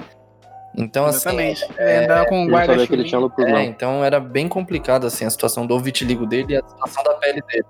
Então, 0.76 1.04
assim, 1.04 1.18
Exatamente. 1.18 1.66
É, 1.76 2.04
andava 2.04 2.26
com 2.26 2.44
sabia 2.44 2.46
que 2.46 2.70
ele 2.70 2.76
guarda-chuva. 2.76 3.04
tinha 3.04 3.18
lupus, 3.18 3.44
é, 3.44 3.52
não. 3.52 3.60
então 3.62 4.04
era 4.04 4.20
bem 4.20 4.46
complicado 4.46 5.08
assim 5.08 5.24
a 5.24 5.30
situação 5.30 5.66
do 5.66 5.78
vitiligo 5.80 6.26
dele 6.26 6.54
e 6.54 6.56
a 6.56 6.62
situação 6.62 7.02
da 7.02 7.14
pele 7.14 7.42
dele. 7.42 7.64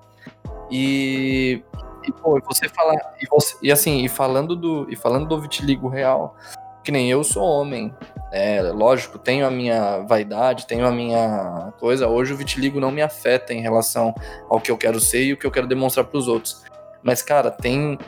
E, 0.70 1.62
e 2.06 2.12
pô, 2.12 2.40
você 2.40 2.68
falar 2.68 2.94
e, 3.20 3.26
você, 3.28 3.56
e 3.62 3.70
assim, 3.70 4.04
e 4.04 4.08
falando 4.08 4.56
do 4.56 4.86
e 4.90 4.96
falando 4.96 5.26
do 5.26 5.40
vitiligo 5.40 5.88
real, 5.88 6.36
que 6.82 6.90
nem 6.90 7.10
eu 7.10 7.22
sou 7.22 7.42
homem, 7.42 7.94
é, 8.32 8.62
lógico, 8.62 9.18
tenho 9.18 9.46
a 9.46 9.50
minha 9.50 9.98
vaidade, 9.98 10.66
tenho 10.66 10.86
a 10.86 10.90
minha 10.90 11.72
coisa. 11.78 12.08
Hoje 12.08 12.32
o 12.32 12.36
vitiligo 12.36 12.80
não 12.80 12.90
me 12.90 13.02
afeta 13.02 13.52
em 13.52 13.60
relação 13.60 14.14
ao 14.48 14.60
que 14.60 14.70
eu 14.70 14.78
quero 14.78 15.00
ser 15.00 15.24
e 15.24 15.32
o 15.32 15.36
que 15.36 15.46
eu 15.46 15.50
quero 15.50 15.66
demonstrar 15.66 16.06
para 16.06 16.18
os 16.18 16.28
outros. 16.28 16.62
Mas 17.02 17.22
cara, 17.22 17.50
tem 17.50 17.98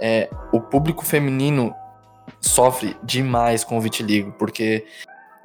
é, 0.00 0.28
o 0.52 0.60
público 0.60 1.04
feminino 1.04 1.74
sofre 2.40 2.96
demais 3.02 3.64
com 3.64 3.76
o 3.76 3.80
vitiligo, 3.80 4.32
porque 4.32 4.86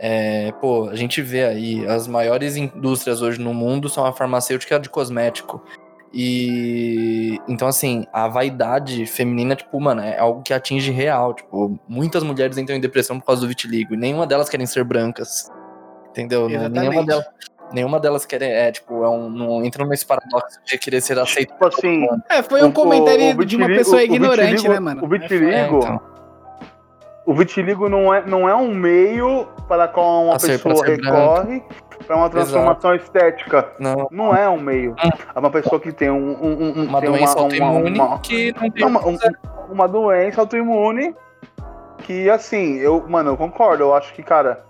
é, 0.02 0.54
pô, 0.54 0.88
a 0.88 0.96
gente 0.96 1.22
vê 1.22 1.44
aí, 1.44 1.86
as 1.86 2.08
maiores 2.08 2.56
indústrias 2.56 3.22
hoje 3.22 3.40
no 3.40 3.54
mundo 3.54 3.90
são 3.90 4.06
a 4.06 4.14
farmacêutica 4.14 4.76
e 4.76 4.78
a 4.78 4.80
de 4.80 4.90
cosmético. 4.90 5.62
E 6.14 7.38
então, 7.48 7.68
assim, 7.68 8.06
a 8.12 8.28
vaidade 8.28 9.06
feminina, 9.06 9.56
tipo, 9.56 9.80
mano, 9.80 10.02
é 10.02 10.18
algo 10.20 10.42
que 10.42 10.54
atinge 10.54 10.92
real. 10.92 11.34
Tipo, 11.34 11.80
muitas 11.88 12.24
mulheres 12.24 12.58
entram 12.58 12.76
em 12.76 12.80
depressão 12.82 13.20
por 13.20 13.26
causa 13.26 13.42
do 13.42 13.48
vitiligo. 13.48 13.94
E 13.94 13.98
nenhuma 13.98 14.26
delas 14.28 14.50
querem 14.50 14.66
ser 14.66 14.84
brancas. 14.84 15.52
Entendeu? 16.10 16.42
Não- 16.42 16.48
Nenhuma 16.50 16.66
Exatamente. 16.80 17.06
delas. 17.06 17.26
Nenhuma 17.72 18.00
delas 18.00 18.26
quer, 18.26 18.42
é, 18.42 18.72
tipo, 18.72 19.04
é 19.04 19.10
um, 19.10 19.30
não 19.30 19.64
entra 19.64 19.86
nesse 19.86 20.04
paradoxo 20.04 20.60
de 20.66 20.76
querer 20.80 21.02
ser 21.02 21.20
aceito. 21.20 21.54
Tipo 21.54 21.68
assim, 21.68 22.08
É, 22.28 22.42
foi 22.42 22.64
um 22.64 22.70
O- 22.70 22.74
comentário 22.74 23.38
o- 23.38 23.42
o 23.42 23.46
de 23.46 23.56
uma 23.56 23.68
pessoa 23.68 24.04
ignorante, 24.04 24.52
vitiligo- 24.54 24.74
né, 24.74 24.80
mano? 24.80 25.06
o 25.06 25.08
vitiligo- 25.08 25.52
É, 25.52 25.68
então. 25.68 26.02
o 27.28 27.34
vitiligo 27.36 27.88
não 27.88 28.12
é, 28.12 28.26
não 28.26 28.50
é 28.50 28.56
um 28.56 28.74
meio 28.74 29.46
para 29.68 29.88
qual 29.88 30.26
uma 30.26 30.36
A 30.36 30.40
ser- 30.40 30.54
pessoa 30.60 30.78
ser 30.84 31.00
recorre 31.00 31.64
para 32.10 32.18
uma 32.18 32.28
transformação 32.28 32.96
estética. 32.96 33.70
Não, 33.78 34.08
Não 34.10 34.36
é 34.36 34.50
um 34.50 34.60
meio. 34.60 34.96
É 35.36 35.38
uma 35.40 35.52
pessoa 35.52 35.80
que 35.80 35.92
tem 35.92 36.10
um, 36.10 36.16
um- 36.44 36.64
um- 36.80 36.84
uma 36.88 37.00
tem 37.00 37.12
doença 37.12 37.40
autoimune 37.40 38.00
uma- 38.00 38.18
que 38.18 38.52
não 38.60 38.72
tem. 38.72 38.84
Uma, 38.84 39.08
um- 39.08 39.18
uma 39.70 39.88
doença 39.88 40.42
autoimune 40.42 41.16
que, 42.00 42.28
assim, 42.28 42.78
eu, 42.78 43.06
mano, 43.08 43.30
eu 43.30 43.38
concordo. 43.38 43.84
Eu 43.84 43.94
acho 43.94 44.12
que, 44.16 44.24
cara, 44.24 44.66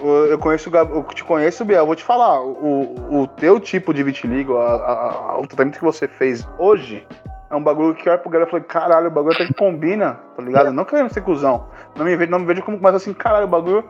eu 0.00 0.38
conheço 0.38 0.70
o 0.70 0.76
eu 0.76 1.02
te 1.12 1.24
conheço, 1.24 1.64
Biel, 1.64 1.80
eu 1.80 1.86
vou 1.86 1.96
te 1.96 2.04
falar, 2.04 2.40
o, 2.40 3.22
o 3.22 3.26
teu 3.26 3.58
tipo 3.58 3.92
de 3.92 4.04
vitiligo, 4.04 4.56
a- 4.56 4.76
a- 4.76 5.32
a- 5.32 5.38
o 5.40 5.46
tratamento 5.48 5.78
que 5.80 5.84
você 5.84 6.06
fez 6.06 6.46
hoje, 6.60 7.04
é 7.50 7.56
um 7.56 7.62
bagulho 7.62 7.92
que 7.92 8.08
eu 8.08 8.12
olho 8.12 8.22
pro 8.22 8.30
cara 8.30 8.44
e 8.44 8.46
falei, 8.50 8.64
caralho, 8.66 9.08
o 9.08 9.10
bagulho 9.10 9.34
até 9.34 9.46
que 9.46 9.54
combina, 9.54 10.20
tá 10.36 10.42
ligado? 10.44 10.72
Não 10.72 10.84
querendo 10.84 11.12
ser 11.12 11.22
cuzão. 11.22 11.64
Não 11.96 12.04
me 12.04 12.16
vejo, 12.16 12.30
não 12.30 12.38
me 12.38 12.46
vejo 12.46 12.62
como, 12.62 12.78
mas 12.80 12.94
assim, 12.94 13.12
caralho, 13.12 13.46
o 13.46 13.48
bagulho. 13.48 13.84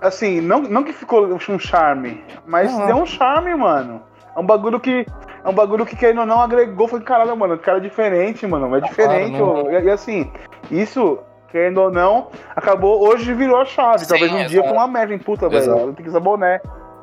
Assim, 0.00 0.40
não, 0.40 0.60
não 0.62 0.84
que 0.84 0.92
ficou 0.92 1.26
um 1.26 1.58
charme, 1.58 2.22
mas 2.46 2.72
Não. 2.72 2.86
deu 2.86 2.96
um 2.96 3.06
charme, 3.06 3.54
mano. 3.54 4.02
É 4.36 4.38
um 4.40 4.46
bagulho 4.46 4.78
que. 4.78 5.04
É 5.44 5.48
um 5.48 5.52
bagulho 5.52 5.84
que, 5.86 5.96
querendo 5.96 6.20
ou 6.20 6.26
não, 6.26 6.40
agregou. 6.40 6.86
Falei, 6.88 7.04
caralho, 7.04 7.36
mano, 7.36 7.54
o 7.54 7.58
cara 7.58 7.78
é 7.78 7.80
diferente, 7.80 8.46
mano. 8.46 8.74
É 8.76 8.80
diferente. 8.80 9.36
claro, 9.38 9.54
não- 9.56 9.64
ó. 9.66 9.70
e, 9.70 9.84
e 9.84 9.90
assim, 9.90 10.30
isso, 10.70 11.18
querendo 11.50 11.78
ou 11.80 11.90
não, 11.90 12.28
acabou. 12.54 13.08
Hoje 13.08 13.32
virou 13.34 13.56
a 13.60 13.64
chave. 13.64 14.00
Sim, 14.04 14.08
Talvez 14.08 14.30
um 14.32 14.36
dia 14.36 14.60
exato. 14.60 14.68
foi 14.68 14.76
uma 14.78 14.86
merda 14.86 15.14
em 15.14 15.18
puta, 15.18 15.46
Exato. 15.46 15.78
velho. 15.78 15.92
Tem 15.94 16.02
que 16.04 16.08
usar 16.10 16.20
boné. 16.20 16.60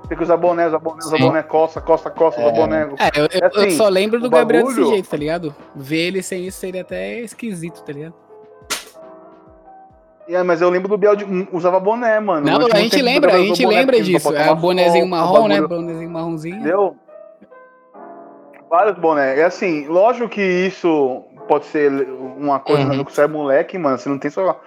Tem 0.08 0.16
que 0.18 0.24
usar 0.24 0.38
boné, 0.38 0.68
usar 0.68 0.78
boné, 0.80 1.00
usar 1.00 1.18
Sim. 1.18 1.24
boné, 1.24 1.44
costa, 1.44 1.82
costa, 1.82 2.10
costa, 2.12 2.40
usar 2.40 2.50
É. 2.52 2.54
boné. 2.54 2.82
É, 3.00 3.20
eu, 3.20 3.24
eu- 3.24 3.50
eu 3.54 3.62
Assim, 3.62 3.72
só 3.72 3.90
lembro 3.90 4.20
do 4.20 4.30
Gabriel 4.30 4.64
bagulho- 4.66 4.84
desse 4.84 4.94
jeito, 4.94 5.10
tá 5.10 5.18
ligado? 5.18 5.56
Ver 5.76 6.08
ele 6.08 6.22
sem 6.22 6.46
isso 6.46 6.60
seria 6.60 6.82
até 6.82 7.20
esquisito, 7.22 7.84
tá 7.84 7.92
ligado? 7.92 8.14
É, 10.28 10.42
mas 10.44 10.62
eu 10.62 10.70
lembro 10.70 10.90
do 10.90 10.98
Biel 10.98 11.16
de 11.16 11.24
hum, 11.24 11.48
usava 11.52 11.80
boné, 11.80 12.20
mano. 12.20 12.46
Não, 12.46 12.68
a 12.68 12.80
gente 12.80 13.02
lembra, 13.02 13.36
a 13.36 13.38
gente 13.38 13.64
boné, 13.64 13.80
lembra 13.80 14.02
disso. 14.02 14.36
É 14.36 14.40
tomar 14.40 14.52
o 14.52 14.56
bonezinho 14.56 15.04
sol, 15.04 15.10
marrom, 15.10 15.48
né? 15.48 15.62
Bonezinho 15.62 16.10
marronzinho. 16.10 16.56
Entendeu? 16.56 16.96
Vários 18.70 18.98
bonés. 18.98 19.38
É 19.38 19.44
assim, 19.44 19.88
lógico 19.88 20.28
que 20.28 20.42
isso 20.42 21.24
pode 21.48 21.66
ser 21.66 21.92
uma 22.38 22.60
coisa 22.60 22.84
Uhum. 22.84 22.98
quando 22.98 23.10
você 23.10 23.22
é 23.22 23.28
moleque, 23.28 23.78
mano. 23.78 23.98
Você 23.98 24.10
não 24.10 24.18
tem 24.18 24.32
sua, 24.32 24.60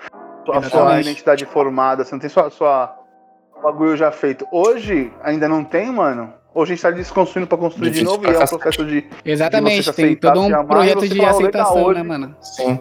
sua, 0.47 0.63
sua 0.63 1.01
identidade 1.01 1.45
formada, 1.45 2.05
você 2.05 2.15
não 2.15 2.21
tem 2.21 2.31
sua, 2.31 2.49
sua 2.51 2.97
bagulho 3.63 3.97
já 3.97 4.13
feito. 4.13 4.47
Hoje, 4.53 5.13
ainda 5.23 5.49
não 5.49 5.65
tem, 5.65 5.91
mano. 5.91 6.33
Hoje 6.55 6.73
a 6.73 6.75
gente 6.75 6.83
tá 6.83 6.91
desconstruindo 6.91 7.47
pra 7.47 7.59
construir 7.59 7.91
de 7.91 8.01
Difícil 8.01 8.11
novo 8.11 8.23
pra 8.23 8.33
e 8.33 8.35
é 8.35 8.39
um 8.39 8.47
processo 8.47 8.85
de. 8.85 9.05
Exatamente, 9.25 9.85
se 9.85 9.93
tem 9.93 10.17
todo 10.17 10.41
um 10.41 10.67
projeto 10.67 11.07
de 11.07 11.15
legal, 11.15 11.31
aceitação, 11.31 11.93
né, 11.93 12.03
mano? 12.03 12.37
Sim. 12.41 12.81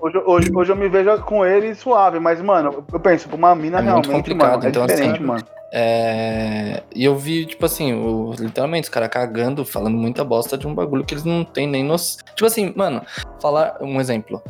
Hoje, 0.00 0.18
hoje, 0.24 0.50
hoje 0.54 0.72
eu 0.72 0.76
me 0.76 0.88
vejo 0.88 1.18
com 1.24 1.44
ele 1.44 1.74
suave, 1.74 2.18
mas, 2.18 2.40
mano, 2.40 2.84
eu 2.92 3.00
penso, 3.00 3.28
pra 3.28 3.36
uma 3.36 3.54
mina 3.54 3.78
É 3.78 3.82
realmente, 3.82 4.10
complicado, 4.10 4.52
mano, 4.52 4.64
é 4.64 4.68
então, 4.70 4.86
diferente, 4.86 5.16
assim, 5.16 5.24
mano. 5.24 5.44
É, 5.72 6.82
E 6.94 7.04
eu 7.04 7.14
vi, 7.16 7.46
tipo 7.46 7.64
assim, 7.66 7.92
o- 7.92 8.32
literalmente, 8.38 8.84
os 8.84 8.88
caras 8.88 9.08
cagando, 9.10 9.64
falando 9.64 9.96
muita 9.96 10.24
bosta 10.24 10.56
de 10.58 10.66
um 10.66 10.74
bagulho 10.74 11.04
que 11.04 11.14
eles 11.14 11.24
não 11.24 11.44
têm 11.44 11.66
nem 11.66 11.84
noção. 11.84 12.24
Tipo 12.34 12.46
assim, 12.46 12.72
mano, 12.74 13.02
falar 13.40 13.76
um 13.80 14.00
exemplo. 14.00 14.42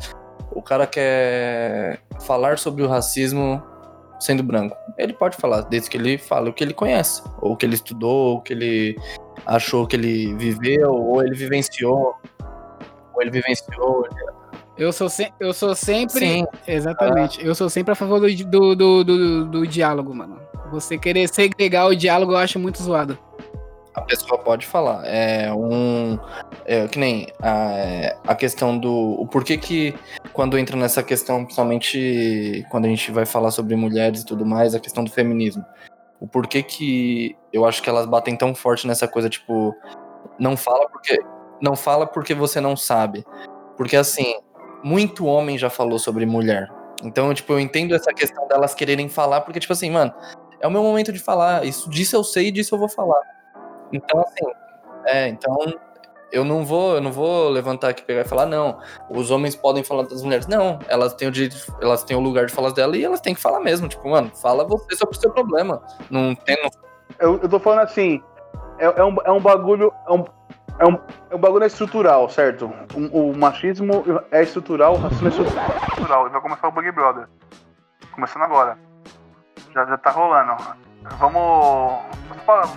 O 0.51 0.61
cara 0.61 0.87
quer 0.87 1.99
falar 2.25 2.57
sobre 2.57 2.83
o 2.83 2.87
racismo 2.87 3.61
sendo 4.19 4.41
branco. 4.43 4.75
Ele 4.97 5.13
pode 5.13 5.37
falar, 5.37 5.61
desde 5.61 5.89
que 5.89 5.97
ele 5.97 6.17
fale 6.17 6.49
o 6.49 6.53
que 6.53 6.63
ele 6.63 6.73
conhece, 6.73 7.21
ou 7.41 7.53
o 7.53 7.57
que 7.57 7.65
ele 7.65 7.75
estudou, 7.75 8.31
ou 8.31 8.37
o 8.37 8.41
que 8.41 8.53
ele 8.53 8.97
achou 9.45 9.85
que 9.85 9.95
ele 9.95 10.33
viveu, 10.35 10.91
ou 10.93 11.21
ele 11.23 11.35
vivenciou, 11.35 12.15
ou 13.13 13.21
ele 13.21 13.31
vivenciou. 13.31 14.07
Eu 14.77 14.91
sou, 14.91 15.09
se, 15.09 15.31
eu 15.39 15.53
sou 15.53 15.75
sempre. 15.75 16.19
Sim. 16.19 16.45
Exatamente. 16.67 17.45
Eu 17.45 17.53
sou 17.53 17.69
sempre 17.69 17.91
a 17.91 17.95
favor 17.95 18.19
do, 18.19 18.27
do, 18.45 18.75
do, 18.75 19.03
do, 19.03 19.45
do 19.45 19.67
diálogo, 19.67 20.13
mano. 20.13 20.39
Você 20.71 20.97
querer 20.97 21.27
segregar 21.27 21.87
o 21.87 21.95
diálogo, 21.95 22.31
eu 22.31 22.37
acho 22.37 22.57
muito 22.57 22.81
zoado. 22.81 23.17
A 23.93 24.01
pessoa 24.01 24.37
pode 24.37 24.65
falar. 24.65 25.05
É 25.05 25.51
um. 25.53 26.17
É, 26.65 26.87
que 26.87 26.97
nem 26.97 27.27
a, 27.41 28.15
a 28.25 28.35
questão 28.35 28.77
do. 28.77 28.91
O 29.19 29.27
porquê 29.27 29.57
que, 29.57 29.93
quando 30.31 30.57
entra 30.57 30.77
nessa 30.77 31.03
questão, 31.03 31.43
principalmente 31.43 32.65
quando 32.71 32.85
a 32.85 32.87
gente 32.87 33.11
vai 33.11 33.25
falar 33.25 33.51
sobre 33.51 33.75
mulheres 33.75 34.21
e 34.21 34.25
tudo 34.25 34.45
mais, 34.45 34.73
a 34.73 34.79
questão 34.79 35.03
do 35.03 35.11
feminismo. 35.11 35.65
O 36.21 36.27
porquê 36.27 36.63
que 36.63 37.35
eu 37.51 37.65
acho 37.65 37.81
que 37.83 37.89
elas 37.89 38.05
batem 38.05 38.37
tão 38.37 38.55
forte 38.55 38.87
nessa 38.87 39.07
coisa, 39.07 39.29
tipo, 39.29 39.75
não 40.39 40.55
fala 40.55 40.87
porque. 40.89 41.19
Não 41.61 41.75
fala 41.75 42.07
porque 42.07 42.33
você 42.33 42.61
não 42.61 42.75
sabe. 42.77 43.23
Porque 43.77 43.95
assim, 43.95 44.35
muito 44.83 45.25
homem 45.25 45.57
já 45.57 45.69
falou 45.69 45.99
sobre 45.99 46.25
mulher. 46.25 46.71
Então, 47.03 47.33
tipo, 47.33 47.53
eu 47.53 47.59
entendo 47.59 47.95
essa 47.95 48.13
questão 48.13 48.47
delas 48.47 48.73
quererem 48.73 49.09
falar, 49.09 49.41
porque, 49.41 49.59
tipo 49.59 49.73
assim, 49.73 49.89
mano, 49.89 50.13
é 50.59 50.67
o 50.67 50.71
meu 50.71 50.83
momento 50.83 51.11
de 51.11 51.19
falar. 51.19 51.65
Isso 51.65 51.89
disso 51.89 52.15
eu 52.15 52.23
sei 52.23 52.47
e 52.47 52.51
disso 52.51 52.75
eu 52.75 52.79
vou 52.79 52.89
falar. 52.89 53.21
Então, 53.91 54.21
assim, 54.21 54.51
é, 55.05 55.27
então 55.27 55.57
eu 56.31 56.45
não 56.45 56.63
vou, 56.63 56.95
eu 56.95 57.01
não 57.01 57.11
vou 57.11 57.49
levantar 57.49 57.89
aqui 57.89 58.03
pegar 58.03 58.21
e 58.21 58.25
falar, 58.25 58.45
não, 58.45 58.79
os 59.09 59.31
homens 59.31 59.55
podem 59.55 59.83
falar 59.83 60.03
das 60.03 60.23
mulheres. 60.23 60.47
Não, 60.47 60.79
elas 60.87 61.13
têm 61.13 61.27
o 61.27 61.31
direito, 61.31 61.55
elas 61.81 62.03
têm 62.03 62.15
o 62.15 62.21
lugar 62.21 62.45
de 62.45 62.53
falar 62.53 62.71
dela 62.71 62.95
e 62.95 63.03
elas 63.03 63.19
têm 63.19 63.33
que 63.33 63.41
falar 63.41 63.59
mesmo. 63.59 63.87
Tipo, 63.87 64.09
mano, 64.09 64.31
fala 64.35 64.63
você 64.63 64.95
sobre 64.95 65.17
o 65.17 65.19
seu 65.19 65.31
problema. 65.31 65.81
Não 66.09 66.33
tem. 66.35 66.55
Não... 66.61 66.69
Eu, 67.19 67.39
eu 67.41 67.49
tô 67.49 67.59
falando 67.59 67.79
assim, 67.79 68.21
é, 68.79 68.85
é, 68.85 69.03
um, 69.03 69.15
é 69.25 69.31
um 69.31 69.41
bagulho. 69.41 69.91
É 70.07 70.13
um, 70.13 70.23
é 70.79 70.85
um, 70.85 70.99
é 71.29 71.35
um 71.35 71.39
bagulho 71.39 71.65
estrutural, 71.65 72.29
certo? 72.29 72.71
O, 72.93 73.31
o 73.31 73.37
machismo 73.37 74.03
é 74.31 74.43
estrutural, 74.43 74.95
o 74.95 74.97
racismo 74.97 75.27
é 75.27 75.29
estrutural. 75.29 76.27
E 76.27 76.29
vai 76.29 76.41
começar 76.41 76.67
o 76.67 76.71
Big 76.71 76.91
Brother. 76.91 77.27
Começando 78.11 78.43
agora. 78.43 78.77
Já, 79.73 79.85
já 79.85 79.97
tá 79.97 80.11
rolando. 80.11 80.55
Vamos. 81.17 81.99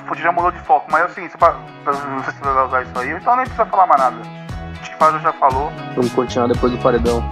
Você 0.09 0.23
já 0.23 0.33
mudou 0.33 0.51
de 0.51 0.59
foco, 0.61 0.91
mas 0.91 1.05
assim, 1.05 1.29
você, 1.29 1.37
você 1.37 2.41
vai 2.43 2.67
usar 2.67 2.83
isso 2.83 2.99
aí, 2.99 3.11
então 3.11 3.37
nem 3.37 3.45
precisa 3.45 3.67
falar 3.67 3.87
mais 3.87 4.01
nada. 4.01 4.17
O 4.17 4.83
Tifado 4.83 5.19
já 5.19 5.33
falou. 5.35 5.71
Vamos 5.95 6.13
continuar 6.13 6.49
depois 6.49 6.73
do 6.73 6.79
paredão. 6.79 7.23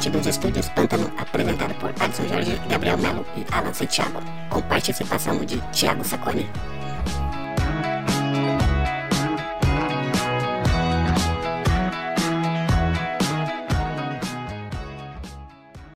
Diretamente 0.00 0.10
dos 0.10 0.26
estúdios 0.26 0.68
Pântano, 0.70 1.12
apresentado 1.18 1.74
por 1.74 1.90
Adson 1.90 2.26
Jorge, 2.26 2.58
Gabriel 2.70 2.96
Melo 2.96 3.26
e 3.36 3.44
Alan 3.52 3.74
Santiago, 3.74 4.22
com 4.48 4.62
participação 4.62 5.44
de 5.44 5.60
Thiago 5.72 6.02
Saconi. 6.02 6.48